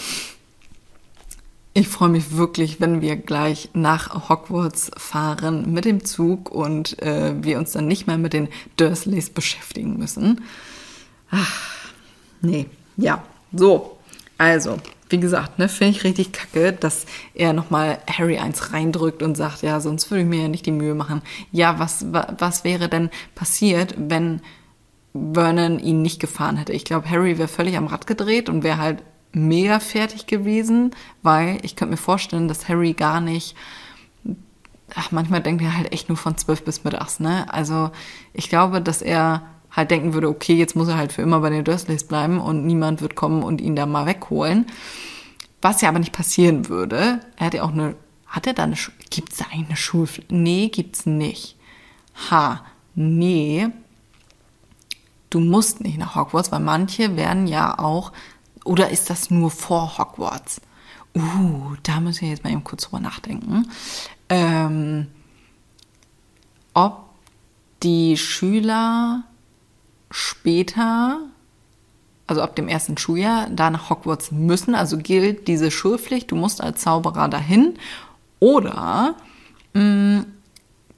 Ich 1.72 1.88
freue 1.88 2.08
mich 2.08 2.36
wirklich, 2.36 2.80
wenn 2.80 3.02
wir 3.02 3.16
gleich 3.16 3.68
nach 3.74 4.28
Hogwarts 4.30 4.90
fahren 4.96 5.72
mit 5.72 5.84
dem 5.84 6.04
Zug 6.04 6.50
und 6.50 7.00
äh, 7.02 7.34
wir 7.42 7.58
uns 7.58 7.72
dann 7.72 7.86
nicht 7.86 8.06
mehr 8.06 8.16
mit 8.16 8.32
den 8.32 8.48
Dursleys 8.76 9.28
beschäftigen 9.28 9.98
müssen. 9.98 10.42
Ach, 11.30 11.90
nee, 12.40 12.66
ja, 12.96 13.22
so. 13.52 13.98
Also, 14.38 14.78
wie 15.08 15.20
gesagt, 15.20 15.58
ne, 15.58 15.68
finde 15.68 15.96
ich 15.96 16.04
richtig 16.04 16.32
kacke, 16.32 16.72
dass 16.72 17.06
er 17.34 17.52
nochmal 17.52 17.98
Harry 18.10 18.38
eins 18.38 18.72
reindrückt 18.72 19.22
und 19.22 19.36
sagt, 19.36 19.62
ja, 19.62 19.80
sonst 19.80 20.10
würde 20.10 20.22
ich 20.22 20.28
mir 20.28 20.42
ja 20.42 20.48
nicht 20.48 20.66
die 20.66 20.72
Mühe 20.72 20.94
machen. 20.94 21.22
Ja, 21.52 21.78
was, 21.78 22.06
was 22.10 22.64
wäre 22.64 22.88
denn 22.88 23.10
passiert, 23.34 23.94
wenn 23.96 24.40
Vernon 25.12 25.78
ihn 25.78 26.02
nicht 26.02 26.20
gefahren 26.20 26.56
hätte? 26.56 26.72
Ich 26.72 26.84
glaube, 26.84 27.08
Harry 27.08 27.38
wäre 27.38 27.48
völlig 27.48 27.76
am 27.76 27.86
Rad 27.86 28.06
gedreht 28.06 28.48
und 28.48 28.64
wäre 28.64 28.78
halt 28.78 29.02
mega 29.32 29.80
fertig 29.80 30.26
gewesen, 30.26 30.92
weil 31.22 31.58
ich 31.62 31.76
könnte 31.76 31.92
mir 31.92 31.98
vorstellen, 31.98 32.48
dass 32.48 32.68
Harry 32.68 32.92
gar 32.92 33.20
nicht 33.20 33.54
ach, 34.94 35.10
manchmal 35.10 35.42
denkt 35.42 35.62
er 35.62 35.76
halt 35.76 35.92
echt 35.92 36.08
nur 36.08 36.16
von 36.16 36.36
zwölf 36.36 36.64
bis 36.64 36.84
mittags, 36.84 37.20
ne? 37.20 37.52
Also 37.52 37.90
ich 38.32 38.48
glaube, 38.48 38.80
dass 38.80 39.02
er 39.02 39.42
halt 39.76 39.90
denken 39.90 40.14
würde, 40.14 40.28
okay, 40.28 40.54
jetzt 40.54 40.74
muss 40.74 40.88
er 40.88 40.96
halt 40.96 41.12
für 41.12 41.22
immer 41.22 41.40
bei 41.40 41.50
den 41.50 41.64
Dursleys 41.64 42.04
bleiben 42.04 42.40
und 42.40 42.64
niemand 42.64 43.02
wird 43.02 43.14
kommen 43.14 43.42
und 43.42 43.60
ihn 43.60 43.76
da 43.76 43.84
mal 43.84 44.06
wegholen. 44.06 44.66
Was 45.60 45.82
ja 45.82 45.90
aber 45.90 45.98
nicht 45.98 46.12
passieren 46.12 46.68
würde. 46.68 47.20
Er 47.36 47.46
hat 47.46 47.54
ja 47.54 47.62
auch 47.62 47.72
eine, 47.72 47.94
hat 48.26 48.46
er 48.46 48.54
da 48.54 48.64
eine, 48.64 48.76
gibt 49.10 49.32
es 49.32 49.38
da 49.38 49.46
eine 49.52 49.76
Schulpflicht? 49.76 50.32
Nee, 50.32 50.68
gibt's 50.68 51.04
nicht. 51.04 51.56
Ha, 52.30 52.64
nee. 52.94 53.68
Du 55.28 55.40
musst 55.40 55.82
nicht 55.82 55.98
nach 55.98 56.14
Hogwarts, 56.14 56.50
weil 56.50 56.60
manche 56.60 57.16
werden 57.16 57.46
ja 57.46 57.78
auch, 57.78 58.12
oder 58.64 58.90
ist 58.90 59.10
das 59.10 59.30
nur 59.30 59.50
vor 59.50 59.98
Hogwarts? 59.98 60.60
Uh, 61.14 61.74
da 61.82 62.00
müssen 62.00 62.22
wir 62.22 62.28
jetzt 62.30 62.44
mal 62.44 62.52
eben 62.52 62.64
kurz 62.64 62.84
drüber 62.84 63.00
nachdenken. 63.00 63.70
Ähm, 64.28 65.08
ob 66.74 67.06
die 67.82 68.16
Schüler 68.16 69.24
später, 70.10 71.20
also 72.26 72.42
ab 72.42 72.56
dem 72.56 72.68
ersten 72.68 72.98
Schuljahr, 72.98 73.48
da 73.50 73.70
nach 73.70 73.90
Hogwarts 73.90 74.32
müssen. 74.32 74.74
Also 74.74 74.98
gilt 74.98 75.48
diese 75.48 75.70
Schulpflicht, 75.70 76.30
du 76.30 76.36
musst 76.36 76.60
als 76.60 76.80
Zauberer 76.80 77.28
dahin. 77.28 77.74
Oder 78.40 79.14
mh, 79.74 79.82
mm, 79.82 80.26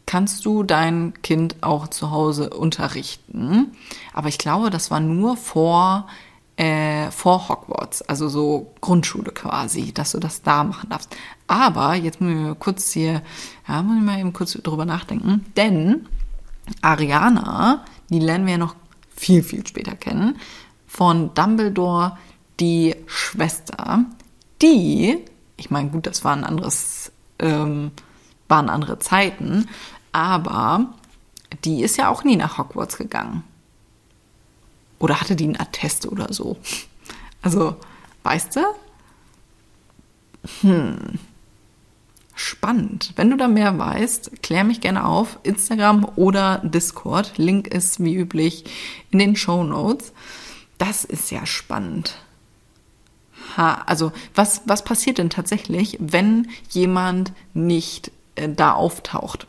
kannst 0.09 0.47
du 0.47 0.63
dein 0.63 1.13
Kind 1.23 1.57
auch 1.61 1.89
zu 1.89 2.11
Hause 2.11 2.51
unterrichten. 2.51 3.73
Aber 4.15 4.29
ich 4.29 4.39
glaube, 4.39 4.71
das 4.71 4.91
war 4.91 5.01
nur 5.01 5.37
vor, 5.37 6.09
äh, 6.57 7.11
vor 7.11 7.49
Hogwarts, 7.49 8.01
also 8.03 8.29
so 8.29 8.73
Grundschule 8.81 9.33
quasi, 9.33 9.93
dass 9.93 10.13
du 10.13 10.19
das 10.19 10.43
da 10.43 10.65
machen 10.65 10.89
darfst. 10.89 11.15
Aber 11.47 11.95
jetzt 11.95 12.23
muss 12.23 12.31
ich 12.31 12.37
mal 12.37 12.55
kurz 12.55 12.91
hier, 12.93 13.23
ja, 13.69 13.83
muss 13.83 13.99
ich 13.99 14.03
mal 14.03 14.19
eben 14.19 14.33
kurz 14.33 14.53
drüber 14.53 14.87
nachdenken, 14.87 15.45
denn 15.59 16.07
Ariana, 16.81 17.85
die 18.09 18.19
lernen 18.19 18.47
wir 18.47 18.53
ja 18.53 18.59
noch 18.59 18.75
viel, 19.19 19.43
viel 19.43 19.67
später 19.67 19.97
kennen, 19.97 20.39
von 20.87 21.35
Dumbledore 21.35 22.17
die 22.61 22.97
Schwester, 23.07 24.05
die, 24.63 25.19
ich 25.57 25.71
meine, 25.71 25.91
gut, 25.91 26.07
das 26.07 26.25
war 26.25 26.35
ein 26.35 26.45
anderes, 26.45 27.13
ähm, 27.39 27.91
waren 28.49 28.69
andere 28.69 28.99
Zeiten, 28.99 29.69
aber 30.13 30.87
die 31.65 31.83
ist 31.83 31.97
ja 31.97 32.09
auch 32.09 32.25
nie 32.25 32.37
nach 32.37 32.59
Hogwarts 32.59 32.97
gegangen. 32.97 33.45
Oder 34.99 35.21
hatte 35.21 35.37
die 35.37 35.45
einen 35.45 35.61
Attest 35.61 36.07
oder 36.07 36.33
so? 36.33 36.57
Also, 37.43 37.77
weißt 38.25 38.57
du? 38.57 38.61
Hm. 40.63 41.19
Spannend. 42.41 43.15
Wenn 43.17 43.31
du 43.31 43.37
da 43.37 43.49
mehr 43.49 43.81
weißt, 43.81 44.45
klär 44.45 44.63
mich 44.63 44.81
gerne 44.81 45.05
auf. 45.05 45.41
Instagram 45.43 46.09
oder 46.15 46.59
Discord. 46.59 47.37
Link 47.37 47.67
ist 47.67 47.99
wie 47.99 48.15
üblich 48.15 48.65
in 49.11 49.19
den 49.19 49.35
Show 49.35 49.65
Notes. 49.65 50.13
Das 50.79 51.05
ist 51.05 51.33
ja 51.33 51.47
spannend. 51.47 52.15
Ha, 53.57 53.83
also 53.87 54.13
was, 54.37 54.63
was 54.67 54.85
passiert 54.85 55.19
denn 55.19 55.31
tatsächlich, 55.31 55.97
wenn 56.01 56.47
jemand 56.71 57.33
nicht 57.55 58.13
äh, 58.37 58.49
da 58.49 58.71
auftaucht? 58.71 59.49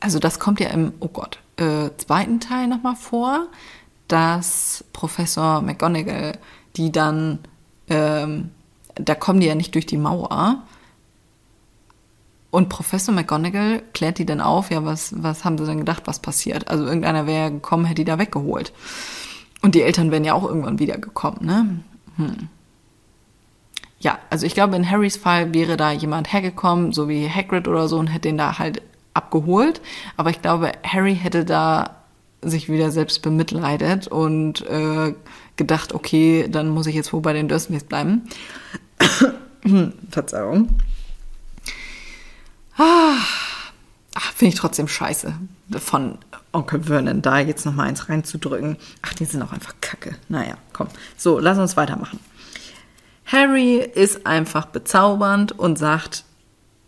Also 0.00 0.18
das 0.18 0.40
kommt 0.40 0.60
ja 0.60 0.70
im, 0.70 0.94
oh 1.00 1.08
Gott, 1.08 1.40
äh, 1.58 1.90
zweiten 1.98 2.40
Teil 2.40 2.68
nochmal 2.68 2.96
vor, 2.96 3.48
dass 4.08 4.82
Professor 4.94 5.60
McGonagall 5.60 6.38
die 6.76 6.90
dann 6.90 7.40
ähm, 7.90 8.50
da 8.98 9.14
kommen 9.14 9.40
die 9.40 9.46
ja 9.46 9.54
nicht 9.54 9.74
durch 9.74 9.86
die 9.86 9.96
Mauer. 9.96 10.62
Und 12.50 12.68
Professor 12.68 13.14
McGonagall 13.14 13.82
klärt 13.92 14.18
die 14.18 14.26
dann 14.26 14.40
auf, 14.40 14.70
ja, 14.70 14.84
was, 14.84 15.14
was 15.22 15.44
haben 15.44 15.58
sie 15.58 15.66
denn 15.66 15.78
gedacht, 15.78 16.04
was 16.06 16.18
passiert? 16.18 16.68
Also 16.68 16.84
irgendeiner 16.84 17.26
wäre 17.26 17.50
gekommen, 17.50 17.84
hätte 17.84 18.02
die 18.02 18.04
da 18.04 18.18
weggeholt. 18.18 18.72
Und 19.60 19.74
die 19.74 19.82
Eltern 19.82 20.10
wären 20.10 20.24
ja 20.24 20.34
auch 20.34 20.44
irgendwann 20.44 20.78
wieder 20.78 20.98
gekommen, 20.98 21.38
ne? 21.42 21.80
Hm. 22.16 22.48
Ja, 24.00 24.18
also 24.30 24.46
ich 24.46 24.54
glaube, 24.54 24.76
in 24.76 24.88
Harrys 24.88 25.16
Fall 25.16 25.52
wäre 25.52 25.76
da 25.76 25.90
jemand 25.90 26.32
hergekommen, 26.32 26.92
so 26.92 27.08
wie 27.08 27.28
Hagrid 27.28 27.66
oder 27.66 27.88
so, 27.88 27.98
und 27.98 28.06
hätte 28.06 28.28
den 28.28 28.38
da 28.38 28.58
halt 28.58 28.80
abgeholt. 29.12 29.80
Aber 30.16 30.30
ich 30.30 30.40
glaube, 30.40 30.72
Harry 30.84 31.16
hätte 31.16 31.44
da 31.44 31.96
sich 32.40 32.68
wieder 32.70 32.92
selbst 32.92 33.22
bemitleidet 33.22 34.06
und 34.06 34.64
äh, 34.66 35.14
gedacht, 35.56 35.92
okay, 35.92 36.46
dann 36.48 36.68
muss 36.68 36.86
ich 36.86 36.94
jetzt 36.94 37.12
wohl 37.12 37.20
bei 37.20 37.32
den 37.32 37.48
Dursleys 37.48 37.84
bleiben. 37.84 38.28
Verzeihung. 40.10 40.78
Ah, 42.76 43.16
ach, 44.14 44.32
finde 44.34 44.54
ich 44.54 44.60
trotzdem 44.60 44.88
scheiße 44.88 45.34
von 45.78 46.18
Onkel 46.52 46.84
Vernon 46.84 47.22
da 47.22 47.38
jetzt 47.40 47.66
noch 47.66 47.74
mal 47.74 47.84
eins 47.84 48.08
reinzudrücken. 48.08 48.76
Ach, 49.02 49.12
die 49.14 49.24
sind 49.24 49.42
auch 49.42 49.52
einfach 49.52 49.74
kacke. 49.80 50.16
Naja, 50.28 50.56
komm. 50.72 50.88
So, 51.16 51.38
lass 51.38 51.58
uns 51.58 51.76
weitermachen. 51.76 52.20
Harry 53.26 53.76
ist 53.76 54.26
einfach 54.26 54.66
bezaubernd 54.66 55.52
und 55.52 55.78
sagt, 55.78 56.24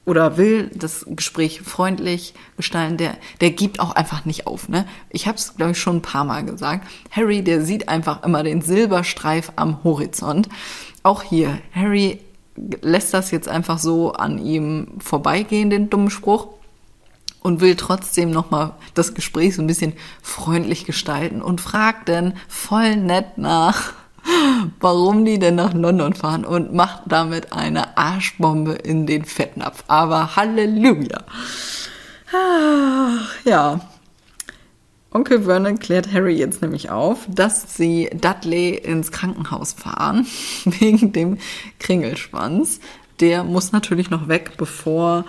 oder 0.06 0.36
will 0.36 0.70
das 0.74 1.04
Gespräch 1.08 1.60
freundlich 1.62 2.34
gestalten, 2.56 2.96
der, 2.96 3.16
der 3.40 3.50
gibt 3.50 3.80
auch 3.80 3.92
einfach 3.92 4.24
nicht 4.24 4.46
auf. 4.46 4.68
Ne? 4.68 4.86
Ich 5.10 5.26
habe 5.26 5.36
es, 5.36 5.54
glaube 5.56 5.72
ich, 5.72 5.78
schon 5.78 5.96
ein 5.96 6.02
paar 6.02 6.24
Mal 6.24 6.44
gesagt. 6.44 6.86
Harry, 7.10 7.42
der 7.42 7.64
sieht 7.64 7.88
einfach 7.88 8.22
immer 8.24 8.42
den 8.42 8.62
Silberstreif 8.62 9.52
am 9.56 9.84
Horizont. 9.84 10.48
Auch 11.02 11.22
hier, 11.22 11.58
Harry 11.74 12.20
lässt 12.82 13.14
das 13.14 13.30
jetzt 13.30 13.48
einfach 13.48 13.78
so 13.78 14.12
an 14.12 14.38
ihm 14.38 14.88
vorbeigehen, 14.98 15.70
den 15.70 15.90
dummen 15.90 16.10
Spruch, 16.10 16.48
und 17.42 17.60
will 17.60 17.74
trotzdem 17.74 18.30
nochmal 18.30 18.74
das 18.94 19.14
Gespräch 19.14 19.56
so 19.56 19.62
ein 19.62 19.66
bisschen 19.66 19.94
freundlich 20.22 20.84
gestalten 20.84 21.40
und 21.40 21.60
fragt 21.60 22.08
dann 22.08 22.34
voll 22.48 22.96
nett 22.96 23.38
nach, 23.38 23.94
warum 24.80 25.24
die 25.24 25.38
denn 25.38 25.54
nach 25.54 25.74
London 25.74 26.14
fahren 26.14 26.44
und 26.44 26.74
macht 26.74 27.02
damit 27.06 27.52
eine 27.52 27.96
Arschbombe 27.96 28.72
in 28.72 29.06
den 29.06 29.24
Fettnapf. 29.24 29.84
Aber 29.88 30.36
Halleluja! 30.36 31.24
Ach, 32.32 33.44
ja. 33.44 33.80
Onkel 35.12 35.42
Vernon 35.42 35.78
klärt 35.80 36.12
Harry 36.12 36.36
jetzt 36.36 36.62
nämlich 36.62 36.90
auf, 36.90 37.26
dass 37.28 37.76
sie 37.76 38.08
Dudley 38.12 38.74
ins 38.74 39.10
Krankenhaus 39.10 39.72
fahren, 39.72 40.26
wegen 40.64 41.12
dem 41.12 41.38
Kringelschwanz. 41.80 42.80
Der 43.18 43.42
muss 43.42 43.72
natürlich 43.72 44.10
noch 44.10 44.28
weg, 44.28 44.52
bevor 44.56 45.24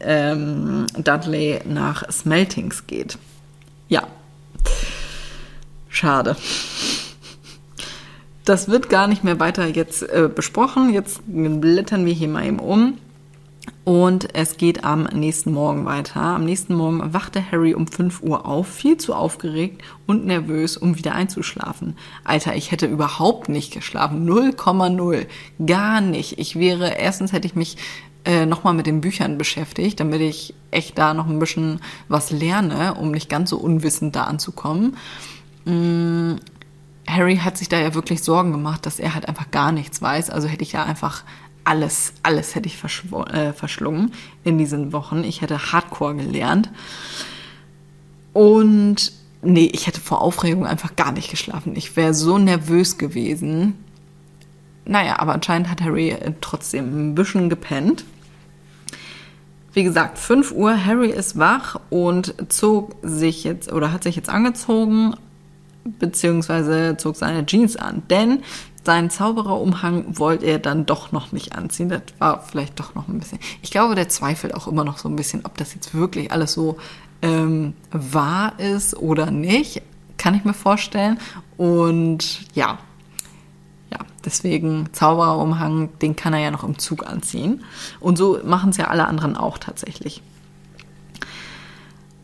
ähm, 0.00 0.86
Dudley 0.96 1.60
nach 1.66 2.10
Smeltings 2.10 2.86
geht. 2.86 3.18
Ja. 3.88 4.06
Schade. 5.88 6.36
Das 8.44 8.68
wird 8.68 8.88
gar 8.88 9.06
nicht 9.06 9.22
mehr 9.22 9.38
weiter 9.38 9.66
jetzt 9.66 10.02
äh, 10.02 10.28
besprochen. 10.34 10.92
Jetzt 10.92 11.20
blättern 11.26 12.04
wir 12.06 12.12
hier 12.12 12.28
mal 12.28 12.46
eben 12.46 12.58
um. 12.58 12.98
Und 13.84 14.34
es 14.34 14.56
geht 14.56 14.84
am 14.84 15.04
nächsten 15.04 15.52
Morgen 15.52 15.84
weiter. 15.84 16.20
Am 16.20 16.44
nächsten 16.44 16.74
Morgen 16.74 17.12
wachte 17.12 17.44
Harry 17.50 17.74
um 17.74 17.86
5 17.86 18.22
Uhr 18.22 18.46
auf, 18.46 18.68
viel 18.68 18.96
zu 18.96 19.14
aufgeregt 19.14 19.82
und 20.06 20.24
nervös, 20.24 20.76
um 20.76 20.96
wieder 20.96 21.14
einzuschlafen. 21.14 21.96
Alter, 22.24 22.54
ich 22.54 22.70
hätte 22.70 22.86
überhaupt 22.86 23.48
nicht 23.48 23.72
geschlafen. 23.72 24.28
0,0. 24.28 25.26
Gar 25.64 26.00
nicht. 26.00 26.38
Ich 26.38 26.56
wäre, 26.56 26.94
erstens 26.96 27.32
hätte 27.32 27.46
ich 27.46 27.56
mich 27.56 27.76
äh, 28.24 28.46
nochmal 28.46 28.74
mit 28.74 28.86
den 28.86 29.00
Büchern 29.00 29.36
beschäftigt, 29.36 29.98
damit 29.98 30.20
ich 30.20 30.54
echt 30.70 30.96
da 30.96 31.12
noch 31.12 31.26
ein 31.26 31.40
bisschen 31.40 31.80
was 32.08 32.30
lerne, 32.30 32.94
um 32.94 33.10
nicht 33.10 33.28
ganz 33.28 33.50
so 33.50 33.58
unwissend 33.58 34.14
da 34.14 34.24
anzukommen. 34.24 34.96
Harry 37.06 37.36
hat 37.36 37.58
sich 37.58 37.68
da 37.68 37.78
ja 37.80 37.94
wirklich 37.94 38.22
Sorgen 38.22 38.52
gemacht, 38.52 38.86
dass 38.86 38.98
er 38.98 39.14
halt 39.14 39.28
einfach 39.28 39.50
gar 39.50 39.72
nichts 39.72 40.00
weiß. 40.00 40.30
Also 40.30 40.48
hätte 40.48 40.62
ich 40.62 40.72
ja 40.72 40.84
einfach 40.84 41.24
alles, 41.64 42.14
alles 42.22 42.54
hätte 42.54 42.68
ich 42.68 42.78
äh, 43.32 43.52
verschlungen 43.52 44.12
in 44.44 44.58
diesen 44.58 44.92
Wochen. 44.92 45.24
Ich 45.24 45.40
hätte 45.40 45.72
Hardcore 45.72 46.16
gelernt. 46.16 46.70
Und 48.32 49.12
nee, 49.42 49.70
ich 49.72 49.86
hätte 49.86 50.00
vor 50.00 50.22
Aufregung 50.22 50.66
einfach 50.66 50.96
gar 50.96 51.12
nicht 51.12 51.30
geschlafen. 51.30 51.76
Ich 51.76 51.96
wäre 51.96 52.14
so 52.14 52.38
nervös 52.38 52.98
gewesen. 52.98 53.74
Naja, 54.84 55.20
aber 55.20 55.34
anscheinend 55.34 55.68
hat 55.68 55.80
Harry 55.82 56.10
äh, 56.10 56.32
trotzdem 56.40 57.10
ein 57.10 57.14
bisschen 57.14 57.48
gepennt. 57.48 58.04
Wie 59.74 59.84
gesagt, 59.84 60.18
5 60.18 60.52
Uhr, 60.52 60.84
Harry 60.84 61.10
ist 61.10 61.38
wach 61.38 61.80
und 61.88 62.34
zog 62.48 62.96
sich 63.02 63.42
jetzt 63.44 63.72
oder 63.72 63.90
hat 63.90 64.02
sich 64.02 64.16
jetzt 64.16 64.28
angezogen, 64.28 65.14
beziehungsweise 65.84 66.96
zog 66.96 67.16
seine 67.16 67.46
Jeans 67.46 67.76
an. 67.76 68.02
Denn 68.08 68.42
seinen 68.84 69.10
Zaubererumhang 69.10 70.18
wollte 70.18 70.46
er 70.46 70.58
dann 70.58 70.86
doch 70.86 71.12
noch 71.12 71.32
nicht 71.32 71.54
anziehen. 71.54 71.88
Das 71.88 72.02
war 72.18 72.42
vielleicht 72.42 72.78
doch 72.80 72.94
noch 72.94 73.08
ein 73.08 73.18
bisschen. 73.18 73.38
Ich 73.62 73.70
glaube, 73.70 73.94
der 73.94 74.08
zweifelt 74.08 74.54
auch 74.54 74.66
immer 74.66 74.84
noch 74.84 74.98
so 74.98 75.08
ein 75.08 75.16
bisschen, 75.16 75.44
ob 75.44 75.56
das 75.56 75.74
jetzt 75.74 75.94
wirklich 75.94 76.32
alles 76.32 76.52
so 76.52 76.76
ähm, 77.22 77.74
wahr 77.90 78.58
ist 78.58 78.96
oder 78.96 79.30
nicht. 79.30 79.82
Kann 80.18 80.34
ich 80.34 80.44
mir 80.44 80.54
vorstellen. 80.54 81.18
Und 81.56 82.42
ja, 82.54 82.78
ja, 83.90 83.98
deswegen 84.24 84.88
Zaubererumhang, 84.92 85.90
den 86.00 86.16
kann 86.16 86.32
er 86.32 86.40
ja 86.40 86.50
noch 86.50 86.64
im 86.64 86.78
Zug 86.78 87.06
anziehen. 87.06 87.64
Und 88.00 88.16
so 88.16 88.40
machen 88.44 88.70
es 88.70 88.78
ja 88.78 88.88
alle 88.88 89.06
anderen 89.06 89.36
auch 89.36 89.58
tatsächlich. 89.58 90.22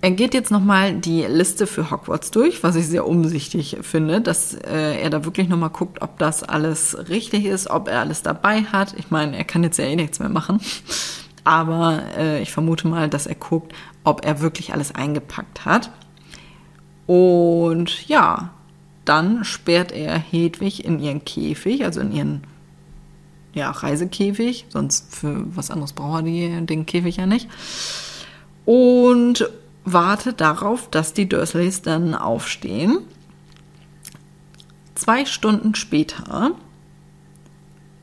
Er 0.01 0.13
geht 0.13 0.33
jetzt 0.33 0.53
nochmal 0.53 0.95
die 0.95 1.23
Liste 1.23 1.67
für 1.67 1.91
Hogwarts 1.91 2.31
durch, 2.31 2.63
was 2.63 2.77
ich 2.77 2.87
sehr 2.87 3.07
umsichtig 3.07 3.79
finde, 3.83 4.21
dass 4.21 4.55
äh, 4.55 5.01
er 5.01 5.11
da 5.11 5.25
wirklich 5.25 5.49
nochmal 5.49 5.71
guckt, 5.71 6.03
ob 6.03 6.19
das 6.19 6.45
alles 6.45 6.97
richtig 7.09 7.47
ist, 7.47 7.69
ob 7.69 7.89
er 7.89 8.01
alles 8.01 8.23
dabei 8.23 8.63
hat. 8.63 8.95
Ich 8.97 9.11
meine, 9.11 9.37
er 9.37 9.45
kann 9.45 9.65
jetzt 9.65 9.77
ja 9.79 9.87
eh 9.87 9.97
nichts 9.97 10.21
mehr 10.21 10.29
machen. 10.29 10.61
Aber 11.43 12.03
äh, 12.17 12.41
ich 12.43 12.53
vermute 12.53 12.87
mal, 12.87 13.09
dass 13.09 13.27
er 13.27 13.35
guckt, 13.35 13.75
ob 14.05 14.25
er 14.25 14.41
wirklich 14.41 14.73
alles 14.73 14.95
eingepackt 14.95 15.65
hat. 15.65 15.91
Und 17.07 18.07
ja, 18.07 18.51
dann 19.05 19.45
sperrt 19.45 19.91
er 19.91 20.17
Hedwig 20.19 20.85
in 20.85 21.01
ihren 21.01 21.25
Käfig, 21.25 21.85
also 21.85 22.01
in 22.01 22.13
ihren 22.13 22.43
ja, 23.55 23.71
Reisekäfig, 23.71 24.67
sonst 24.69 25.17
für 25.17 25.43
was 25.57 25.71
anderes 25.71 25.93
braucht 25.93 26.21
er 26.21 26.23
die, 26.23 26.67
den 26.67 26.87
Käfig 26.87 27.17
ja 27.17 27.27
nicht. 27.27 27.49
Und 28.65 29.49
wartet 29.93 30.41
darauf, 30.41 30.89
dass 30.91 31.13
die 31.13 31.29
Dursleys 31.29 31.83
dann 31.83 32.15
aufstehen. 32.15 32.99
Zwei 34.95 35.25
Stunden 35.25 35.75
später 35.75 36.53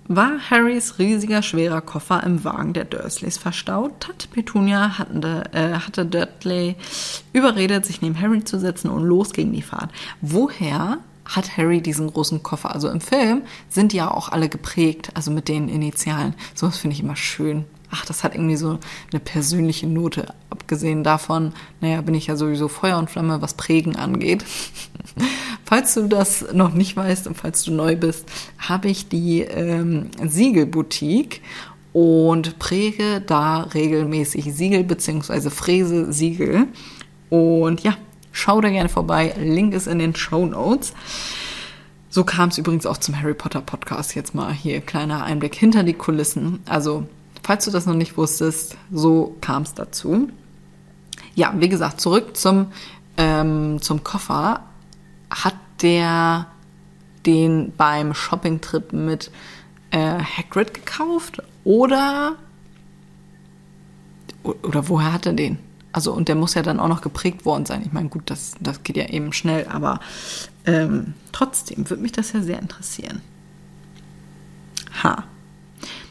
war 0.07 0.39
Harrys 0.49 0.99
riesiger 0.99 1.41
schwerer 1.41 1.81
Koffer 1.81 2.23
im 2.23 2.43
Wagen 2.43 2.73
der 2.73 2.85
Dursleys 2.85 3.37
verstaut. 3.37 3.99
Tante 4.01 4.27
Petunia 4.27 4.97
hatte, 4.97 5.43
äh, 5.51 5.73
hatte 5.73 6.05
Dudley 6.05 6.75
überredet, 7.33 7.85
sich 7.85 8.01
neben 8.01 8.19
Harry 8.19 8.43
zu 8.43 8.59
setzen 8.59 8.89
und 8.89 9.03
los 9.03 9.33
ging 9.33 9.51
die 9.51 9.63
Fahrt. 9.63 9.91
Woher 10.21 10.99
hat 11.25 11.57
Harry 11.57 11.81
diesen 11.81 12.11
großen 12.11 12.43
Koffer? 12.43 12.73
Also 12.73 12.89
im 12.89 13.01
Film 13.01 13.41
sind 13.67 13.93
die 13.93 13.97
ja 13.97 14.11
auch 14.11 14.29
alle 14.29 14.47
geprägt, 14.47 15.09
also 15.15 15.31
mit 15.31 15.47
den 15.47 15.69
Initialen. 15.69 16.35
Sowas 16.53 16.77
finde 16.77 16.93
ich 16.93 17.01
immer 17.01 17.15
schön 17.15 17.65
ach, 17.95 18.05
das 18.05 18.23
hat 18.23 18.35
irgendwie 18.35 18.57
so 18.57 18.79
eine 19.11 19.19
persönliche 19.19 19.87
Note. 19.87 20.33
Abgesehen 20.49 21.03
davon, 21.03 21.53
naja, 21.81 22.01
bin 22.01 22.15
ich 22.15 22.27
ja 22.27 22.35
sowieso 22.35 22.67
Feuer 22.67 22.97
und 22.97 23.09
Flamme, 23.09 23.41
was 23.41 23.53
Prägen 23.53 23.95
angeht. 23.95 24.43
falls 25.65 25.93
du 25.93 26.07
das 26.07 26.45
noch 26.53 26.73
nicht 26.73 26.95
weißt 26.95 27.27
und 27.27 27.35
falls 27.35 27.63
du 27.63 27.71
neu 27.71 27.95
bist, 27.95 28.25
habe 28.57 28.89
ich 28.89 29.07
die 29.07 29.41
ähm, 29.41 30.09
Siegelboutique 30.23 31.41
und 31.93 32.59
präge 32.59 33.21
da 33.25 33.61
regelmäßig 33.61 34.53
Siegel 34.53 34.83
bzw. 34.83 35.49
fräse 35.49 36.11
Siegel. 36.11 36.67
Und 37.29 37.81
ja, 37.81 37.95
schau 38.31 38.59
da 38.59 38.69
gerne 38.69 38.89
vorbei. 38.89 39.33
Link 39.39 39.73
ist 39.73 39.87
in 39.87 39.99
den 39.99 40.15
Show 40.15 40.45
Notes. 40.45 40.93
So 42.09 42.23
kam 42.23 42.49
es 42.49 42.57
übrigens 42.57 42.85
auch 42.85 42.97
zum 42.97 43.19
Harry 43.19 43.33
Potter 43.33 43.61
Podcast. 43.61 44.15
Jetzt 44.15 44.35
mal 44.35 44.53
hier 44.53 44.81
kleiner 44.81 45.23
Einblick 45.23 45.55
hinter 45.55 45.83
die 45.83 45.93
Kulissen. 45.93 46.59
Also 46.65 47.07
Falls 47.45 47.63
du 47.65 47.69
das 47.69 47.85
noch 47.85 47.93
nicht 47.93 48.17
wusstest, 48.17 48.75
so 48.91 49.37
kam 49.39 49.61
es 49.61 49.75
dazu. 49.75 50.29
Ja, 51.35 51.53
wie 51.55 51.69
gesagt, 51.69 52.01
zurück 52.01 52.35
zum, 52.35 52.71
ähm, 53.17 53.79
zum 53.83 54.03
Koffer. 54.03 54.61
Hat 55.29 55.53
der 55.83 56.47
den 57.27 57.71
beim 57.77 58.15
Shoppingtrip 58.15 58.93
mit 58.93 59.29
äh, 59.91 60.17
Hagrid 60.23 60.73
gekauft 60.73 61.43
oder 61.63 62.35
oder 64.41 64.89
woher 64.89 65.13
hat 65.13 65.27
er 65.27 65.33
den? 65.33 65.59
Also 65.91 66.13
und 66.13 66.27
der 66.27 66.35
muss 66.35 66.55
ja 66.55 66.63
dann 66.63 66.79
auch 66.79 66.87
noch 66.87 67.01
geprägt 67.01 67.45
worden 67.45 67.67
sein. 67.67 67.83
Ich 67.85 67.93
meine, 67.93 68.09
gut, 68.09 68.23
das, 68.31 68.55
das 68.59 68.81
geht 68.81 68.97
ja 68.97 69.07
eben 69.09 69.33
schnell, 69.33 69.67
aber 69.67 69.99
ähm, 70.65 71.13
trotzdem 71.31 71.87
würde 71.91 72.01
mich 72.01 72.11
das 72.11 72.33
ja 72.33 72.41
sehr 72.41 72.57
interessieren. 72.57 73.21
Ha. 75.03 75.25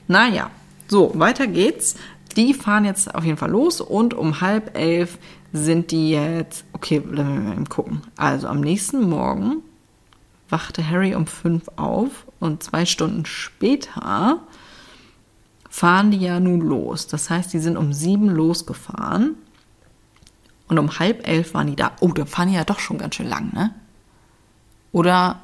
Naja, 0.06 0.48
so, 0.88 1.12
weiter 1.14 1.46
geht's. 1.46 1.96
Die 2.36 2.54
fahren 2.54 2.84
jetzt 2.84 3.14
auf 3.14 3.24
jeden 3.24 3.36
Fall 3.36 3.50
los 3.50 3.80
und 3.80 4.14
um 4.14 4.40
halb 4.40 4.76
elf 4.76 5.18
sind 5.52 5.92
die 5.92 6.10
jetzt. 6.10 6.64
Okay, 6.72 7.02
lassen 7.04 7.34
wir 7.34 7.40
mal 7.40 7.52
eben 7.52 7.68
gucken. 7.68 8.02
Also 8.16 8.48
am 8.48 8.60
nächsten 8.60 9.08
Morgen 9.08 9.62
wachte 10.48 10.88
Harry 10.88 11.14
um 11.14 11.26
fünf 11.26 11.68
auf 11.76 12.26
und 12.40 12.62
zwei 12.62 12.86
Stunden 12.86 13.24
später 13.24 14.40
fahren 15.70 16.10
die 16.10 16.18
ja 16.18 16.40
nun 16.40 16.60
los. 16.60 17.06
Das 17.06 17.30
heißt, 17.30 17.52
die 17.52 17.58
sind 17.58 17.76
um 17.76 17.92
sieben 17.92 18.28
losgefahren 18.28 19.36
und 20.68 20.78
um 20.78 20.98
halb 20.98 21.26
elf 21.26 21.54
waren 21.54 21.68
die 21.68 21.76
da. 21.76 21.92
Oh, 22.00 22.08
dann 22.08 22.26
fahren 22.26 22.48
die 22.48 22.54
ja 22.54 22.64
doch 22.64 22.80
schon 22.80 22.98
ganz 22.98 23.14
schön 23.14 23.28
lang, 23.28 23.52
ne? 23.52 23.74
Oder 24.92 25.40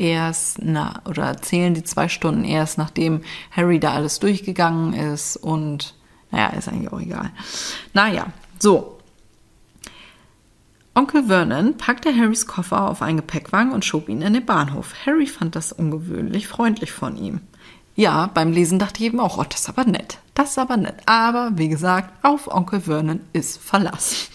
erst, 0.00 0.58
na, 0.62 1.02
oder 1.04 1.36
zählen 1.40 1.74
die 1.74 1.84
zwei 1.84 2.08
Stunden 2.08 2.44
erst, 2.44 2.78
nachdem 2.78 3.20
Harry 3.50 3.78
da 3.78 3.92
alles 3.92 4.18
durchgegangen 4.18 4.94
ist 4.94 5.36
und 5.36 5.94
Naja, 6.30 6.48
ist 6.50 6.68
eigentlich 6.68 6.92
auch 6.92 7.00
egal. 7.00 7.30
Naja, 7.92 8.26
so. 8.58 8.98
Onkel 10.94 11.24
Vernon 11.24 11.76
packte 11.76 12.14
Harrys 12.14 12.46
Koffer 12.46 12.88
auf 12.88 13.02
einen 13.02 13.16
Gepäckwagen 13.18 13.72
und 13.72 13.84
schob 13.84 14.08
ihn 14.08 14.22
in 14.22 14.34
den 14.34 14.46
Bahnhof. 14.46 14.94
Harry 15.06 15.26
fand 15.26 15.56
das 15.56 15.72
ungewöhnlich 15.72 16.48
freundlich 16.48 16.92
von 16.92 17.16
ihm. 17.16 17.40
Ja, 17.96 18.30
beim 18.32 18.52
Lesen 18.52 18.78
dachte 18.78 19.00
ich 19.00 19.06
eben 19.06 19.20
auch, 19.20 19.38
oh, 19.38 19.44
das 19.48 19.62
ist 19.62 19.68
aber 19.68 19.84
nett. 19.84 20.18
Das 20.34 20.50
ist 20.50 20.58
aber 20.58 20.76
nett. 20.76 20.96
Aber 21.06 21.52
wie 21.56 21.68
gesagt, 21.68 22.12
auf 22.24 22.48
Onkel 22.48 22.82
Vernon 22.82 23.20
ist 23.32 23.58
Verlass. 23.58 24.30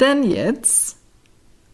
Denn 0.00 0.24
jetzt 0.24 0.96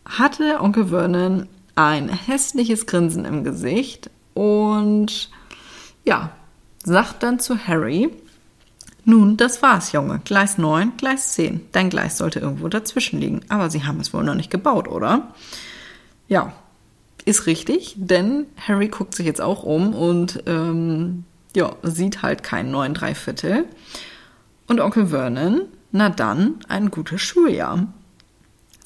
hatte 0.04 0.60
Onkel 0.60 0.88
Vernon 0.88 1.48
ein 1.78 2.08
hässliches 2.08 2.86
Grinsen 2.86 3.24
im 3.24 3.44
Gesicht 3.44 4.10
und 4.34 5.30
ja, 6.04 6.30
sagt 6.82 7.22
dann 7.22 7.38
zu 7.38 7.56
Harry, 7.56 8.10
nun, 9.04 9.36
das 9.36 9.62
war's, 9.62 9.92
Junge. 9.92 10.20
Gleis 10.24 10.58
9, 10.58 10.96
Gleis 10.96 11.32
10. 11.32 11.68
Dein 11.72 11.88
Gleis 11.88 12.18
sollte 12.18 12.40
irgendwo 12.40 12.68
dazwischen 12.68 13.20
liegen. 13.20 13.40
Aber 13.48 13.70
sie 13.70 13.84
haben 13.84 14.00
es 14.00 14.12
wohl 14.12 14.24
noch 14.24 14.34
nicht 14.34 14.50
gebaut, 14.50 14.86
oder? 14.88 15.32
Ja, 16.26 16.52
ist 17.24 17.46
richtig, 17.46 17.94
denn 17.96 18.46
Harry 18.66 18.88
guckt 18.88 19.14
sich 19.14 19.24
jetzt 19.24 19.40
auch 19.40 19.62
um 19.62 19.94
und 19.94 20.42
ähm, 20.46 21.24
ja, 21.54 21.76
sieht 21.82 22.22
halt 22.22 22.42
keinen 22.42 22.70
neuen 22.70 22.92
Dreiviertel. 22.92 23.66
Und 24.66 24.80
Onkel 24.80 25.06
Vernon, 25.06 25.62
na 25.92 26.10
dann, 26.10 26.56
ein 26.68 26.90
gutes 26.90 27.22
Schuljahr, 27.22 27.86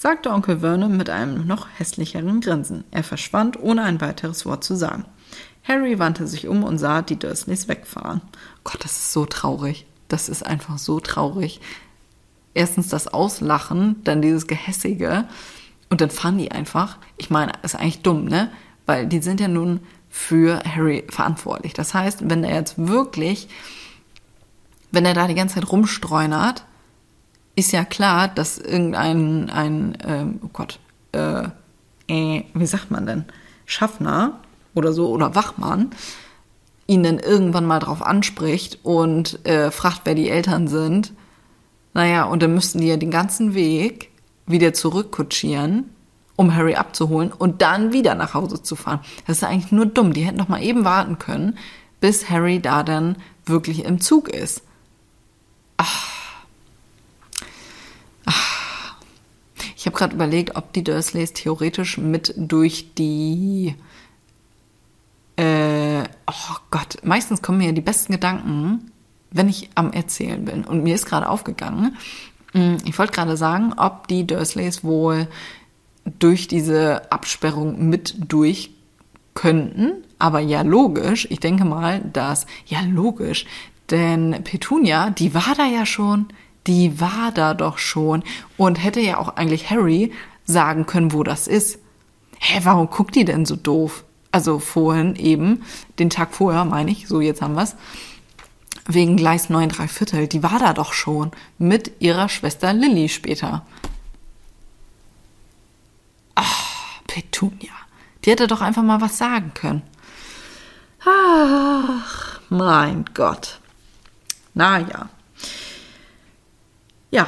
sagte 0.02 0.32
Onkel 0.32 0.58
Vernon 0.58 0.96
mit 0.96 1.10
einem 1.10 1.46
noch 1.46 1.68
hässlicheren 1.78 2.40
Grinsen. 2.40 2.82
Er 2.90 3.04
verschwand, 3.04 3.60
ohne 3.60 3.84
ein 3.84 4.00
weiteres 4.00 4.44
Wort 4.44 4.64
zu 4.64 4.74
sagen. 4.74 5.04
Harry 5.62 6.00
wandte 6.00 6.26
sich 6.26 6.48
um 6.48 6.64
und 6.64 6.78
sah 6.78 7.02
die 7.02 7.20
Dursleys 7.20 7.68
wegfahren. 7.68 8.20
Gott, 8.64 8.82
das 8.82 8.90
ist 8.90 9.12
so 9.12 9.26
traurig. 9.26 9.86
Das 10.08 10.28
ist 10.28 10.44
einfach 10.44 10.78
so 10.78 10.98
traurig. 10.98 11.60
Erstens 12.52 12.88
das 12.88 13.06
Auslachen, 13.06 14.02
dann 14.02 14.22
dieses 14.22 14.48
Gehässige 14.48 15.28
und 15.88 16.00
dann 16.00 16.10
fahren 16.10 16.36
die 16.36 16.50
einfach. 16.50 16.98
Ich 17.16 17.30
meine, 17.30 17.52
ist 17.62 17.76
eigentlich 17.76 18.02
dumm, 18.02 18.24
ne? 18.24 18.50
Weil 18.86 19.06
die 19.06 19.22
sind 19.22 19.38
ja 19.38 19.46
nun 19.46 19.78
für 20.10 20.64
Harry 20.64 21.04
verantwortlich. 21.10 21.74
Das 21.74 21.94
heißt, 21.94 22.28
wenn 22.28 22.42
er 22.42 22.56
jetzt 22.56 22.74
wirklich, 22.76 23.46
wenn 24.90 25.04
er 25.04 25.14
da 25.14 25.28
die 25.28 25.36
ganze 25.36 25.54
Zeit 25.60 25.70
rumstreunert, 25.70 26.64
ist 27.54 27.72
ja 27.72 27.84
klar, 27.84 28.28
dass 28.28 28.58
irgendein, 28.58 29.50
ein, 29.50 29.98
ähm, 30.06 30.40
oh 30.42 30.50
Gott, 30.52 30.78
äh, 31.12 31.44
äh, 32.08 32.44
wie 32.54 32.66
sagt 32.66 32.90
man 32.90 33.06
denn, 33.06 33.24
Schaffner 33.66 34.40
oder 34.74 34.92
so 34.92 35.10
oder 35.10 35.34
Wachmann 35.34 35.90
ihn 36.86 37.02
dann 37.02 37.18
irgendwann 37.18 37.66
mal 37.66 37.78
drauf 37.78 38.02
anspricht 38.02 38.80
und 38.82 39.46
äh, 39.46 39.70
fragt, 39.70 40.02
wer 40.04 40.14
die 40.14 40.28
Eltern 40.28 40.68
sind. 40.68 41.12
Naja, 41.94 42.24
und 42.24 42.42
dann 42.42 42.54
müssten 42.54 42.80
die 42.80 42.88
ja 42.88 42.96
den 42.96 43.10
ganzen 43.10 43.54
Weg 43.54 44.10
wieder 44.46 44.72
zurückkutschieren, 44.72 45.90
um 46.36 46.54
Harry 46.54 46.74
abzuholen 46.74 47.32
und 47.32 47.62
dann 47.62 47.92
wieder 47.92 48.14
nach 48.14 48.34
Hause 48.34 48.62
zu 48.62 48.76
fahren. 48.76 49.00
Das 49.26 49.38
ist 49.38 49.44
eigentlich 49.44 49.72
nur 49.72 49.86
dumm. 49.86 50.12
Die 50.12 50.22
hätten 50.22 50.38
doch 50.38 50.48
mal 50.48 50.62
eben 50.62 50.84
warten 50.84 51.18
können, 51.18 51.58
bis 52.00 52.28
Harry 52.28 52.60
da 52.60 52.82
dann 52.82 53.16
wirklich 53.44 53.84
im 53.84 54.00
Zug 54.00 54.28
ist. 54.28 54.62
Ach. 55.76 56.21
Ich 59.82 59.86
habe 59.86 59.96
gerade 59.96 60.14
überlegt, 60.14 60.54
ob 60.54 60.72
die 60.72 60.84
Dursleys 60.84 61.32
theoretisch 61.32 61.98
mit 61.98 62.34
durch 62.36 62.94
die 62.94 63.74
äh, 65.34 66.04
oh 66.28 66.56
Gott, 66.70 66.98
meistens 67.02 67.42
kommen 67.42 67.58
mir 67.58 67.66
ja 67.66 67.72
die 67.72 67.80
besten 67.80 68.12
Gedanken, 68.12 68.92
wenn 69.32 69.48
ich 69.48 69.70
am 69.74 69.92
Erzählen 69.92 70.44
bin. 70.44 70.62
Und 70.62 70.84
mir 70.84 70.94
ist 70.94 71.06
gerade 71.06 71.28
aufgegangen, 71.28 71.96
hm, 72.52 72.76
ich 72.84 72.96
wollte 72.96 73.12
gerade 73.12 73.36
sagen, 73.36 73.74
ob 73.76 74.06
die 74.06 74.24
Dursleys 74.24 74.84
wohl 74.84 75.26
durch 76.20 76.46
diese 76.46 77.10
Absperrung 77.10 77.88
mit 77.88 78.14
durch 78.30 78.70
könnten. 79.34 79.94
Aber 80.20 80.38
ja, 80.38 80.62
logisch. 80.62 81.26
Ich 81.28 81.40
denke 81.40 81.64
mal, 81.64 82.02
dass, 82.12 82.46
ja, 82.66 82.82
logisch. 82.82 83.46
Denn 83.90 84.44
Petunia, 84.44 85.10
die 85.10 85.34
war 85.34 85.56
da 85.56 85.66
ja 85.66 85.86
schon. 85.86 86.28
Die 86.66 87.00
war 87.00 87.32
da 87.32 87.54
doch 87.54 87.78
schon. 87.78 88.22
Und 88.56 88.82
hätte 88.82 89.00
ja 89.00 89.18
auch 89.18 89.36
eigentlich 89.36 89.70
Harry 89.70 90.12
sagen 90.44 90.86
können, 90.86 91.12
wo 91.12 91.22
das 91.22 91.48
ist. 91.48 91.78
Hä, 92.38 92.60
warum 92.64 92.90
guckt 92.90 93.14
die 93.14 93.24
denn 93.24 93.46
so 93.46 93.56
doof? 93.56 94.04
Also 94.30 94.58
vorhin 94.58 95.16
eben, 95.16 95.62
den 95.98 96.10
Tag 96.10 96.34
vorher, 96.34 96.64
meine 96.64 96.90
ich, 96.90 97.06
so 97.06 97.20
jetzt 97.20 97.42
haben 97.42 97.54
wir's 97.54 97.76
wegen 98.86 99.16
Gleis 99.16 99.48
9 99.48 99.68
3 99.68 99.88
Viertel, 99.88 100.26
die 100.26 100.42
war 100.42 100.58
da 100.58 100.72
doch 100.72 100.92
schon 100.92 101.30
mit 101.58 101.92
ihrer 102.00 102.28
Schwester 102.28 102.72
Lilly 102.72 103.08
später. 103.08 103.64
Ach, 106.34 107.00
Petunia. 107.06 107.72
Die 108.24 108.30
hätte 108.30 108.46
doch 108.46 108.60
einfach 108.60 108.82
mal 108.82 109.00
was 109.00 109.18
sagen 109.18 109.52
können. 109.54 109.82
Ach, 111.04 112.40
mein 112.48 113.04
Gott. 113.14 113.60
Naja. 114.54 115.08
Ja, 117.12 117.26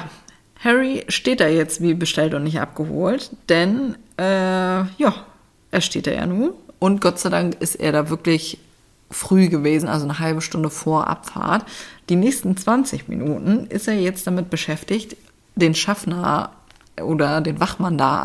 Harry 0.59 1.05
steht 1.09 1.40
da 1.40 1.47
jetzt 1.47 1.83
wie 1.83 1.94
bestellt 1.94 2.35
und 2.35 2.44
nicht 2.44 2.59
abgeholt, 2.59 3.31
denn, 3.49 3.97
äh, 4.18 4.25
ja, 4.25 5.14
er 5.70 5.81
steht 5.81 6.07
da 6.07 6.11
ja 6.11 6.27
nun. 6.27 6.55
Und 6.79 7.01
Gott 7.01 7.18
sei 7.18 7.29
Dank 7.29 7.61
ist 7.61 7.77
er 7.77 7.92
da 7.92 8.09
wirklich 8.09 8.59
früh 9.11 9.49
gewesen, 9.49 9.88
also 9.88 10.05
eine 10.05 10.18
halbe 10.18 10.40
Stunde 10.40 10.70
vor 10.70 11.07
Abfahrt. 11.07 11.66
Die 12.09 12.16
nächsten 12.16 12.57
20 12.57 13.09
Minuten 13.09 13.66
ist 13.66 13.87
er 13.87 13.94
jetzt 13.94 14.27
damit 14.27 14.51
beschäftigt, 14.51 15.16
den 15.55 15.75
Schaffner 15.75 16.51
oder 17.01 17.42
den 17.42 17.61
Wachmann 17.61 17.99
da 17.99 18.20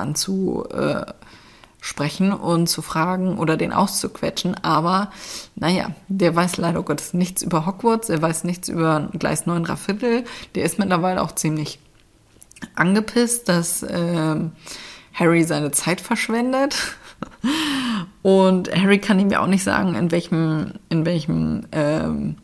anzusprechen 1.80 2.34
und 2.34 2.68
zu 2.68 2.82
fragen 2.82 3.38
oder 3.38 3.58
den 3.58 3.72
auszuquetschen. 3.72 4.56
Aber 4.64 5.12
naja, 5.56 5.92
der 6.08 6.36
weiß 6.36 6.58
leider 6.58 6.84
Gottes 6.84 7.14
nichts 7.14 7.42
über 7.42 7.66
Hogwarts, 7.66 8.10
er 8.10 8.22
weiß 8.22 8.44
nichts 8.44 8.70
über 8.70 9.10
Gleis 9.18 9.46
9 9.46 9.66
Raffittel. 9.66 10.24
Der 10.56 10.66
ist 10.66 10.78
mittlerweile 10.80 11.22
auch 11.22 11.34
ziemlich 11.34 11.80
angepisst, 12.76 13.48
dass 13.48 13.84
äh, 13.84 14.36
Harry 15.14 15.44
seine 15.44 15.72
Zeit 15.72 16.02
verschwendet. 16.02 16.76
Und 18.22 18.74
Harry 18.76 19.00
kann 19.00 19.20
ihm 19.20 19.30
ja 19.30 19.42
auch 19.42 19.48
nicht 19.48 19.64
sagen, 19.64 19.96
in 19.96 20.12
welchem, 20.12 20.74
in 20.90 21.06
welchem 21.06 21.66
ähm, 21.72 22.36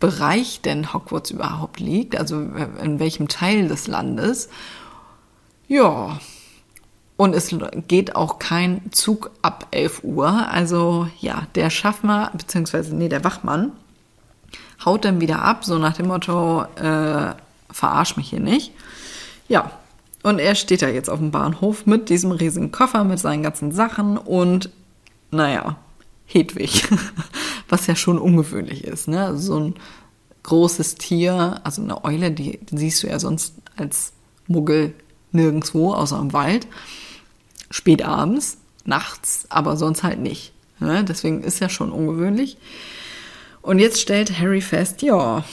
Bereich 0.00 0.60
denn 0.60 0.92
Hogwarts 0.92 1.30
überhaupt 1.30 1.78
liegt, 1.78 2.16
also 2.16 2.40
in 2.82 2.98
welchem 2.98 3.28
Teil 3.28 3.68
des 3.68 3.86
Landes. 3.86 4.48
Ja. 5.68 6.18
Und 7.22 7.36
es 7.36 7.54
geht 7.86 8.16
auch 8.16 8.40
kein 8.40 8.90
Zug 8.90 9.30
ab 9.42 9.68
11 9.70 10.02
Uhr. 10.02 10.26
Also 10.26 11.06
ja, 11.20 11.46
der 11.54 11.70
Schaffner, 11.70 12.32
beziehungsweise 12.36 12.96
nee, 12.96 13.08
der 13.08 13.22
Wachmann, 13.22 13.70
haut 14.84 15.04
dann 15.04 15.20
wieder 15.20 15.40
ab, 15.40 15.64
so 15.64 15.78
nach 15.78 15.96
dem 15.96 16.08
Motto, 16.08 16.62
äh, 16.74 17.32
verarsch 17.70 18.16
mich 18.16 18.30
hier 18.30 18.40
nicht. 18.40 18.72
Ja, 19.46 19.70
und 20.24 20.40
er 20.40 20.56
steht 20.56 20.82
da 20.82 20.88
jetzt 20.88 21.08
auf 21.08 21.20
dem 21.20 21.30
Bahnhof 21.30 21.86
mit 21.86 22.08
diesem 22.08 22.32
riesigen 22.32 22.72
Koffer, 22.72 23.04
mit 23.04 23.20
seinen 23.20 23.44
ganzen 23.44 23.70
Sachen 23.70 24.18
und, 24.18 24.70
naja, 25.30 25.76
Hedwig. 26.26 26.88
Was 27.68 27.86
ja 27.86 27.94
schon 27.94 28.18
ungewöhnlich 28.18 28.82
ist, 28.82 29.06
ne? 29.06 29.38
So 29.38 29.60
ein 29.60 29.74
großes 30.42 30.96
Tier, 30.96 31.60
also 31.62 31.82
eine 31.82 32.04
Eule, 32.04 32.32
die, 32.32 32.58
siehst 32.72 33.04
du 33.04 33.06
ja 33.06 33.20
sonst 33.20 33.54
als 33.76 34.12
Muggel 34.48 34.92
nirgendwo, 35.30 35.94
außer 35.94 36.18
im 36.18 36.32
Wald. 36.32 36.66
Spät 37.72 38.02
abends, 38.04 38.58
nachts, 38.84 39.46
aber 39.48 39.76
sonst 39.76 40.02
halt 40.02 40.20
nicht. 40.20 40.52
Ne? 40.78 41.04
Deswegen 41.04 41.42
ist 41.42 41.60
ja 41.60 41.68
schon 41.68 41.90
ungewöhnlich. 41.90 42.58
Und 43.62 43.78
jetzt 43.78 44.00
stellt 44.00 44.38
Harry 44.38 44.60
fest, 44.60 45.02
ja, 45.02 45.44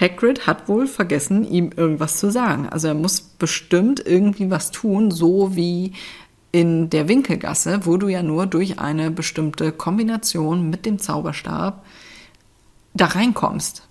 Hagrid 0.00 0.46
hat 0.46 0.68
wohl 0.68 0.86
vergessen, 0.86 1.44
ihm 1.44 1.70
irgendwas 1.76 2.18
zu 2.18 2.30
sagen. 2.30 2.68
Also 2.68 2.88
er 2.88 2.94
muss 2.94 3.20
bestimmt 3.20 4.04
irgendwie 4.04 4.50
was 4.50 4.70
tun, 4.70 5.10
so 5.10 5.54
wie 5.54 5.92
in 6.50 6.90
der 6.90 7.08
Winkelgasse, 7.08 7.86
wo 7.86 7.96
du 7.96 8.08
ja 8.08 8.22
nur 8.22 8.46
durch 8.46 8.78
eine 8.78 9.10
bestimmte 9.10 9.72
Kombination 9.72 10.68
mit 10.70 10.86
dem 10.86 10.98
Zauberstab 10.98 11.84
da 12.94 13.06
reinkommst. 13.06 13.88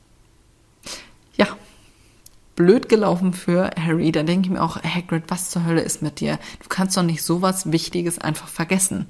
Blöd 2.56 2.90
gelaufen 2.90 3.34
für 3.34 3.72
Harry. 3.78 4.12
Da 4.12 4.24
denke 4.24 4.48
ich 4.48 4.52
mir 4.52 4.62
auch, 4.62 4.82
Hagrid, 4.84 5.24
was 5.28 5.50
zur 5.50 5.66
Hölle 5.66 5.82
ist 5.82 6.02
mit 6.02 6.20
dir? 6.20 6.40
Du 6.62 6.70
kannst 6.70 6.98
doch 6.98 7.04
nicht 7.04 7.24
sowas 7.24 7.72
Wichtiges 7.72 8.20
einfach 8.20 8.48
vergessen. 8.48 9.08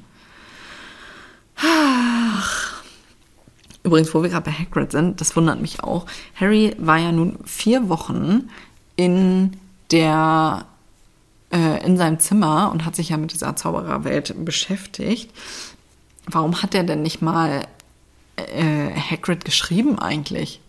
Ach, 1.58 2.72
Übrigens, 3.84 4.14
wo 4.14 4.22
wir 4.22 4.30
gerade 4.30 4.50
bei 4.50 4.56
Hagrid 4.56 4.92
sind, 4.92 5.22
das 5.22 5.36
wundert 5.36 5.60
mich 5.60 5.84
auch. 5.84 6.06
Harry 6.36 6.76
war 6.78 6.98
ja 6.98 7.12
nun 7.12 7.40
vier 7.46 7.90
Wochen 7.90 8.50
in 8.96 9.58
der 9.90 10.66
äh, 11.52 11.84
in 11.84 11.98
seinem 11.98 12.20
Zimmer 12.20 12.70
und 12.72 12.86
hat 12.86 12.96
sich 12.96 13.10
ja 13.10 13.18
mit 13.18 13.34
dieser 13.34 13.56
Zaubererwelt 13.56 14.46
beschäftigt. 14.46 15.32
Warum 16.28 16.62
hat 16.62 16.76
er 16.76 16.84
denn 16.84 17.02
nicht 17.02 17.22
mal 17.22 17.64
äh, 18.36 18.92
Hagrid 18.94 19.46
geschrieben 19.46 19.98
eigentlich? 19.98 20.62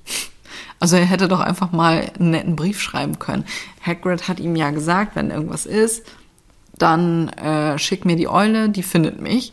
Also 0.81 0.97
er 0.97 1.05
hätte 1.05 1.29
doch 1.29 1.41
einfach 1.41 1.73
mal 1.73 2.11
einen 2.19 2.31
netten 2.31 2.57
Brief 2.57 2.81
schreiben 2.81 3.19
können. 3.19 3.45
Hagrid 3.85 4.29
hat 4.29 4.41
ihm 4.41 4.57
ja 4.57 4.71
gesagt, 4.71 5.17
wenn 5.17 5.31
irgendwas 5.31 5.67
ist, 5.67 6.05
dann 6.77 7.29
äh, 7.31 7.79
schick 7.79 8.05
mir 8.05 8.17
die 8.17 8.29
Eule, 8.29 8.69
die 8.69 8.83
findet 8.83 9.21
mich. 9.21 9.53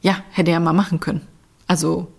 Ja, 0.00 0.22
hätte 0.30 0.50
er 0.50 0.60
mal 0.60 0.72
machen 0.72 1.00
können. 1.00 1.26
Also 1.66 2.12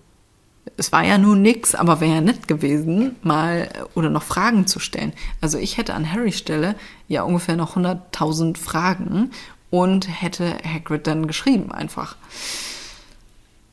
es 0.75 0.91
war 0.91 1.03
ja 1.03 1.17
nun 1.17 1.41
nix, 1.41 1.73
aber 1.75 2.01
wäre 2.01 2.15
ja 2.15 2.21
nett 2.21 2.47
gewesen, 2.47 3.15
mal 3.21 3.69
oder 3.95 4.09
noch 4.09 4.23
Fragen 4.23 4.67
zu 4.67 4.79
stellen. 4.79 5.13
Also 5.41 5.57
ich 5.57 5.77
hätte 5.77 5.93
an 5.93 6.11
Harrys 6.11 6.37
Stelle 6.37 6.75
ja 7.07 7.23
ungefähr 7.23 7.55
noch 7.55 7.77
100.000 7.77 8.57
Fragen 8.57 9.31
und 9.69 10.07
hätte 10.21 10.57
Hagrid 10.63 11.07
dann 11.07 11.27
geschrieben 11.27 11.71
einfach. 11.71 12.15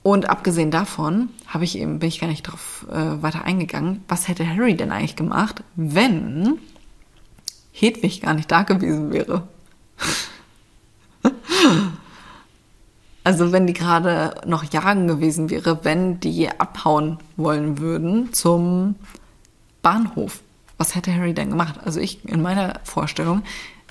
Und 0.04 0.28
abgesehen 0.28 0.70
davon 0.70 1.30
habe 1.46 1.64
ich 1.64 1.78
eben 1.78 1.98
bin 1.98 2.10
ich 2.10 2.20
gar 2.20 2.26
nicht 2.26 2.46
darauf 2.46 2.86
äh, 2.92 3.22
weiter 3.22 3.44
eingegangen. 3.44 4.04
Was 4.06 4.28
hätte 4.28 4.46
Harry 4.46 4.76
denn 4.76 4.92
eigentlich 4.92 5.16
gemacht, 5.16 5.64
wenn 5.76 6.58
Hedwig 7.72 8.20
gar 8.20 8.34
nicht 8.34 8.52
da 8.52 8.62
gewesen 8.62 9.12
wäre? 9.12 9.48
Also 13.26 13.52
wenn 13.52 13.66
die 13.66 13.72
gerade 13.72 14.34
noch 14.46 14.70
jagen 14.70 15.08
gewesen 15.08 15.48
wäre, 15.48 15.82
wenn 15.82 16.20
die 16.20 16.50
abhauen 16.50 17.16
wollen 17.38 17.78
würden 17.78 18.34
zum 18.34 18.96
Bahnhof. 19.80 20.42
Was 20.76 20.94
hätte 20.94 21.14
Harry 21.14 21.32
denn 21.32 21.48
gemacht? 21.48 21.80
Also 21.82 22.00
ich, 22.00 22.22
in 22.28 22.42
meiner 22.42 22.80
Vorstellung, 22.84 23.42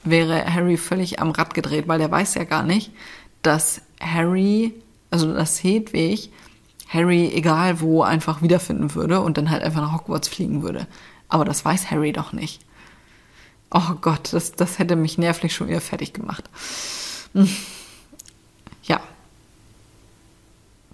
wäre 0.04 0.46
Harry 0.54 0.78
völlig 0.78 1.20
am 1.20 1.32
Rad 1.32 1.56
gedreht, 1.56 1.88
weil 1.88 1.98
der 1.98 2.12
weiß 2.12 2.36
ja 2.36 2.44
gar 2.44 2.62
nicht, 2.62 2.92
dass 3.42 3.82
Harry, 4.00 4.76
also 5.14 5.32
dass 5.32 5.64
Hedwig 5.64 6.32
Harry 6.90 7.32
egal 7.34 7.82
wo 7.82 8.02
einfach 8.02 8.42
wiederfinden 8.42 8.96
würde 8.96 9.22
und 9.22 9.38
dann 9.38 9.52
halt 9.52 9.62
einfach 9.62 9.82
nach 9.82 9.94
Hogwarts 9.94 10.28
fliegen 10.28 10.64
würde. 10.64 10.88
Aber 11.30 11.46
das 11.46 11.64
weiß 11.64 11.92
Harry 11.92 12.12
doch 12.12 12.34
nicht. 12.34 12.62
Oh 13.70 13.94
Gott, 14.02 14.34
das, 14.34 14.54
das 14.54 14.80
hätte 14.80 14.96
mich 14.96 15.20
nervlich 15.20 15.54
schon 15.54 15.68
wieder 15.68 15.82
fertig 15.82 16.14
gemacht. 16.14 16.50
Hm. 17.34 17.48
Ja, 18.84 19.02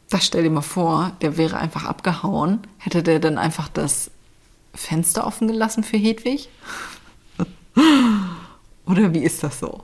das 0.09 0.25
stell 0.25 0.43
dir 0.43 0.49
mal 0.49 0.61
vor, 0.61 1.13
der 1.21 1.37
wäre 1.37 1.57
einfach 1.57 1.85
abgehauen. 1.85 2.59
Hätte 2.77 3.03
der 3.03 3.19
dann 3.19 3.37
einfach 3.37 3.69
das 3.69 4.11
Fenster 4.73 5.25
offen 5.25 5.47
gelassen 5.47 5.83
für 5.83 5.97
Hedwig? 5.97 6.49
Oder 8.85 9.13
wie 9.13 9.23
ist 9.23 9.43
das 9.43 9.59
so? 9.59 9.83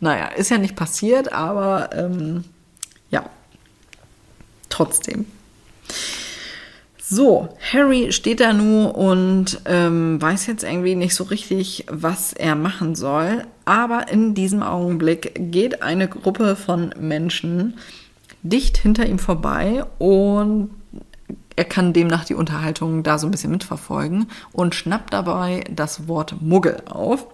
Naja, 0.00 0.26
ist 0.26 0.50
ja 0.50 0.58
nicht 0.58 0.74
passiert, 0.74 1.32
aber 1.32 1.90
ähm, 1.92 2.44
trotzdem. 4.68 5.26
So, 7.10 7.48
Harry 7.72 8.12
steht 8.12 8.40
da 8.40 8.52
nur 8.52 8.94
und 8.94 9.62
ähm, 9.64 10.20
weiß 10.20 10.46
jetzt 10.46 10.62
irgendwie 10.62 10.94
nicht 10.94 11.14
so 11.14 11.24
richtig, 11.24 11.86
was 11.88 12.34
er 12.34 12.54
machen 12.54 12.94
soll. 12.94 13.44
Aber 13.64 14.08
in 14.08 14.34
diesem 14.34 14.62
Augenblick 14.62 15.32
geht 15.50 15.82
eine 15.82 16.06
Gruppe 16.06 16.54
von 16.54 16.94
Menschen 17.00 17.78
dicht 18.42 18.76
hinter 18.76 19.06
ihm 19.06 19.18
vorbei 19.18 19.84
und 19.98 20.70
er 21.56 21.64
kann 21.64 21.94
demnach 21.94 22.26
die 22.26 22.34
Unterhaltung 22.34 23.02
da 23.02 23.18
so 23.18 23.26
ein 23.26 23.30
bisschen 23.30 23.52
mitverfolgen 23.52 24.26
und 24.52 24.74
schnappt 24.74 25.14
dabei 25.14 25.64
das 25.70 26.08
Wort 26.08 26.42
Muggel 26.42 26.82
auf. 26.84 27.26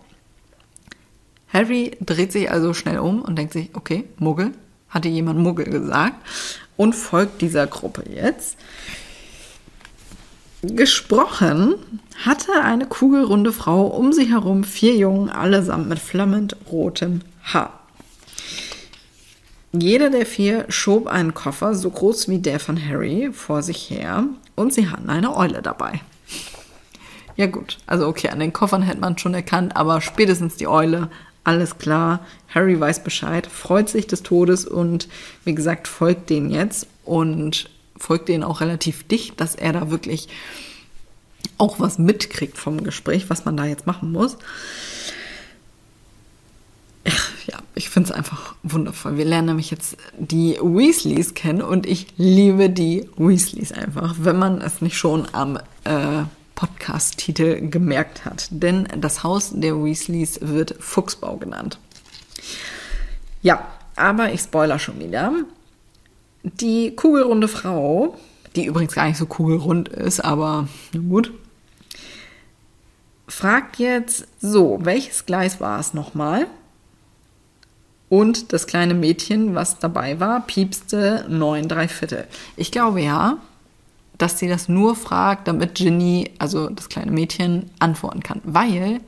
Harry 1.52 1.96
dreht 2.00 2.30
sich 2.30 2.48
also 2.48 2.74
schnell 2.74 3.00
um 3.00 3.22
und 3.22 3.36
denkt 3.36 3.52
sich, 3.52 3.70
okay, 3.74 4.04
Muggel, 4.18 4.52
hatte 4.88 5.08
jemand 5.08 5.40
Muggel 5.40 5.64
gesagt 5.64 6.14
und 6.76 6.94
folgt 6.94 7.42
dieser 7.42 7.66
Gruppe 7.66 8.04
jetzt. 8.08 8.56
Gesprochen 10.62 11.74
hatte 12.24 12.52
eine 12.62 12.86
kugelrunde 12.86 13.52
Frau 13.52 13.86
um 13.86 14.12
sie 14.12 14.30
herum 14.30 14.64
vier 14.64 14.96
Jungen, 14.96 15.28
allesamt 15.28 15.88
mit 15.88 15.98
flammend 15.98 16.56
rotem 16.70 17.20
Haar. 17.42 17.80
Jeder 19.72 20.08
der 20.08 20.24
vier 20.24 20.66
schob 20.68 21.06
einen 21.06 21.34
Koffer 21.34 21.74
so 21.74 21.90
groß 21.90 22.28
wie 22.28 22.38
der 22.38 22.60
von 22.60 22.80
Harry 22.82 23.30
vor 23.32 23.62
sich 23.62 23.90
her 23.90 24.24
und 24.54 24.72
sie 24.72 24.88
hatten 24.88 25.10
eine 25.10 25.36
Eule 25.36 25.62
dabei. 25.62 26.00
Ja 27.36 27.46
gut, 27.46 27.78
also 27.86 28.06
okay, 28.06 28.28
an 28.28 28.38
den 28.38 28.52
Koffern 28.52 28.82
hätte 28.82 29.00
man 29.00 29.18
schon 29.18 29.34
erkannt, 29.34 29.76
aber 29.76 30.00
spätestens 30.00 30.56
die 30.56 30.68
Eule, 30.68 31.10
alles 31.44 31.78
klar. 31.78 32.20
Harry 32.48 32.78
weiß 32.78 33.04
Bescheid, 33.04 33.46
freut 33.46 33.88
sich 33.88 34.06
des 34.06 34.22
Todes 34.22 34.66
und 34.66 35.08
wie 35.44 35.54
gesagt, 35.54 35.88
folgt 35.88 36.30
denen 36.30 36.50
jetzt 36.50 36.86
und 37.04 37.70
folgt 37.96 38.28
denen 38.28 38.44
auch 38.44 38.60
relativ 38.60 39.06
dicht, 39.06 39.40
dass 39.40 39.54
er 39.54 39.72
da 39.72 39.90
wirklich 39.90 40.28
auch 41.58 41.78
was 41.78 41.98
mitkriegt 41.98 42.58
vom 42.58 42.82
Gespräch, 42.82 43.30
was 43.30 43.44
man 43.44 43.56
da 43.56 43.64
jetzt 43.66 43.86
machen 43.86 44.10
muss 44.10 44.38
ja, 47.46 47.58
ich 47.74 47.90
finde 47.90 48.10
es 48.10 48.16
einfach 48.16 48.54
wundervoll. 48.62 49.16
Wir 49.16 49.24
lernen 49.24 49.48
nämlich 49.48 49.70
jetzt 49.70 49.96
die 50.18 50.58
Weasleys 50.60 51.34
kennen 51.34 51.62
und 51.62 51.86
ich 51.86 52.06
liebe 52.16 52.70
die 52.70 53.08
Weasleys 53.16 53.72
einfach, 53.72 54.14
wenn 54.18 54.38
man 54.38 54.60
es 54.60 54.80
nicht 54.80 54.96
schon 54.96 55.26
am 55.32 55.58
äh, 55.84 56.24
Podcast-Titel 56.54 57.68
gemerkt 57.68 58.24
hat. 58.24 58.48
Denn 58.50 58.88
das 58.96 59.22
Haus 59.22 59.50
der 59.54 59.82
Weasleys 59.82 60.40
wird 60.42 60.74
Fuchsbau 60.78 61.36
genannt. 61.36 61.78
Ja, 63.42 63.66
aber 63.96 64.32
ich 64.32 64.40
spoiler 64.40 64.78
schon 64.78 64.98
wieder. 65.00 65.32
Die 66.42 66.94
kugelrunde 66.94 67.48
Frau, 67.48 68.18
die 68.56 68.66
übrigens 68.66 68.94
gar 68.94 69.06
nicht 69.06 69.18
so 69.18 69.26
kugelrund 69.26 69.88
ist, 69.88 70.20
aber 70.20 70.68
gut, 71.08 71.32
fragt 73.26 73.78
jetzt 73.78 74.26
so, 74.40 74.78
welches 74.82 75.26
Gleis 75.26 75.60
war 75.60 75.80
es 75.80 75.94
nochmal? 75.94 76.46
Und 78.08 78.52
das 78.52 78.66
kleine 78.66 78.94
Mädchen, 78.94 79.54
was 79.54 79.78
dabei 79.78 80.20
war, 80.20 80.46
piepste 80.46 81.24
neun 81.28 81.68
drei 81.68 81.88
Viertel. 81.88 82.26
Ich 82.56 82.70
glaube 82.70 83.00
ja, 83.00 83.38
dass 84.18 84.38
sie 84.38 84.48
das 84.48 84.68
nur 84.68 84.94
fragt, 84.96 85.48
damit 85.48 85.74
Ginny, 85.74 86.30
also 86.38 86.68
das 86.68 86.88
kleine 86.88 87.10
Mädchen, 87.10 87.70
antworten 87.78 88.22
kann. 88.22 88.40
Weil 88.44 89.00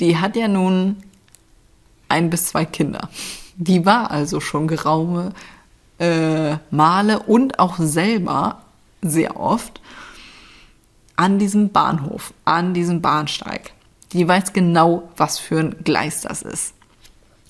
die 0.00 0.18
hat 0.18 0.36
ja 0.36 0.48
nun 0.48 0.96
ein 2.08 2.30
bis 2.30 2.46
zwei 2.46 2.64
Kinder. 2.64 3.08
Die 3.56 3.86
war 3.86 4.10
also 4.10 4.40
schon 4.40 4.66
geraume 4.66 5.32
äh, 5.98 6.56
Male 6.70 7.20
und 7.20 7.58
auch 7.58 7.78
selber 7.78 8.62
sehr 9.00 9.38
oft 9.38 9.80
an 11.16 11.38
diesem 11.38 11.70
Bahnhof, 11.70 12.34
an 12.44 12.74
diesem 12.74 13.00
Bahnsteig. 13.00 13.72
Die 14.12 14.26
weiß 14.26 14.52
genau, 14.52 15.08
was 15.16 15.38
für 15.38 15.60
ein 15.60 15.76
Gleis 15.84 16.22
das 16.22 16.42
ist. 16.42 16.74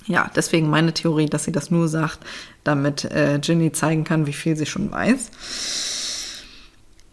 Ja, 0.07 0.31
deswegen 0.37 0.69
meine 0.69 0.93
Theorie, 0.93 1.27
dass 1.27 1.45
sie 1.45 1.53
das 1.53 1.71
nur 1.71 1.89
sagt, 1.89 2.19
damit 2.65 3.05
äh, 3.05 3.39
Ginny 3.41 3.73
zeigen 3.73 4.05
kann, 4.05 4.27
wie 4.27 4.33
viel 4.33 4.57
sie 4.57 4.67
schon 4.67 4.91
weiß. 4.91 5.31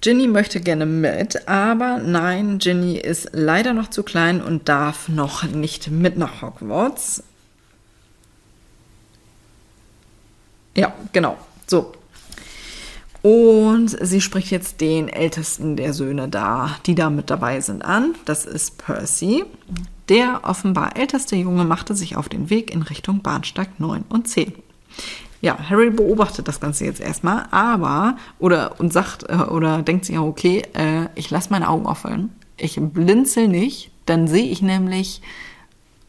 Ginny 0.02 0.28
möchte 0.28 0.60
gerne 0.60 0.88
mit, 0.88 1.48
aber 1.48 2.00
nein, 2.00 2.58
Ginny 2.58 2.98
ist 2.98 3.30
leider 3.34 3.74
noch 3.74 3.90
zu 3.90 4.02
klein 4.02 4.42
und 4.42 4.68
darf 4.68 5.10
noch 5.10 5.44
nicht 5.44 5.92
mit 5.92 6.18
nach 6.18 6.42
Hogwarts. 6.42 7.24
Ja, 10.76 10.94
genau. 11.14 11.38
So. 11.68 11.94
Und 13.22 13.96
sie 14.02 14.22
spricht 14.22 14.50
jetzt 14.50 14.82
den 14.82 15.08
ältesten 15.08 15.76
der 15.76 15.94
Söhne 15.94 16.28
da, 16.28 16.78
die 16.88 16.96
da 16.96 17.12
mit 17.12 17.30
dabei 17.30 17.62
sind, 17.62 17.86
an. 17.86 18.16
Das 18.26 18.46
ist 18.46 18.80
Percy. 18.80 19.44
Der 20.10 20.42
offenbar 20.44 20.98
älteste 20.98 21.36
Junge 21.36 21.64
machte 21.64 21.94
sich 21.94 22.16
auf 22.16 22.28
den 22.28 22.50
Weg 22.50 22.74
in 22.74 22.82
Richtung 22.82 23.22
Bahnsteig 23.22 23.80
9 23.80 24.04
und 24.10 24.28
10. 24.28 24.54
Ja, 25.42 25.58
Harry 25.70 25.90
beobachtet 25.90 26.48
das 26.48 26.60
Ganze 26.60 26.86
jetzt 26.86 27.02
erstmal, 27.02 27.48
aber, 27.50 28.16
oder, 28.38 28.80
und 28.80 28.94
sagt, 28.94 29.24
äh, 29.28 29.36
oder 29.36 29.82
denkt 29.82 30.06
sich, 30.06 30.18
okay, 30.18 30.62
äh, 30.74 31.08
ich 31.16 31.32
lasse 31.32 31.50
meine 31.50 31.68
Augen 31.68 31.88
offen. 31.88 32.30
Ich 32.58 32.80
blinzel 32.80 33.48
nicht, 33.48 33.92
dann 34.06 34.28
sehe 34.28 34.46
ich 34.46 34.62
nämlich, 34.62 35.22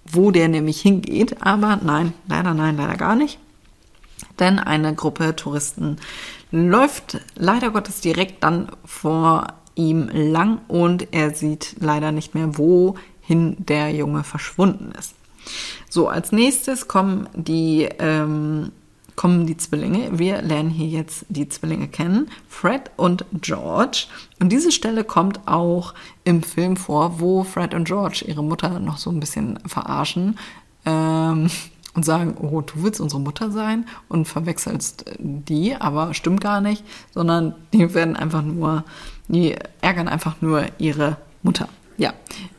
wo 0.04 0.30
der 0.30 0.48
nämlich 0.48 0.80
hingeht. 0.80 1.42
Aber 1.42 1.78
nein, 1.82 2.12
leider 2.28 2.52
nein, 2.52 2.76
leider 2.76 2.96
gar 2.96 3.16
nicht. 3.16 3.38
Denn 4.38 4.58
eine 4.58 4.94
Gruppe 4.94 5.34
Touristen 5.34 5.96
läuft 6.50 7.20
leider 7.34 7.70
Gottes 7.70 8.00
direkt 8.00 8.44
dann 8.44 8.68
vor 8.84 9.46
ihm 9.74 10.10
lang 10.12 10.60
und 10.68 11.08
er 11.12 11.34
sieht 11.34 11.76
leider 11.80 12.12
nicht 12.12 12.34
mehr, 12.34 12.58
wo 12.58 12.96
hin 13.22 13.56
der 13.58 13.90
Junge 13.90 14.24
verschwunden 14.24 14.92
ist. 14.98 15.14
So, 15.88 16.08
als 16.08 16.32
nächstes 16.32 16.88
kommen 16.88 17.28
die, 17.34 17.88
ähm, 17.98 18.72
kommen 19.16 19.46
die 19.46 19.56
Zwillinge. 19.56 20.18
Wir 20.18 20.42
lernen 20.42 20.70
hier 20.70 20.88
jetzt 20.88 21.26
die 21.28 21.48
Zwillinge 21.48 21.88
kennen, 21.88 22.30
Fred 22.48 22.90
und 22.96 23.24
George. 23.40 24.06
Und 24.40 24.50
diese 24.50 24.72
Stelle 24.72 25.04
kommt 25.04 25.46
auch 25.46 25.94
im 26.24 26.42
Film 26.42 26.76
vor, 26.76 27.20
wo 27.20 27.44
Fred 27.44 27.74
und 27.74 27.84
George 27.84 28.24
ihre 28.26 28.42
Mutter 28.42 28.80
noch 28.80 28.98
so 28.98 29.10
ein 29.10 29.20
bisschen 29.20 29.58
verarschen. 29.66 30.38
Ähm, 30.84 31.50
und 31.94 32.04
sagen, 32.04 32.36
oh, 32.40 32.60
du 32.62 32.82
willst 32.82 33.00
unsere 33.00 33.20
Mutter 33.20 33.50
sein 33.50 33.86
und 34.08 34.26
verwechselst 34.26 35.04
die, 35.18 35.74
aber 35.74 36.14
stimmt 36.14 36.40
gar 36.40 36.60
nicht, 36.60 36.84
sondern 37.12 37.54
die 37.72 37.92
werden 37.94 38.16
einfach 38.16 38.42
nur, 38.42 38.84
die 39.28 39.56
ärgern 39.80 40.08
einfach 40.08 40.40
nur 40.40 40.66
ihre 40.78 41.18
Mutter. 41.42 41.68
Ja, 41.98 42.14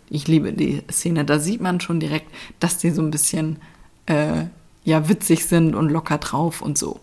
ich 0.10 0.28
liebe 0.28 0.54
die 0.54 0.84
Szene. 0.92 1.26
Da 1.26 1.40
sieht 1.40 1.62
man 1.62 1.80
schon 1.80 2.00
direkt, 2.00 2.28
dass 2.60 2.78
die 2.78 2.92
so 2.92 3.02
ein 3.02 3.12
bisschen 3.12 3.58
äh, 4.06 4.46
ja 4.84 5.10
witzig 5.10 5.46
sind 5.46 5.76
und 5.76 5.90
locker 5.90 6.18
drauf 6.18 6.62
und 6.62 6.78
so. 6.78 7.00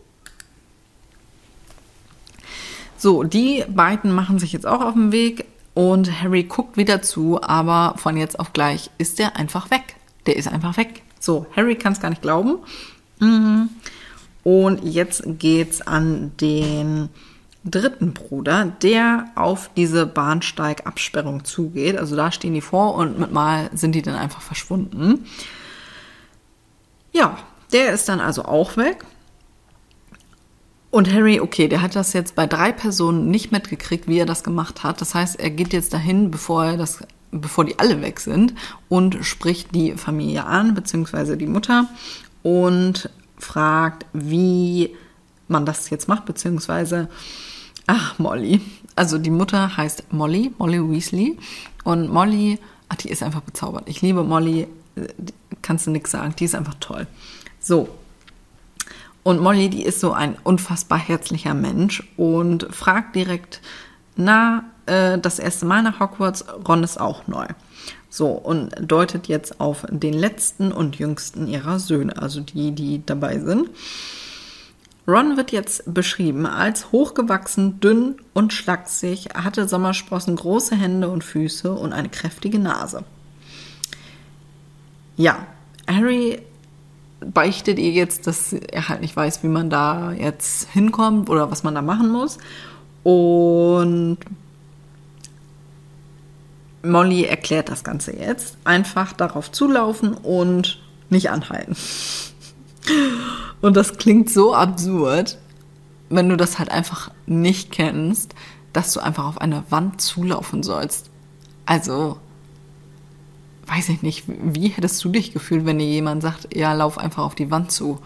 So, 2.96 3.22
die 3.22 3.64
beiden 3.68 4.12
machen 4.12 4.38
sich 4.38 4.52
jetzt 4.52 4.66
auch 4.66 4.82
auf 4.82 4.92
den 4.92 5.10
Weg 5.12 5.46
und 5.72 6.22
Harry 6.22 6.44
guckt 6.44 6.76
wieder 6.76 7.00
zu, 7.00 7.42
aber 7.42 7.94
von 7.96 8.16
jetzt 8.16 8.38
auf 8.38 8.52
gleich 8.52 8.90
ist 8.98 9.18
der 9.18 9.36
einfach 9.36 9.70
weg. 9.70 9.96
Der 10.26 10.36
ist 10.36 10.48
einfach 10.48 10.76
weg. 10.76 11.02
So, 11.18 11.46
Harry 11.56 11.76
kann 11.76 11.94
es 11.94 12.00
gar 12.00 12.10
nicht 12.10 12.22
glauben. 12.22 12.58
Mhm. 13.18 13.70
Und 14.42 14.84
jetzt 14.84 15.22
geht's 15.38 15.80
an 15.80 16.32
den 16.40 17.08
dritten 17.64 18.14
Bruder, 18.14 18.66
der 18.82 19.26
auf 19.34 19.70
diese 19.76 20.06
Bahnsteigabsperrung 20.06 21.44
zugeht. 21.44 21.96
Also 21.96 22.16
da 22.16 22.32
stehen 22.32 22.54
die 22.54 22.60
vor 22.60 22.94
und 22.94 23.18
mit 23.18 23.32
Mal 23.32 23.70
sind 23.74 23.94
die 23.94 24.02
dann 24.02 24.14
einfach 24.14 24.40
verschwunden. 24.40 25.26
Ja, 27.12 27.38
der 27.72 27.92
ist 27.92 28.08
dann 28.08 28.20
also 28.20 28.44
auch 28.44 28.76
weg. 28.76 29.04
Und 30.90 31.12
Harry, 31.12 31.40
okay, 31.40 31.68
der 31.68 31.82
hat 31.82 31.94
das 31.94 32.12
jetzt 32.12 32.34
bei 32.34 32.46
drei 32.46 32.72
Personen 32.72 33.30
nicht 33.30 33.52
mitgekriegt, 33.52 34.08
wie 34.08 34.18
er 34.18 34.26
das 34.26 34.42
gemacht 34.42 34.82
hat. 34.82 35.00
Das 35.00 35.14
heißt, 35.14 35.38
er 35.38 35.50
geht 35.50 35.72
jetzt 35.72 35.92
dahin, 35.92 36.32
bevor 36.32 36.64
er 36.64 36.76
das, 36.76 37.04
bevor 37.30 37.64
die 37.64 37.78
alle 37.78 38.02
weg 38.02 38.18
sind 38.18 38.54
und 38.88 39.24
spricht 39.24 39.72
die 39.74 39.92
Familie 39.92 40.46
an, 40.46 40.74
beziehungsweise 40.74 41.36
die 41.36 41.46
Mutter 41.46 41.88
und 42.42 43.08
fragt, 43.38 44.04
wie 44.12 44.96
man 45.46 45.64
das 45.64 45.90
jetzt 45.90 46.08
macht, 46.08 46.24
beziehungsweise, 46.24 47.08
ach, 47.86 48.18
Molly. 48.18 48.60
Also 48.96 49.16
die 49.18 49.30
Mutter 49.30 49.76
heißt 49.76 50.12
Molly, 50.12 50.52
Molly 50.58 50.80
Weasley. 50.90 51.38
Und 51.84 52.08
Molly, 52.08 52.58
ach, 52.88 52.96
die 52.96 53.10
ist 53.10 53.22
einfach 53.22 53.42
bezaubert. 53.42 53.84
Ich 53.86 54.02
liebe 54.02 54.24
Molly, 54.24 54.66
kannst 55.62 55.86
du 55.86 55.92
nichts 55.92 56.10
sagen, 56.10 56.34
die 56.36 56.44
ist 56.44 56.56
einfach 56.56 56.74
toll. 56.80 57.06
So, 57.70 57.88
und 59.22 59.38
Molly, 59.38 59.70
die 59.70 59.84
ist 59.84 60.00
so 60.00 60.12
ein 60.12 60.36
unfassbar 60.42 60.98
herzlicher 60.98 61.54
Mensch 61.54 62.02
und 62.16 62.66
fragt 62.74 63.14
direkt, 63.14 63.60
na, 64.16 64.64
äh, 64.86 65.20
das 65.20 65.38
erste 65.38 65.66
Mal 65.66 65.84
nach 65.84 66.00
Hogwarts, 66.00 66.44
Ron 66.66 66.82
ist 66.82 66.98
auch 66.98 67.28
neu. 67.28 67.46
So, 68.08 68.26
und 68.26 68.74
deutet 68.80 69.28
jetzt 69.28 69.60
auf 69.60 69.86
den 69.88 70.14
letzten 70.14 70.72
und 70.72 70.96
jüngsten 70.98 71.46
ihrer 71.46 71.78
Söhne, 71.78 72.20
also 72.20 72.40
die, 72.40 72.72
die 72.72 73.06
dabei 73.06 73.38
sind. 73.38 73.70
Ron 75.06 75.36
wird 75.36 75.52
jetzt 75.52 75.94
beschrieben 75.94 76.46
als 76.46 76.90
hochgewachsen, 76.90 77.78
dünn 77.78 78.16
und 78.34 78.52
schlaksig, 78.52 79.28
hatte 79.34 79.68
Sommersprossen, 79.68 80.34
große 80.34 80.74
Hände 80.74 81.08
und 81.08 81.22
Füße 81.22 81.70
und 81.70 81.92
eine 81.92 82.08
kräftige 82.08 82.58
Nase. 82.58 83.04
Ja, 85.16 85.46
Harry 85.86 86.42
beichtet 87.20 87.78
ihr 87.78 87.90
jetzt, 87.90 88.26
dass 88.26 88.52
er 88.52 88.88
halt 88.88 89.00
nicht 89.00 89.16
weiß, 89.16 89.42
wie 89.42 89.48
man 89.48 89.70
da 89.70 90.12
jetzt 90.12 90.70
hinkommt 90.70 91.28
oder 91.28 91.50
was 91.50 91.62
man 91.62 91.74
da 91.74 91.82
machen 91.82 92.10
muss. 92.10 92.38
Und 93.02 94.18
Molly 96.82 97.24
erklärt 97.24 97.68
das 97.68 97.84
Ganze 97.84 98.16
jetzt. 98.16 98.56
Einfach 98.64 99.12
darauf 99.12 99.52
zulaufen 99.52 100.14
und 100.14 100.80
nicht 101.10 101.30
anhalten. 101.30 101.76
Und 103.60 103.76
das 103.76 103.98
klingt 103.98 104.30
so 104.30 104.54
absurd, 104.54 105.36
wenn 106.08 106.30
du 106.30 106.36
das 106.36 106.58
halt 106.58 106.70
einfach 106.70 107.10
nicht 107.26 107.70
kennst, 107.70 108.34
dass 108.72 108.94
du 108.94 109.00
einfach 109.00 109.26
auf 109.26 109.38
eine 109.38 109.64
Wand 109.68 110.00
zulaufen 110.00 110.62
sollst. 110.62 111.10
Also, 111.66 112.18
weiß 113.70 113.88
ich 113.90 114.02
nicht, 114.02 114.24
wie 114.26 114.68
hättest 114.68 115.02
du 115.04 115.10
dich 115.10 115.32
gefühlt, 115.32 115.64
wenn 115.64 115.78
dir 115.78 115.86
jemand 115.86 116.22
sagt, 116.22 116.54
ja, 116.54 116.72
lauf 116.72 116.98
einfach 116.98 117.22
auf 117.22 117.34
die 117.34 117.50
Wand 117.50 117.70
zu? 117.70 118.00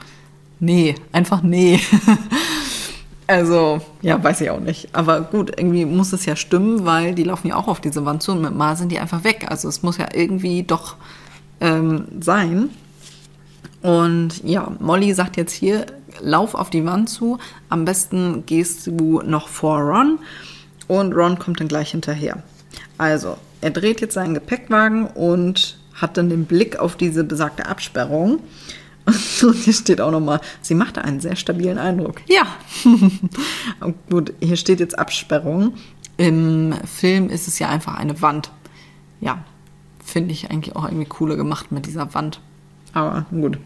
Nee, 0.61 0.95
einfach 1.13 1.43
nee. 1.43 1.81
also, 3.27 3.81
ja, 4.03 4.23
weiß 4.23 4.43
ich 4.43 4.51
auch 4.51 4.61
nicht. 4.61 4.95
Aber 4.95 5.23
gut, 5.23 5.53
irgendwie 5.57 5.87
muss 5.87 6.13
es 6.13 6.27
ja 6.27 6.37
stimmen, 6.37 6.85
weil 6.85 7.15
die 7.15 7.25
laufen 7.25 7.49
ja 7.49 7.57
auch 7.57 7.69
auf 7.69 7.81
diese 7.81 8.05
Wand 8.05 8.23
zu 8.23 8.33
und 8.33 8.43
mit 8.43 8.55
Mal 8.55 8.77
sind 8.77 8.93
die 8.93 8.99
einfach 8.99 9.25
weg. 9.25 9.47
Also 9.49 9.69
es 9.69 9.83
muss 9.83 9.97
ja 9.97 10.09
irgendwie 10.13 10.63
doch 10.63 10.97
ähm, 11.61 12.07
sein. 12.21 12.71
Und 13.81 14.45
ja, 14.45 14.71
Molly 14.81 15.13
sagt 15.15 15.37
jetzt 15.37 15.53
hier, 15.53 15.87
lauf 16.21 16.55
auf 16.55 16.71
die 16.71 16.85
Wand 16.85 17.09
zu. 17.09 17.39
Am 17.69 17.85
besten 17.85 18.45
gehst 18.47 18.87
du 18.87 19.23
noch 19.23 19.49
vor 19.49 19.79
Ron 19.81 20.19
und 20.89 21.15
Ron 21.15 21.39
kommt 21.39 21.61
dann 21.61 21.69
gleich 21.69 21.91
hinterher. 21.91 22.43
Also, 22.99 23.37
er 23.65 23.71
dreht 23.71 24.03
jetzt 24.03 24.13
seinen 24.13 24.35
Gepäckwagen 24.35 25.07
und 25.07 25.79
hat 25.95 26.19
dann 26.19 26.29
den 26.29 26.45
Blick 26.45 26.79
auf 26.79 26.97
diese 26.97 27.25
besagte 27.25 27.65
Absperrung. 27.65 28.41
Und 29.07 29.55
hier 29.55 29.73
steht 29.73 30.03
auch 30.03 30.11
nochmal, 30.11 30.41
sie 30.61 30.75
machte 30.75 31.03
einen 31.03 31.21
sehr 31.21 31.35
stabilen 31.35 31.79
Eindruck. 31.79 32.21
Ja, 32.27 32.47
gut, 34.11 34.35
hier 34.41 34.57
steht 34.57 34.81
jetzt 34.81 34.99
Absperrung. 34.99 35.75
Im 36.19 36.75
Film 36.85 37.31
ist 37.31 37.49
es 37.49 37.59
ja 37.59 37.71
einfach 37.71 37.95
eine 37.95 38.21
Wand. 38.21 38.51
Ja, 39.21 39.45
finde 40.05 40.33
ich 40.33 40.51
eigentlich 40.51 40.77
auch 40.77 40.85
irgendwie 40.85 41.07
cooler 41.07 41.37
gemacht 41.37 41.73
mit 41.73 41.87
dieser 41.87 42.13
Wand. 42.13 42.41
Aber 42.93 43.25
gut. 43.31 43.59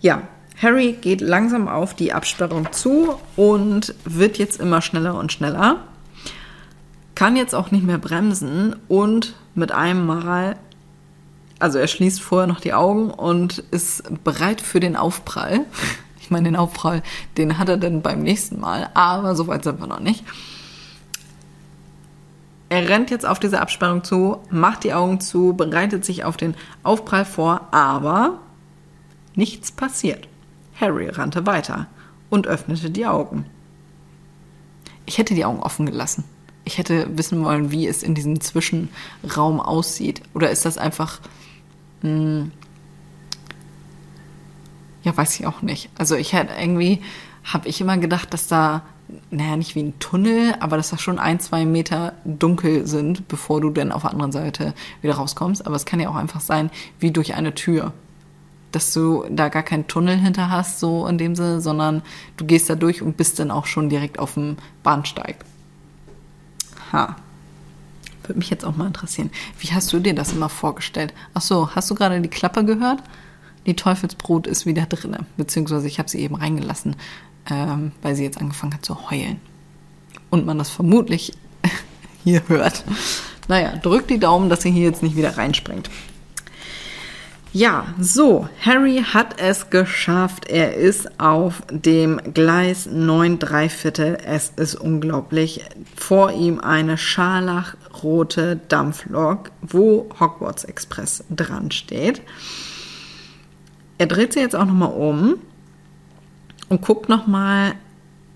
Ja, 0.00 0.22
Harry 0.60 0.96
geht 1.00 1.20
langsam 1.20 1.68
auf 1.68 1.94
die 1.94 2.12
Absperrung 2.12 2.72
zu 2.72 3.14
und 3.36 3.94
wird 4.04 4.38
jetzt 4.38 4.60
immer 4.60 4.82
schneller 4.82 5.16
und 5.16 5.32
schneller 5.32 5.84
kann 7.20 7.36
jetzt 7.36 7.54
auch 7.54 7.70
nicht 7.70 7.84
mehr 7.84 7.98
bremsen 7.98 8.74
und 8.88 9.34
mit 9.54 9.72
einem 9.72 10.06
Mal, 10.06 10.56
also 11.58 11.76
er 11.76 11.86
schließt 11.86 12.22
vorher 12.22 12.46
noch 12.46 12.60
die 12.60 12.72
Augen 12.72 13.10
und 13.10 13.58
ist 13.58 14.04
bereit 14.24 14.62
für 14.62 14.80
den 14.80 14.96
Aufprall. 14.96 15.66
Ich 16.18 16.30
meine, 16.30 16.48
den 16.48 16.56
Aufprall, 16.56 17.02
den 17.36 17.58
hat 17.58 17.68
er 17.68 17.76
dann 17.76 18.00
beim 18.00 18.22
nächsten 18.22 18.58
Mal, 18.58 18.88
aber 18.94 19.34
so 19.34 19.48
weit 19.48 19.64
sind 19.64 19.80
wir 19.80 19.86
noch 19.86 20.00
nicht. 20.00 20.24
Er 22.70 22.88
rennt 22.88 23.10
jetzt 23.10 23.26
auf 23.26 23.38
diese 23.38 23.60
Absperrung 23.60 24.02
zu, 24.02 24.38
macht 24.48 24.84
die 24.84 24.94
Augen 24.94 25.20
zu, 25.20 25.52
bereitet 25.52 26.06
sich 26.06 26.24
auf 26.24 26.38
den 26.38 26.54
Aufprall 26.84 27.26
vor, 27.26 27.68
aber 27.70 28.38
nichts 29.34 29.72
passiert. 29.72 30.26
Harry 30.80 31.08
rannte 31.08 31.46
weiter 31.46 31.86
und 32.30 32.46
öffnete 32.46 32.90
die 32.90 33.06
Augen. 33.06 33.44
Ich 35.04 35.18
hätte 35.18 35.34
die 35.34 35.44
Augen 35.44 35.60
offen 35.60 35.84
gelassen 35.84 36.24
ich 36.70 36.78
hätte 36.78 37.18
wissen 37.18 37.44
wollen, 37.44 37.72
wie 37.72 37.88
es 37.88 38.04
in 38.04 38.14
diesem 38.14 38.40
Zwischenraum 38.40 39.60
aussieht. 39.60 40.22
Oder 40.34 40.50
ist 40.50 40.64
das 40.64 40.78
einfach. 40.78 41.20
Mh, 42.02 42.10
hm, 42.10 42.52
ja, 45.02 45.16
weiß 45.16 45.40
ich 45.40 45.46
auch 45.46 45.62
nicht. 45.62 45.88
Also 45.98 46.14
ich 46.14 46.32
hätte 46.32 46.54
irgendwie, 46.54 47.00
habe 47.42 47.68
ich 47.68 47.80
immer 47.80 47.96
gedacht, 47.96 48.34
dass 48.34 48.48
da, 48.48 48.82
naja, 49.30 49.56
nicht 49.56 49.74
wie 49.74 49.82
ein 49.82 49.98
Tunnel, 49.98 50.54
aber 50.60 50.76
dass 50.76 50.90
da 50.90 50.98
schon 50.98 51.18
ein, 51.18 51.40
zwei 51.40 51.64
Meter 51.64 52.12
dunkel 52.24 52.86
sind, 52.86 53.26
bevor 53.26 53.60
du 53.60 53.70
dann 53.70 53.92
auf 53.92 54.02
der 54.02 54.12
anderen 54.12 54.32
Seite 54.32 54.74
wieder 55.00 55.14
rauskommst. 55.14 55.66
Aber 55.66 55.74
es 55.74 55.86
kann 55.86 56.00
ja 56.00 56.10
auch 56.10 56.16
einfach 56.16 56.40
sein, 56.40 56.70
wie 57.00 57.10
durch 57.10 57.34
eine 57.34 57.54
Tür. 57.54 57.92
Dass 58.72 58.92
du 58.92 59.24
da 59.30 59.48
gar 59.48 59.64
keinen 59.64 59.88
Tunnel 59.88 60.18
hinter 60.18 60.50
hast, 60.50 60.78
so 60.78 61.06
in 61.06 61.18
dem 61.18 61.34
Sinne, 61.34 61.60
sondern 61.60 62.02
du 62.36 62.44
gehst 62.44 62.70
da 62.70 62.76
durch 62.76 63.02
und 63.02 63.16
bist 63.16 63.40
dann 63.40 63.50
auch 63.50 63.66
schon 63.66 63.88
direkt 63.88 64.18
auf 64.20 64.34
dem 64.34 64.58
Bahnsteig. 64.84 65.36
Ha. 66.92 67.16
Würde 68.22 68.38
mich 68.38 68.50
jetzt 68.50 68.64
auch 68.64 68.76
mal 68.76 68.86
interessieren. 68.86 69.30
Wie 69.58 69.68
hast 69.72 69.92
du 69.92 69.98
dir 69.98 70.14
das 70.14 70.32
immer 70.32 70.48
vorgestellt? 70.48 71.14
Ach 71.34 71.40
so, 71.40 71.70
hast 71.74 71.90
du 71.90 71.94
gerade 71.94 72.20
die 72.20 72.28
Klappe 72.28 72.64
gehört? 72.64 73.02
Die 73.66 73.76
Teufelsbrut 73.76 74.46
ist 74.46 74.66
wieder 74.66 74.86
drin, 74.86 75.16
beziehungsweise 75.36 75.86
ich 75.86 75.98
habe 75.98 76.08
sie 76.08 76.20
eben 76.20 76.34
reingelassen, 76.34 76.96
ähm, 77.50 77.92
weil 78.02 78.14
sie 78.14 78.24
jetzt 78.24 78.40
angefangen 78.40 78.74
hat 78.74 78.84
zu 78.84 79.10
heulen. 79.10 79.40
Und 80.30 80.46
man 80.46 80.58
das 80.58 80.70
vermutlich 80.70 81.32
hier 82.24 82.42
hört. 82.48 82.84
Naja, 83.48 83.76
drückt 83.76 84.10
die 84.10 84.20
Daumen, 84.20 84.48
dass 84.48 84.62
sie 84.62 84.70
hier 84.70 84.84
jetzt 84.84 85.02
nicht 85.02 85.16
wieder 85.16 85.36
reinspringt. 85.36 85.90
Ja, 87.52 87.86
so, 87.98 88.48
Harry 88.64 89.02
hat 89.12 89.40
es 89.40 89.70
geschafft. 89.70 90.48
Er 90.48 90.74
ist 90.74 91.20
auf 91.20 91.62
dem 91.68 92.20
Gleis 92.32 92.86
9 92.86 93.40
3 93.40 93.68
Viertel. 93.68 94.18
Es 94.24 94.52
ist 94.54 94.76
unglaublich. 94.76 95.64
Vor 95.96 96.30
ihm 96.30 96.60
eine 96.60 96.96
scharlachrote 96.96 98.60
Dampflok, 98.68 99.50
wo 99.62 100.08
Hogwarts 100.20 100.62
Express 100.62 101.24
dran 101.28 101.72
steht. 101.72 102.22
Er 103.98 104.06
dreht 104.06 104.32
sich 104.32 104.42
jetzt 104.42 104.54
auch 104.54 104.66
nochmal 104.66 104.92
um 104.92 105.34
und 106.68 106.82
guckt 106.82 107.08
nochmal, 107.08 107.72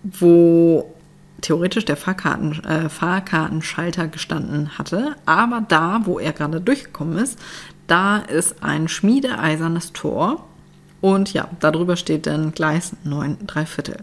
wo 0.03 0.93
theoretisch 1.41 1.85
der 1.85 1.97
Fahrkarten, 1.97 2.65
äh, 2.65 2.89
Fahrkartenschalter 2.89 4.09
gestanden 4.09 4.77
hatte. 4.77 5.15
Aber 5.25 5.61
da, 5.61 6.01
wo 6.05 6.19
er 6.19 6.33
gerade 6.33 6.61
durchgekommen 6.61 7.19
ist, 7.19 7.39
da 7.87 8.19
ist 8.19 8.63
ein 8.63 8.89
schmiedeeisernes 8.89 9.93
Tor 9.93 10.45
und 11.01 11.33
ja, 11.33 11.49
darüber 11.61 11.97
steht 11.97 12.27
dann 12.27 12.53
Gleis 12.53 12.97
9 13.05 13.47
3 13.47 13.67
Viertel. 13.67 13.97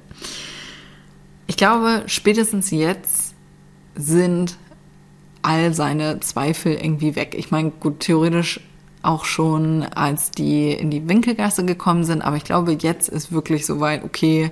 Ich 1.47 1.57
glaube, 1.57 2.03
spätestens 2.05 2.71
jetzt 2.71 3.33
sind 3.95 4.57
all 5.41 5.73
seine 5.73 6.19
Zweifel 6.19 6.73
irgendwie 6.73 7.15
weg. 7.15 7.35
Ich 7.37 7.51
meine, 7.51 7.71
gut, 7.71 8.01
theoretisch 8.01 8.59
auch 9.01 9.25
schon, 9.25 9.83
als 9.83 10.31
die 10.31 10.71
in 10.71 10.91
die 10.91 11.09
Winkelgasse 11.09 11.65
gekommen 11.65 12.03
sind, 12.03 12.21
aber 12.21 12.37
ich 12.37 12.43
glaube, 12.43 12.77
jetzt 12.79 13.09
ist 13.09 13.31
wirklich 13.31 13.65
soweit, 13.65 14.03
okay, 14.03 14.51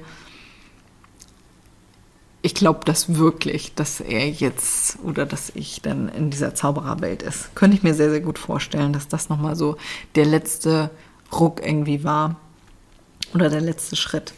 ich 2.41 2.55
glaube 2.55 2.81
das 2.85 3.15
wirklich, 3.15 3.75
dass 3.75 3.99
er 3.99 4.29
jetzt 4.29 4.97
oder 5.03 5.25
dass 5.25 5.51
ich 5.55 5.81
dann 5.81 6.07
in 6.09 6.29
dieser 6.29 6.55
Zaubererwelt 6.55 7.21
ist. 7.21 7.53
Könnte 7.55 7.75
ich 7.75 7.83
mir 7.83 7.93
sehr, 7.93 8.09
sehr 8.09 8.21
gut 8.21 8.39
vorstellen, 8.39 8.93
dass 8.93 9.07
das 9.07 9.29
nochmal 9.29 9.55
so 9.55 9.77
der 10.15 10.25
letzte 10.25 10.89
Ruck 11.33 11.61
irgendwie 11.65 12.03
war. 12.03 12.37
Oder 13.33 13.49
der 13.49 13.61
letzte 13.61 13.95
Schritt. 13.95 14.33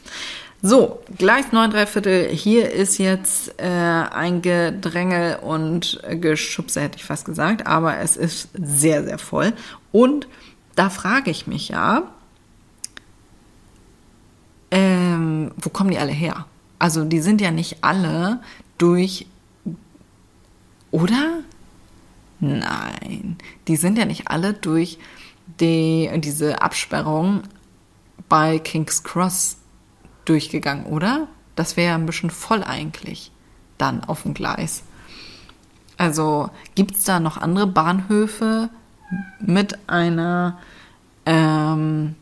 So, 0.63 0.99
Gleis 1.17 1.51
9 1.51 1.71
3 1.71 1.85
Viertel. 1.87 2.27
Hier 2.29 2.71
ist 2.71 2.97
jetzt 2.97 3.59
äh, 3.59 3.65
ein 3.65 4.41
Gedrängel 4.41 5.37
und 5.37 6.01
Geschubse, 6.09 6.81
hätte 6.81 6.97
ich 6.97 7.05
fast 7.05 7.25
gesagt. 7.25 7.65
Aber 7.67 7.97
es 7.97 8.17
ist 8.17 8.49
sehr, 8.53 9.03
sehr 9.03 9.17
voll. 9.17 9.53
Und 9.91 10.27
da 10.75 10.89
frage 10.89 11.31
ich 11.31 11.47
mich 11.47 11.69
ja, 11.69 12.03
ähm, 14.71 15.51
wo 15.57 15.69
kommen 15.69 15.91
die 15.91 15.97
alle 15.97 16.11
her? 16.11 16.45
Also 16.81 17.05
die 17.05 17.21
sind 17.21 17.41
ja 17.41 17.51
nicht 17.51 17.83
alle 17.83 18.39
durch, 18.79 19.27
oder? 20.89 21.41
Nein, 22.39 23.37
die 23.67 23.75
sind 23.75 23.99
ja 23.99 24.05
nicht 24.05 24.29
alle 24.29 24.53
durch 24.53 24.97
die, 25.59 26.09
diese 26.15 26.63
Absperrung 26.63 27.43
bei 28.27 28.57
King's 28.57 29.03
Cross 29.03 29.57
durchgegangen, 30.25 30.87
oder? 30.87 31.27
Das 31.55 31.77
wäre 31.77 31.89
ja 31.89 31.95
ein 31.95 32.07
bisschen 32.07 32.31
voll 32.31 32.63
eigentlich 32.63 33.31
dann 33.77 34.03
auf 34.03 34.23
dem 34.23 34.33
Gleis. 34.33 34.81
Also 35.97 36.49
gibt 36.73 36.95
es 36.95 37.03
da 37.03 37.19
noch 37.19 37.37
andere 37.37 37.67
Bahnhöfe 37.67 38.71
mit 39.39 39.77
einer 39.87 40.57
ähm, 41.27 42.15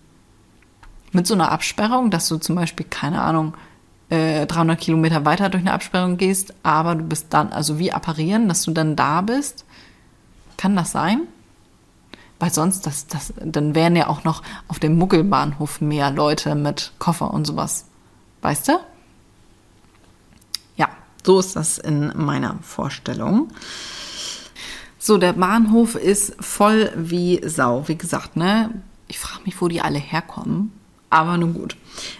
mit 1.13 1.27
so 1.27 1.33
einer 1.33 1.49
Absperrung, 1.49 2.11
dass 2.11 2.27
du 2.27 2.35
zum 2.39 2.57
Beispiel 2.57 2.85
keine 2.89 3.21
Ahnung 3.21 3.53
300 4.09 4.77
äh, 4.77 4.81
Kilometer 4.81 5.25
weiter 5.25 5.49
durch 5.49 5.61
eine 5.61 5.73
Absperrung 5.73 6.17
gehst, 6.17 6.53
aber 6.63 6.95
du 6.95 7.03
bist 7.03 7.27
dann, 7.29 7.53
also 7.53 7.77
wie 7.77 7.91
apparieren, 7.91 8.47
dass 8.47 8.63
du 8.63 8.71
dann 8.71 8.95
da 8.95 9.21
bist. 9.21 9.65
Kann 10.57 10.75
das 10.75 10.91
sein? 10.91 11.21
Weil 12.39 12.51
sonst, 12.51 12.85
das, 12.87 13.05
das, 13.07 13.33
dann 13.37 13.75
wären 13.75 13.95
ja 13.95 14.07
auch 14.07 14.23
noch 14.23 14.41
auf 14.67 14.79
dem 14.79 14.97
Muggelbahnhof 14.97 15.81
mehr 15.81 16.09
Leute 16.09 16.55
mit 16.55 16.93
Koffer 16.97 17.33
und 17.33 17.45
sowas. 17.45 17.85
Weißt 18.41 18.69
du? 18.69 18.79
Ja, 20.77 20.89
so 21.23 21.39
ist 21.39 21.55
das 21.55 21.77
in 21.77 22.11
meiner 22.15 22.57
Vorstellung. 22.61 23.49
So, 24.97 25.17
der 25.17 25.33
Bahnhof 25.33 25.95
ist 25.95 26.35
voll 26.43 26.91
wie 26.95 27.41
Sau. 27.47 27.87
Wie 27.87 27.97
gesagt, 27.97 28.35
ne? 28.35 28.69
Ich 29.07 29.19
frage 29.19 29.43
mich, 29.45 29.61
wo 29.61 29.67
die 29.67 29.81
alle 29.81 29.99
herkommen. 29.99 30.71
Aber 31.09 31.37
nun 31.37 31.53
gut. 31.53 31.75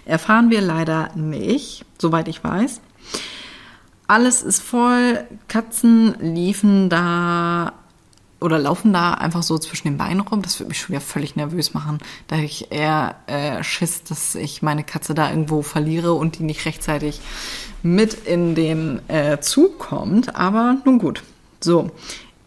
Erfahren 0.06 0.50
wir 0.50 0.62
leider 0.62 1.10
nicht, 1.16 1.86
soweit 1.98 2.28
ich 2.28 2.44
weiß. 2.44 2.82
Alles 4.08 4.42
ist 4.42 4.62
voll. 4.62 5.24
Katzen 5.48 6.16
liefen 6.20 6.90
da 6.90 7.74
oder 8.40 8.58
laufen 8.58 8.94
da 8.94 9.14
einfach 9.14 9.44
so 9.44 9.58
zwischen 9.58 9.88
den 9.88 9.98
Beinen 9.98 10.22
rum. 10.22 10.42
Das 10.42 10.60
würde 10.60 10.70
mich 10.70 10.80
schon 10.80 10.90
wieder 10.90 11.02
völlig 11.02 11.36
nervös 11.36 11.74
machen. 11.74 12.00
Da 12.28 12.38
ich 12.38 12.72
eher 12.72 13.16
äh, 13.28 13.64
Schiss, 13.64 14.04
dass 14.04 14.36
ich 14.36 14.62
meine 14.62 14.84
Katze 14.84 15.14
da 15.14 15.30
irgendwo 15.30 15.62
verliere 15.62 16.14
und 16.14 16.40
die 16.40 16.44
nicht 16.44 16.66
rechtzeitig 16.66 17.22
mit 17.84 18.14
in 18.14 18.56
den 18.56 19.08
äh, 19.10 19.40
Zug 19.42 19.78
kommt. 19.78 20.36
Aber 20.36 20.78
nun 20.86 21.00
gut. 21.00 21.24
So, 21.60 21.92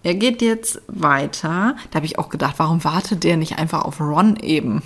er 0.02 0.14
geht 0.14 0.42
jetzt 0.42 0.80
weiter. 0.88 1.76
Da 1.90 1.96
habe 1.96 2.06
ich 2.06 2.18
auch 2.18 2.28
gedacht, 2.28 2.54
warum 2.56 2.82
wartet 2.84 3.22
der 3.22 3.36
nicht 3.36 3.58
einfach 3.58 3.82
auf 3.82 4.00
Ron 4.00 4.36
eben? 4.36 4.82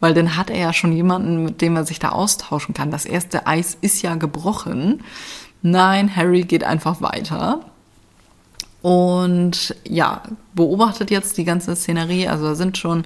Weil 0.00 0.14
dann 0.14 0.36
hat 0.36 0.50
er 0.50 0.58
ja 0.58 0.72
schon 0.72 0.92
jemanden, 0.92 1.44
mit 1.44 1.60
dem 1.60 1.76
er 1.76 1.84
sich 1.84 1.98
da 1.98 2.10
austauschen 2.10 2.74
kann. 2.74 2.90
Das 2.90 3.04
erste 3.04 3.46
Eis 3.46 3.76
ist 3.80 4.02
ja 4.02 4.14
gebrochen. 4.14 5.02
Nein, 5.62 6.14
Harry 6.14 6.42
geht 6.42 6.64
einfach 6.64 7.00
weiter. 7.00 7.60
Und 8.82 9.74
ja, 9.88 10.22
beobachtet 10.54 11.10
jetzt 11.10 11.38
die 11.38 11.44
ganze 11.44 11.74
Szenerie. 11.74 12.28
Also 12.28 12.44
da 12.44 12.54
sind 12.54 12.78
schon 12.78 13.04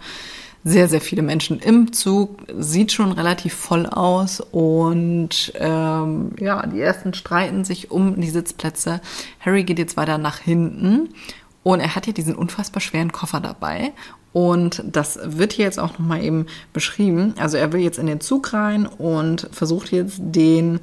sehr, 0.62 0.88
sehr 0.88 1.00
viele 1.00 1.22
Menschen 1.22 1.58
im 1.58 1.92
Zug. 1.92 2.40
Sieht 2.58 2.92
schon 2.92 3.12
relativ 3.12 3.54
voll 3.54 3.86
aus. 3.86 4.40
Und 4.40 5.52
ähm, 5.54 6.32
ja, 6.38 6.66
die 6.66 6.80
ersten 6.80 7.14
streiten 7.14 7.64
sich 7.64 7.90
um 7.90 8.20
die 8.20 8.28
Sitzplätze. 8.28 9.00
Harry 9.40 9.64
geht 9.64 9.78
jetzt 9.78 9.96
weiter 9.96 10.18
nach 10.18 10.38
hinten. 10.38 11.14
Und 11.62 11.80
er 11.80 11.94
hat 11.94 12.06
hier 12.06 12.14
diesen 12.14 12.34
unfassbar 12.34 12.80
schweren 12.80 13.12
Koffer 13.12 13.40
dabei. 13.40 13.92
Und 14.32 14.82
das 14.86 15.18
wird 15.22 15.52
hier 15.52 15.64
jetzt 15.64 15.80
auch 15.80 15.98
nochmal 15.98 16.22
eben 16.22 16.46
beschrieben. 16.72 17.34
Also 17.38 17.56
er 17.56 17.72
will 17.72 17.80
jetzt 17.80 17.98
in 17.98 18.06
den 18.06 18.20
Zug 18.20 18.52
rein 18.52 18.86
und 18.86 19.48
versucht 19.52 19.90
jetzt 19.90 20.18
den 20.20 20.80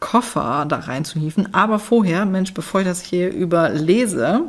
Koffer 0.00 0.64
da 0.66 0.78
reinzuhieven. 0.78 1.52
Aber 1.52 1.78
vorher, 1.78 2.24
Mensch, 2.24 2.54
bevor 2.54 2.80
ich 2.80 2.86
das 2.86 3.02
hier 3.02 3.30
überlese, 3.32 4.44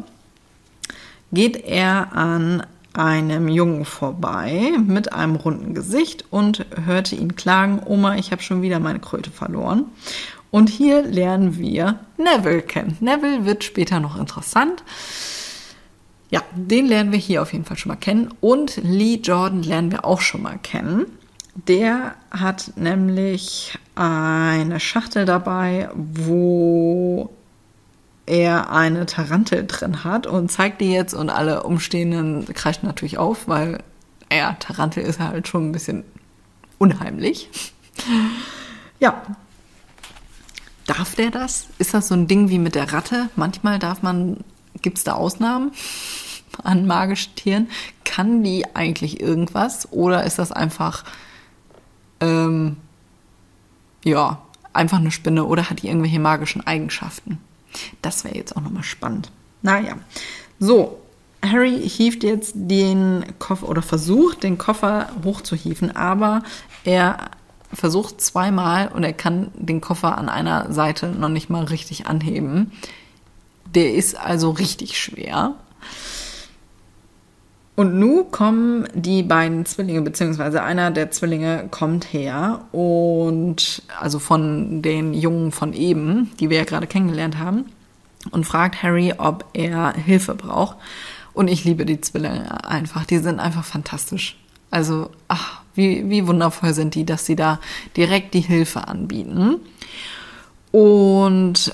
geht 1.33 1.57
er 1.65 2.15
an 2.15 2.63
einem 2.93 3.47
Jungen 3.47 3.85
vorbei 3.85 4.71
mit 4.85 5.13
einem 5.13 5.35
runden 5.35 5.73
Gesicht 5.73 6.25
und 6.29 6.65
hörte 6.85 7.15
ihn 7.15 7.35
klagen, 7.35 7.81
Oma, 7.85 8.15
ich 8.15 8.31
habe 8.31 8.41
schon 8.41 8.61
wieder 8.61 8.79
meine 8.79 8.99
Kröte 8.99 9.31
verloren. 9.31 9.85
Und 10.51 10.69
hier 10.69 11.03
lernen 11.03 11.57
wir 11.57 11.99
Neville 12.17 12.61
kennen. 12.61 12.97
Neville 12.99 13.45
wird 13.45 13.63
später 13.63 14.01
noch 14.01 14.19
interessant. 14.19 14.83
Ja, 16.31 16.41
den 16.55 16.87
lernen 16.87 17.11
wir 17.11 17.19
hier 17.19 17.41
auf 17.41 17.51
jeden 17.51 17.65
Fall 17.65 17.77
schon 17.77 17.91
mal 17.91 17.97
kennen. 17.97 18.33
Und 18.39 18.77
Lee 18.77 19.19
Jordan 19.21 19.63
lernen 19.63 19.91
wir 19.91 20.05
auch 20.05 20.21
schon 20.21 20.41
mal 20.41 20.57
kennen. 20.57 21.05
Der 21.67 22.15
hat 22.31 22.71
nämlich 22.77 23.77
eine 23.95 24.79
Schachtel 24.79 25.25
dabei, 25.25 25.89
wo 25.93 27.29
er 28.25 28.71
eine 28.71 29.05
Tarantel 29.05 29.67
drin 29.67 30.05
hat 30.05 30.25
und 30.25 30.49
zeigt 30.49 30.79
die 30.79 30.91
jetzt 30.91 31.13
und 31.13 31.29
alle 31.29 31.63
Umstehenden 31.63 32.45
kreischen 32.53 32.87
natürlich 32.87 33.17
auf, 33.17 33.49
weil 33.49 33.83
ja, 34.31 34.53
Tarantel 34.53 35.03
ist 35.03 35.19
halt 35.19 35.49
schon 35.49 35.69
ein 35.69 35.71
bisschen 35.73 36.05
unheimlich. 36.77 37.49
Ja. 38.99 39.21
Darf 40.87 41.15
der 41.15 41.31
das? 41.31 41.67
Ist 41.77 41.93
das 41.93 42.07
so 42.07 42.15
ein 42.15 42.27
Ding 42.27 42.49
wie 42.49 42.59
mit 42.59 42.75
der 42.75 42.93
Ratte? 42.93 43.29
Manchmal 43.35 43.79
darf 43.79 44.01
man 44.01 44.37
Gibt 44.81 44.97
es 44.97 45.03
da 45.03 45.13
Ausnahmen 45.13 45.71
an 46.63 46.87
magischen 46.87 47.35
Tieren? 47.35 47.69
Kann 48.03 48.43
die 48.43 48.65
eigentlich 48.75 49.21
irgendwas 49.21 49.91
oder 49.91 50.23
ist 50.23 50.39
das 50.39 50.51
einfach, 50.51 51.03
ähm, 52.19 52.77
ja, 54.03 54.41
einfach 54.73 54.97
eine 54.97 55.11
Spinne 55.11 55.45
oder 55.45 55.69
hat 55.69 55.81
die 55.81 55.87
irgendwelche 55.87 56.19
magischen 56.19 56.65
Eigenschaften? 56.65 57.39
Das 58.01 58.23
wäre 58.23 58.35
jetzt 58.35 58.55
auch 58.55 58.61
nochmal 58.61 58.83
spannend. 58.83 59.31
Naja, 59.61 59.95
so, 60.59 60.99
Harry 61.43 61.89
hieft 61.89 62.23
jetzt 62.23 62.53
den 62.55 63.25
Koffer 63.39 63.67
oder 63.67 63.81
versucht 63.81 64.43
den 64.43 64.57
Koffer 64.57 65.09
hochzuhieven, 65.23 65.95
aber 65.95 66.43
er 66.83 67.31
versucht 67.73 68.21
zweimal 68.21 68.89
und 68.89 69.03
er 69.03 69.13
kann 69.13 69.51
den 69.55 69.81
Koffer 69.81 70.17
an 70.17 70.29
einer 70.29 70.71
Seite 70.71 71.07
noch 71.07 71.29
nicht 71.29 71.49
mal 71.49 71.63
richtig 71.63 72.07
anheben. 72.07 72.71
Der 73.73 73.93
ist 73.93 74.17
also 74.19 74.51
richtig 74.51 74.99
schwer. 74.99 75.55
Und 77.75 77.97
nun 77.97 78.29
kommen 78.31 78.87
die 78.93 79.23
beiden 79.23 79.65
Zwillinge, 79.65 80.01
beziehungsweise 80.01 80.61
einer 80.61 80.91
der 80.91 81.09
Zwillinge 81.09 81.67
kommt 81.71 82.13
her 82.13 82.65
und 82.71 83.81
also 83.99 84.19
von 84.19 84.81
den 84.81 85.13
Jungen 85.13 85.51
von 85.51 85.73
eben, 85.73 86.31
die 86.39 86.49
wir 86.49 86.57
ja 86.57 86.63
gerade 86.63 86.85
kennengelernt 86.85 87.39
haben, 87.39 87.65
und 88.29 88.45
fragt 88.45 88.83
Harry, 88.83 89.15
ob 89.17 89.45
er 89.53 89.93
Hilfe 89.93 90.35
braucht. 90.35 90.77
Und 91.33 91.47
ich 91.47 91.63
liebe 91.63 91.85
die 91.85 92.01
Zwillinge 92.01 92.63
einfach. 92.65 93.05
Die 93.05 93.17
sind 93.17 93.39
einfach 93.39 93.63
fantastisch. 93.63 94.37
Also, 94.69 95.09
ach, 95.27 95.61
wie, 95.73 96.09
wie 96.09 96.27
wundervoll 96.27 96.73
sind 96.73 96.93
die, 96.93 97.05
dass 97.05 97.25
sie 97.25 97.35
da 97.35 97.59
direkt 97.97 98.33
die 98.33 98.41
Hilfe 98.41 98.87
anbieten. 98.87 99.55
Und 100.71 101.73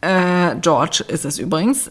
äh, 0.00 0.56
George 0.60 1.04
ist 1.08 1.24
es 1.24 1.38
übrigens. 1.38 1.90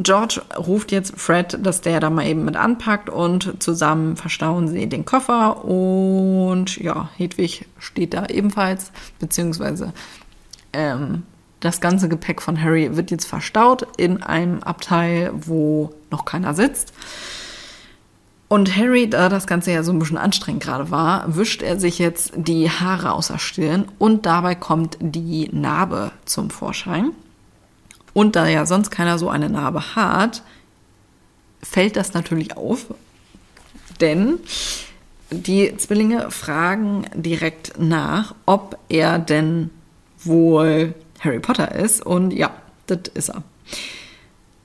George 0.00 0.40
ruft 0.56 0.92
jetzt 0.92 1.18
Fred, 1.18 1.58
dass 1.60 1.80
der 1.80 1.98
da 1.98 2.08
mal 2.08 2.24
eben 2.24 2.44
mit 2.44 2.54
anpackt 2.54 3.10
und 3.10 3.60
zusammen 3.60 4.16
verstauen 4.16 4.68
sie 4.68 4.88
den 4.88 5.04
Koffer 5.04 5.64
und 5.64 6.76
ja, 6.76 7.08
Hedwig 7.16 7.66
steht 7.80 8.14
da 8.14 8.26
ebenfalls, 8.26 8.92
beziehungsweise 9.18 9.92
ähm, 10.72 11.24
Das 11.60 11.80
ganze 11.80 12.08
Gepäck 12.08 12.40
von 12.40 12.62
Harry 12.62 12.96
wird 12.96 13.10
jetzt 13.10 13.26
verstaut 13.26 13.86
in 13.96 14.22
einem 14.22 14.62
Abteil, 14.62 15.32
wo 15.34 15.90
noch 16.12 16.24
keiner 16.24 16.54
sitzt. 16.54 16.92
Und 18.46 18.76
Harry, 18.76 19.10
da 19.10 19.28
das 19.28 19.46
Ganze 19.48 19.72
ja 19.72 19.82
so 19.82 19.92
ein 19.92 19.98
bisschen 19.98 20.16
anstrengend 20.16 20.62
gerade 20.62 20.90
war, 20.90 21.36
wischt 21.36 21.60
er 21.60 21.78
sich 21.78 21.98
jetzt 21.98 22.32
die 22.36 22.70
Haare 22.70 23.12
aus 23.12 23.28
der 23.28 23.38
Stirn 23.38 23.86
und 23.98 24.24
dabei 24.24 24.54
kommt 24.54 24.96
die 25.00 25.50
Narbe 25.52 26.12
zum 26.24 26.50
Vorschein. 26.50 27.10
Und 28.18 28.34
da 28.34 28.48
ja 28.48 28.66
sonst 28.66 28.90
keiner 28.90 29.16
so 29.16 29.28
eine 29.28 29.48
Narbe 29.48 29.94
hat, 29.94 30.42
fällt 31.62 31.94
das 31.94 32.14
natürlich 32.14 32.56
auf, 32.56 32.86
denn 34.00 34.40
die 35.30 35.76
Zwillinge 35.76 36.32
fragen 36.32 37.06
direkt 37.14 37.78
nach, 37.78 38.34
ob 38.44 38.76
er 38.88 39.20
denn 39.20 39.70
wohl 40.18 40.94
Harry 41.20 41.38
Potter 41.38 41.72
ist. 41.76 42.04
Und 42.04 42.32
ja, 42.32 42.50
das 42.88 43.02
ist 43.14 43.28
er. 43.28 43.44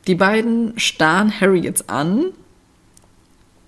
Die 0.08 0.16
beiden 0.16 0.80
starren 0.80 1.40
Harry 1.40 1.60
jetzt 1.60 1.92
an 1.92 2.32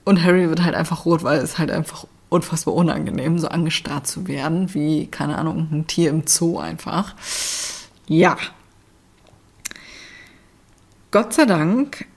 und 0.04 0.24
Harry 0.24 0.50
wird 0.50 0.64
halt 0.64 0.74
einfach 0.74 1.06
rot, 1.06 1.22
weil 1.22 1.38
es 1.38 1.60
halt 1.60 1.70
einfach 1.70 2.08
unfassbar 2.30 2.74
unangenehm, 2.74 3.38
so 3.38 3.50
angestarrt 3.50 4.08
zu 4.08 4.28
werden, 4.28 4.74
wie, 4.74 5.06
keine 5.06 5.38
Ahnung, 5.38 5.68
ein 5.72 5.86
Tier 5.86 6.10
im 6.10 6.26
Zoo 6.26 6.58
einfach. 6.58 7.14
Ja. 8.08 8.36
Gott 11.16 11.34
sei 11.34 11.46
Dank 11.46 12.08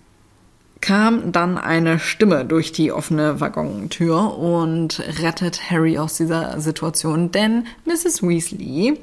kam 0.80 1.30
dann 1.30 1.57
eine 1.57 2.01
Stimme 2.01 2.44
durch 2.44 2.72
die 2.72 2.90
offene 2.90 3.40
Waggontür 3.40 4.36
und 4.36 4.99
rettet 5.22 5.70
Harry 5.70 5.99
aus 5.99 6.16
dieser 6.16 6.61
Situation, 6.61 7.30
denn 7.30 7.68
Mrs. 7.84 8.24
Weasley 8.24 8.99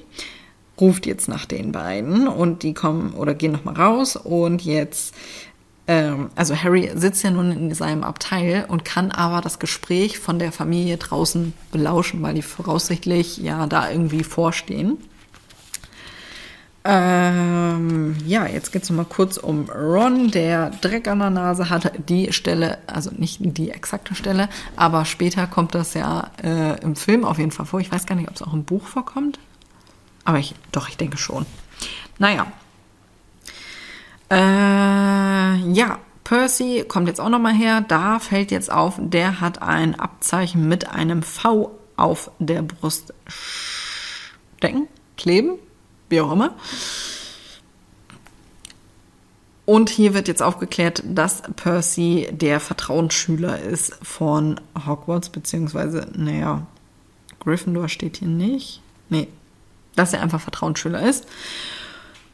ruft 0.82 1.06
jetzt 1.06 1.30
nach 1.30 1.46
den 1.46 1.72
beiden 1.72 2.28
und 2.28 2.64
die 2.64 2.74
kommen 2.74 3.14
oder 3.14 3.34
gehen 3.36 3.54
nochmal 3.54 3.76
raus 3.76 4.18
und 4.18 4.66
jetzt, 4.66 5.16
ähm, 5.88 6.30
also 6.36 6.62
Harry 6.62 6.91
sitzt 6.96 7.24
ja 7.24 7.32
nun 7.32 7.54
in 7.54 7.74
seinem 7.74 8.04
Abteil 8.04 8.66
und 8.68 8.84
kann 8.84 9.12
aber 9.12 9.39
das 9.39 9.60
Gespräch 9.60 10.20
von 10.20 10.39
der 10.39 10.52
Familie 10.52 10.98
draußen 10.98 11.54
belauschen, 11.72 12.22
weil 12.22 12.34
die 12.34 12.41
voraussichtlich 12.41 13.38
ja 13.38 13.66
da 13.66 13.89
irgendwie 13.89 14.26
vorstehen. 14.26 14.98
Ähm, 16.88 18.16
ja, 18.28 18.46
jetzt 18.46 18.72
geht 18.72 18.84
es 18.84 18.92
nochmal 18.92 19.08
kurz 19.10 19.38
um 19.38 19.68
Ron, 19.72 20.30
der 20.30 20.70
Dreck 20.70 21.08
an 21.08 21.18
der 21.18 21.32
Nase 21.32 21.72
hat. 21.72 21.92
Die 22.10 22.32
Stelle, 22.32 22.78
also 22.86 23.10
nicht 23.18 23.40
die 23.42 23.72
exakte 23.72 24.14
Stelle, 24.14 24.50
aber 24.76 25.04
später 25.06 25.48
kommt 25.48 25.74
das 25.74 25.96
ja 25.96 26.30
äh, 26.44 26.80
im 26.84 26.96
Film 26.96 27.26
auf 27.26 27.40
jeden 27.40 27.50
Fall 27.50 27.66
vor. 27.66 27.80
Ich 27.80 27.92
weiß 27.92 28.06
gar 28.06 28.16
nicht, 28.16 28.30
ob 28.30 28.36
es 28.36 28.44
auch 28.44 28.54
im 28.54 28.66
Buch 28.66 28.86
vorkommt. 28.86 29.40
Aber 30.26 30.38
ich, 30.38 30.54
doch, 30.72 30.88
ich 30.88 30.96
denke 30.96 31.18
schon. 31.18 31.48
Naja. 32.20 32.46
Äh, 34.30 35.56
ja, 35.72 35.98
Percy 36.24 36.86
kommt 36.88 37.08
jetzt 37.08 37.20
auch 37.20 37.30
nochmal 37.30 37.56
her. 37.56 37.82
Da 37.82 38.20
fällt 38.20 38.52
jetzt 38.52 38.72
auf, 38.72 39.00
der 39.00 39.42
hat 39.42 39.60
ein 39.60 40.00
Abzeichen 40.00 40.68
mit 40.68 40.88
einem 40.88 41.24
V 41.24 41.72
auf 41.98 42.30
der 42.38 42.62
Brust 42.62 43.12
stecken, 44.60 44.88
kleben 45.18 45.58
wie 46.10 46.22
auch 46.22 46.32
immer. 46.32 46.56
Und 49.66 49.89
hier 49.89 50.14
wird 50.14 50.28
jetzt 50.28 50.43
aufgeklärt, 50.43 51.03
dass 51.06 51.41
Percy 51.56 52.28
der 52.32 52.60
Vertrauensschüler 52.60 53.60
ist 53.60 53.97
von 54.03 54.60
Hogwarts, 54.86 55.30
beziehungsweise, 55.30 56.08
naja, 56.16 56.68
Gryffindor 57.39 57.89
steht 57.89 58.18
hier 58.18 58.28
nicht. 58.28 58.82
Nee, 59.10 59.28
dass 59.95 60.14
er 60.14 60.22
einfach 60.22 60.41
Vertrauensschüler 60.41 61.01
ist. 61.08 61.26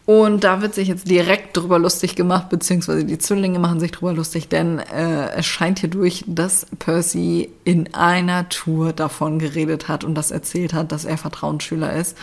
Und 0.05 0.43
da 0.43 0.61
wird 0.61 0.73
sich 0.73 0.87
jetzt 0.87 1.09
direkt 1.09 1.55
drüber 1.55 1.77
lustig 1.77 2.15
gemacht, 2.15 2.49
beziehungsweise 2.49 3.05
die 3.05 3.19
Zwillinge 3.19 3.59
machen 3.59 3.79
sich 3.79 3.91
drüber 3.91 4.13
lustig, 4.13 4.49
denn 4.49 4.79
äh, 4.79 5.29
es 5.35 5.45
scheint 5.45 5.79
hier 5.79 5.89
durch, 5.89 6.25
dass 6.27 6.65
Percy 6.79 7.49
in 7.63 7.93
einer 7.93 8.49
Tour 8.49 8.93
davon 8.93 9.37
geredet 9.37 9.87
hat 9.87 10.03
und 10.03 10.15
das 10.15 10.31
erzählt 10.31 10.73
hat, 10.73 10.91
dass 10.91 11.05
er 11.05 11.17
Vertrauensschüler 11.17 11.93
ist. 11.93 12.17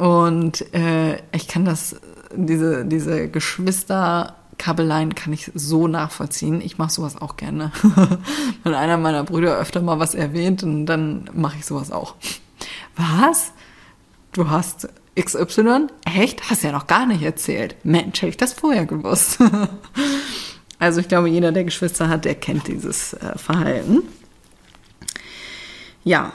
Und 0.00 0.72
äh, 0.72 1.18
ich 1.30 1.46
kann 1.46 1.66
das, 1.66 1.94
diese, 2.34 2.86
diese 2.86 3.28
Geschwisterkabeleien 3.28 5.14
kann 5.14 5.34
ich 5.34 5.50
so 5.54 5.88
nachvollziehen. 5.88 6.62
Ich 6.62 6.78
mache 6.78 6.90
sowas 6.90 7.20
auch 7.20 7.36
gerne. 7.36 7.70
Wenn 8.64 8.72
einer 8.72 8.96
meiner 8.96 9.24
Brüder 9.24 9.58
öfter 9.58 9.82
mal 9.82 9.98
was 9.98 10.14
erwähnt, 10.14 10.62
und 10.62 10.86
dann 10.86 11.28
mache 11.34 11.58
ich 11.58 11.66
sowas 11.66 11.92
auch. 11.92 12.14
Was? 12.96 13.52
Du 14.32 14.48
hast 14.48 14.88
XY? 15.20 15.88
Echt? 16.06 16.48
Hast 16.48 16.62
ja 16.62 16.72
noch 16.72 16.86
gar 16.86 17.04
nicht 17.04 17.22
erzählt. 17.22 17.76
Mensch, 17.84 18.22
hätte 18.22 18.30
ich 18.30 18.36
das 18.38 18.54
vorher 18.54 18.86
gewusst. 18.86 19.38
also 20.78 21.00
ich 21.00 21.08
glaube, 21.08 21.28
jeder, 21.28 21.52
der 21.52 21.64
Geschwister 21.64 22.08
hat, 22.08 22.24
der 22.24 22.36
kennt 22.36 22.68
dieses 22.68 23.12
äh, 23.12 23.36
Verhalten. 23.36 24.02
Ja, 26.04 26.32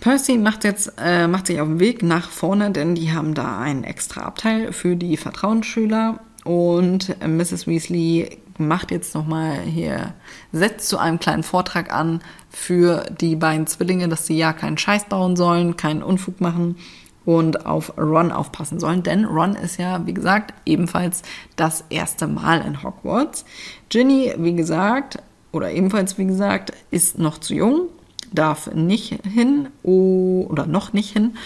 Percy 0.00 0.36
macht 0.36 0.64
jetzt 0.64 0.92
äh, 0.98 1.26
macht 1.26 1.46
sich 1.46 1.60
auf 1.60 1.68
den 1.68 1.80
Weg 1.80 2.02
nach 2.02 2.30
vorne, 2.30 2.70
denn 2.70 2.94
die 2.94 3.12
haben 3.12 3.34
da 3.34 3.58
einen 3.58 3.84
extra 3.84 4.22
Abteil 4.22 4.72
für 4.72 4.94
die 4.94 5.16
Vertrauensschüler 5.16 6.20
und 6.44 7.16
Mrs. 7.26 7.66
Weasley 7.66 8.38
macht 8.58 8.90
jetzt 8.90 9.14
noch 9.14 9.26
mal 9.26 9.60
hier 9.60 10.14
setzt 10.52 10.88
zu 10.88 10.98
einem 10.98 11.18
kleinen 11.18 11.42
Vortrag 11.42 11.92
an 11.92 12.20
für 12.50 13.04
die 13.20 13.36
beiden 13.36 13.66
Zwillinge, 13.66 14.08
dass 14.08 14.26
sie 14.26 14.36
ja 14.36 14.52
keinen 14.52 14.78
Scheiß 14.78 15.06
bauen 15.06 15.36
sollen, 15.36 15.76
keinen 15.76 16.02
Unfug 16.02 16.40
machen 16.40 16.76
und 17.24 17.66
auf 17.66 17.98
Ron 17.98 18.32
aufpassen 18.32 18.78
sollen, 18.78 19.02
denn 19.02 19.24
Ron 19.24 19.56
ist 19.56 19.78
ja, 19.78 20.06
wie 20.06 20.14
gesagt, 20.14 20.54
ebenfalls 20.64 21.22
das 21.56 21.84
erste 21.90 22.26
Mal 22.28 22.64
in 22.64 22.82
Hogwarts. 22.82 23.44
Ginny, 23.88 24.32
wie 24.38 24.54
gesagt, 24.54 25.18
oder 25.52 25.72
ebenfalls, 25.72 26.18
wie 26.18 26.26
gesagt, 26.26 26.72
ist 26.90 27.18
noch 27.18 27.38
zu 27.38 27.54
jung, 27.54 27.88
darf 28.32 28.72
nicht 28.74 29.18
hin 29.24 29.68
oder 29.82 30.66
noch 30.66 30.92
nicht 30.92 31.12
hin. 31.12 31.36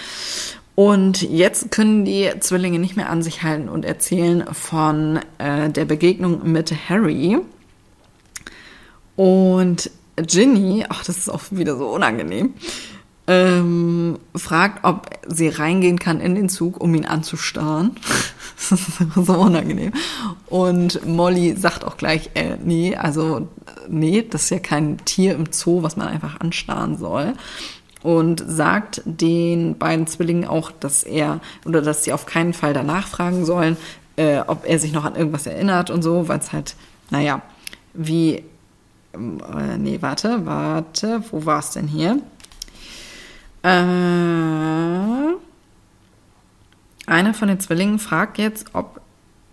Und 0.75 1.23
jetzt 1.23 1.71
können 1.71 2.05
die 2.05 2.31
Zwillinge 2.41 2.79
nicht 2.79 2.97
mehr 2.97 3.11
an 3.11 3.23
sich 3.23 3.43
halten 3.43 3.69
und 3.69 3.85
erzählen 3.85 4.45
von 4.53 5.21
äh, 5.39 5.69
der 5.69 5.85
Begegnung 5.85 6.51
mit 6.51 6.73
Harry. 6.89 7.39
Und 9.17 9.91
Ginny, 10.17 10.87
ach, 10.89 11.05
das 11.05 11.19
ist 11.19 11.29
auch 11.29 11.43
wieder 11.51 11.77
so 11.77 11.89
unangenehm, 11.89 12.55
ähm, 13.31 14.19
fragt, 14.35 14.85
ob 14.85 15.09
sie 15.25 15.49
reingehen 15.49 16.01
kann 16.01 16.21
in 16.21 16.35
den 16.35 16.49
Zug, 16.49 16.81
um 16.81 16.93
ihn 16.97 17.07
anzustarren. 17.07 17.93
so 19.15 19.35
unangenehm. 19.35 19.93
Und 20.47 21.07
Molly 21.07 21.55
sagt 21.57 21.85
auch 21.85 21.97
gleich, 21.97 22.31
äh, 22.35 22.57
nee, 22.61 22.97
also 22.97 23.47
nee, 23.89 24.27
das 24.29 24.45
ist 24.45 24.51
ja 24.51 24.59
kein 24.59 24.99
Tier 25.05 25.37
im 25.37 25.53
Zoo, 25.53 25.85
was 25.85 25.97
man 25.97 26.09
einfach 26.09 26.41
anstarren 26.41 26.99
soll. 26.99 27.35
Und 28.03 28.43
sagt 28.45 29.03
den 29.05 29.79
beiden 29.79 30.09
Zwillingen 30.09 30.49
auch, 30.49 30.73
dass 30.73 31.05
er 31.05 31.39
oder 31.65 31.83
dass 31.83 32.03
sie 32.03 32.13
auf 32.13 32.27
keinen 32.27 32.53
Fall 32.53 32.73
danach 32.73 33.07
fragen 33.07 33.45
sollen, 33.45 33.77
äh, 34.17 34.41
ob 34.41 34.67
er 34.67 34.81
sich 34.81 34.93
noch 34.93 35.05
an 35.05 35.15
irgendwas 35.15 35.47
erinnert 35.47 35.91
und 35.91 36.03
so, 36.03 36.27
weil 36.27 36.41
es 36.41 36.53
halt, 36.53 36.75
naja, 37.11 37.43
wie, 37.95 38.43
äh, 39.13 39.79
nee, 39.79 39.99
warte, 40.01 40.47
warte, 40.47 41.23
wo 41.31 41.47
war 41.47 41.61
es 41.61 41.71
denn 41.71 41.87
hier? 41.87 42.21
Äh, 43.63 43.69
einer 47.07 47.35
von 47.35 47.49
den 47.49 47.61
Zwillingen 47.61 47.99
fragt 47.99 48.39
jetzt, 48.39 48.67
ob, 48.73 49.01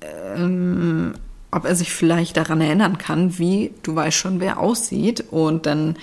ähm, 0.01 1.14
ob 1.51 1.66
er 1.66 1.76
sich 1.76 1.91
vielleicht 1.91 2.38
daran 2.38 2.62
erinnern 2.62 2.97
kann, 2.97 3.38
wie 3.38 3.74
du 3.84 3.95
weißt 3.95 4.18
schon, 4.18 4.39
wer 4.39 4.60
aussieht. 4.60 5.26
Und 5.32 5.66
dann 5.66 5.97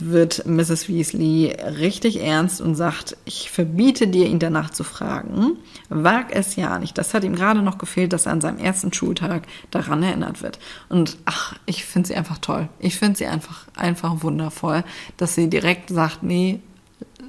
wird 0.00 0.46
Mrs. 0.46 0.88
Weasley 0.88 1.56
richtig 1.78 2.22
ernst 2.22 2.60
und 2.60 2.74
sagt, 2.74 3.16
ich 3.24 3.50
verbiete 3.50 4.08
dir, 4.08 4.26
ihn 4.26 4.38
danach 4.38 4.70
zu 4.70 4.84
fragen. 4.84 5.56
Wag 5.88 6.26
es 6.30 6.56
ja 6.56 6.78
nicht. 6.78 6.96
Das 6.96 7.12
hat 7.14 7.24
ihm 7.24 7.34
gerade 7.34 7.62
noch 7.62 7.78
gefehlt, 7.78 8.12
dass 8.12 8.26
er 8.26 8.32
an 8.32 8.40
seinem 8.40 8.58
ersten 8.58 8.92
Schultag 8.92 9.42
daran 9.70 10.02
erinnert 10.02 10.42
wird. 10.42 10.58
Und 10.88 11.18
ach, 11.24 11.54
ich 11.66 11.84
finde 11.84 12.08
sie 12.08 12.14
einfach 12.14 12.38
toll. 12.38 12.68
Ich 12.78 12.98
finde 12.98 13.18
sie 13.18 13.26
einfach, 13.26 13.66
einfach 13.76 14.22
wundervoll, 14.22 14.84
dass 15.16 15.34
sie 15.34 15.50
direkt 15.50 15.90
sagt, 15.90 16.22
nee, 16.22 16.60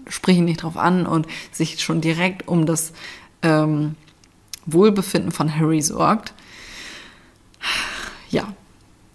sprich 0.07 0.37
ihn 0.37 0.45
nicht 0.45 0.63
drauf 0.63 0.77
an 0.77 1.05
und 1.05 1.27
sich 1.51 1.81
schon 1.81 2.01
direkt 2.01 2.47
um 2.47 2.65
das 2.65 2.93
ähm, 3.41 3.95
Wohlbefinden 4.65 5.31
von 5.31 5.55
Harry 5.55 5.81
sorgt. 5.81 6.33
Ja, 8.29 8.53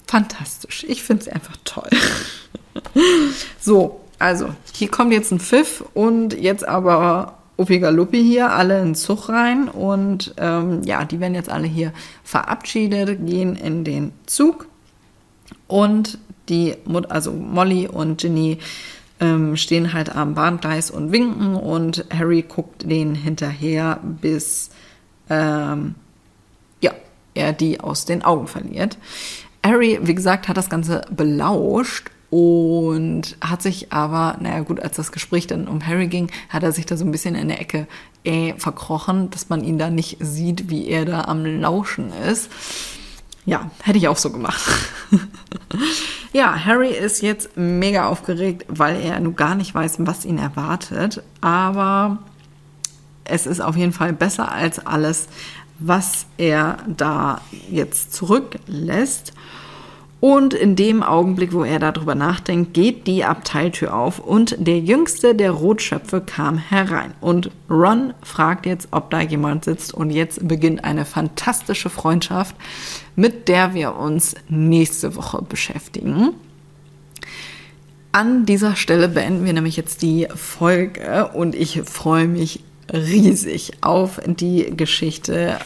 fantastisch. 0.06 0.84
Ich 0.88 1.02
finde 1.02 1.22
es 1.22 1.28
einfach 1.28 1.56
toll. 1.64 1.90
so, 3.60 4.00
also, 4.18 4.48
hier 4.72 4.90
kommt 4.90 5.12
jetzt 5.12 5.32
ein 5.32 5.40
Pfiff 5.40 5.84
und 5.94 6.34
jetzt 6.34 6.66
aber 6.66 7.38
Upigaluppi 7.58 8.22
hier, 8.22 8.52
alle 8.52 8.80
in 8.82 8.94
Zug 8.94 9.28
rein 9.28 9.68
und 9.68 10.34
ähm, 10.36 10.82
ja, 10.84 11.04
die 11.04 11.20
werden 11.20 11.34
jetzt 11.34 11.48
alle 11.48 11.66
hier 11.66 11.92
verabschiedet, 12.22 13.26
gehen 13.26 13.56
in 13.56 13.84
den 13.84 14.12
Zug 14.26 14.66
und 15.66 16.18
die, 16.48 16.76
also 17.08 17.32
Molly 17.32 17.88
und 17.88 18.20
Ginny 18.20 18.58
ähm, 19.20 19.56
stehen 19.56 19.92
halt 19.92 20.14
am 20.14 20.34
Bahngleis 20.34 20.90
und 20.90 21.12
winken 21.12 21.54
und 21.54 22.04
Harry 22.12 22.42
guckt 22.42 22.88
denen 22.90 23.14
hinterher, 23.14 24.00
bis 24.02 24.70
ähm, 25.30 25.94
ja, 26.80 26.92
er 27.34 27.52
die 27.52 27.80
aus 27.80 28.04
den 28.04 28.22
Augen 28.22 28.46
verliert. 28.46 28.98
Harry, 29.64 29.98
wie 30.02 30.14
gesagt, 30.14 30.48
hat 30.48 30.56
das 30.56 30.70
Ganze 30.70 31.02
belauscht 31.10 32.10
und 32.30 33.36
hat 33.40 33.62
sich 33.62 33.92
aber, 33.92 34.36
naja 34.40 34.60
gut, 34.60 34.80
als 34.80 34.96
das 34.96 35.12
Gespräch 35.12 35.46
dann 35.46 35.68
um 35.68 35.86
Harry 35.86 36.06
ging, 36.06 36.30
hat 36.48 36.62
er 36.62 36.72
sich 36.72 36.86
da 36.86 36.96
so 36.96 37.04
ein 37.04 37.10
bisschen 37.10 37.34
in 37.34 37.48
der 37.48 37.60
Ecke 37.60 37.86
äh, 38.24 38.54
verkrochen, 38.58 39.30
dass 39.30 39.48
man 39.48 39.64
ihn 39.64 39.78
da 39.78 39.90
nicht 39.90 40.18
sieht, 40.20 40.68
wie 40.68 40.86
er 40.86 41.04
da 41.04 41.22
am 41.22 41.44
Lauschen 41.44 42.12
ist. 42.12 42.50
Ja, 43.44 43.70
hätte 43.82 43.98
ich 43.98 44.08
auch 44.08 44.16
so 44.16 44.30
gemacht. 44.30 44.60
ja, 46.32 46.64
Harry 46.64 46.90
ist 46.90 47.22
jetzt 47.22 47.56
mega 47.56 48.06
aufgeregt, 48.06 48.64
weil 48.68 49.00
er 49.00 49.18
nun 49.20 49.36
gar 49.36 49.54
nicht 49.54 49.74
weiß, 49.74 49.96
was 50.00 50.24
ihn 50.24 50.38
erwartet. 50.38 51.22
Aber 51.40 52.18
es 53.24 53.46
ist 53.46 53.60
auf 53.60 53.76
jeden 53.76 53.92
Fall 53.92 54.12
besser 54.12 54.52
als 54.52 54.84
alles, 54.86 55.28
was 55.78 56.26
er 56.38 56.78
da 56.86 57.40
jetzt 57.70 58.14
zurücklässt. 58.14 59.32
Und 60.18 60.54
in 60.54 60.76
dem 60.76 61.02
Augenblick, 61.02 61.52
wo 61.52 61.62
er 61.62 61.78
darüber 61.78 62.14
nachdenkt, 62.14 62.72
geht 62.72 63.06
die 63.06 63.24
Abteiltür 63.24 63.94
auf 63.94 64.18
und 64.18 64.56
der 64.58 64.78
jüngste 64.78 65.34
der 65.34 65.50
Rotschöpfe 65.50 66.22
kam 66.22 66.56
herein. 66.56 67.12
Und 67.20 67.50
Ron 67.68 68.14
fragt 68.22 68.64
jetzt, 68.64 68.88
ob 68.92 69.10
da 69.10 69.20
jemand 69.20 69.66
sitzt. 69.66 69.92
Und 69.92 70.10
jetzt 70.10 70.48
beginnt 70.48 70.84
eine 70.84 71.04
fantastische 71.04 71.90
Freundschaft, 71.90 72.56
mit 73.14 73.48
der 73.48 73.74
wir 73.74 73.96
uns 73.96 74.34
nächste 74.48 75.16
Woche 75.16 75.42
beschäftigen. 75.42 76.30
An 78.12 78.46
dieser 78.46 78.74
Stelle 78.74 79.08
beenden 79.08 79.44
wir 79.44 79.52
nämlich 79.52 79.76
jetzt 79.76 80.00
die 80.00 80.28
Folge 80.34 81.30
und 81.34 81.54
ich 81.54 81.82
freue 81.82 82.26
mich 82.26 82.64
riesig 82.90 83.72
auf 83.82 84.18
die 84.24 84.74
Geschichte 84.74 85.58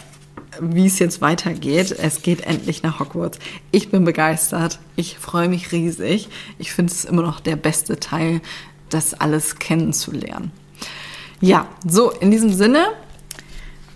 wie 0.60 0.86
es 0.86 0.98
jetzt 0.98 1.20
weitergeht. 1.20 1.92
Es 1.92 2.22
geht 2.22 2.42
endlich 2.42 2.82
nach 2.82 3.00
Hogwarts. 3.00 3.38
Ich 3.70 3.90
bin 3.90 4.04
begeistert. 4.04 4.78
Ich 4.96 5.18
freue 5.18 5.48
mich 5.48 5.72
riesig. 5.72 6.28
Ich 6.58 6.72
finde 6.72 6.92
es 6.92 7.04
immer 7.04 7.22
noch 7.22 7.40
der 7.40 7.56
beste 7.56 8.00
Teil, 8.00 8.40
das 8.88 9.14
alles 9.14 9.56
kennenzulernen. 9.56 10.50
Ja, 11.40 11.68
so 11.86 12.10
in 12.10 12.30
diesem 12.30 12.52
Sinne. 12.52 12.88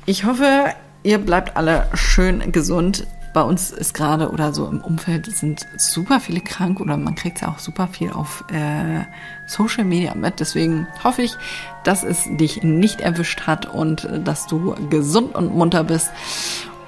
Ich 0.06 0.24
hoffe, 0.24 0.74
ihr 1.02 1.18
bleibt 1.18 1.56
alle 1.56 1.88
schön 1.94 2.52
gesund 2.52 3.06
bei 3.34 3.42
uns 3.42 3.72
ist 3.72 3.92
gerade 3.92 4.30
oder 4.30 4.54
so 4.54 4.66
im 4.66 4.80
Umfeld 4.80 5.26
sind 5.26 5.66
super 5.76 6.20
viele 6.20 6.40
krank 6.40 6.80
oder 6.80 6.96
man 6.96 7.16
kriegt 7.16 7.42
ja 7.42 7.48
auch 7.48 7.58
super 7.58 7.88
viel 7.88 8.12
auf 8.12 8.44
äh, 8.50 9.00
Social 9.46 9.84
Media 9.84 10.14
mit. 10.14 10.40
Deswegen 10.40 10.86
hoffe 11.02 11.22
ich, 11.22 11.36
dass 11.82 12.04
es 12.04 12.24
dich 12.30 12.62
nicht 12.62 13.00
erwischt 13.02 13.42
hat 13.42 13.66
und 13.66 14.04
äh, 14.04 14.20
dass 14.20 14.46
du 14.46 14.74
gesund 14.88 15.34
und 15.34 15.54
munter 15.54 15.84
bist. 15.84 16.10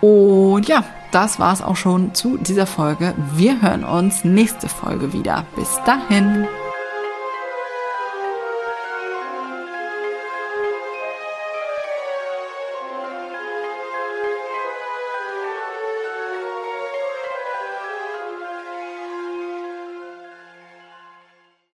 Und 0.00 0.68
ja, 0.68 0.84
das 1.10 1.40
war 1.40 1.52
es 1.52 1.62
auch 1.62 1.76
schon 1.76 2.14
zu 2.14 2.38
dieser 2.38 2.66
Folge. 2.66 3.14
Wir 3.34 3.60
hören 3.60 3.84
uns 3.84 4.24
nächste 4.24 4.68
Folge 4.68 5.12
wieder. 5.12 5.44
Bis 5.56 5.80
dahin. 5.84 6.46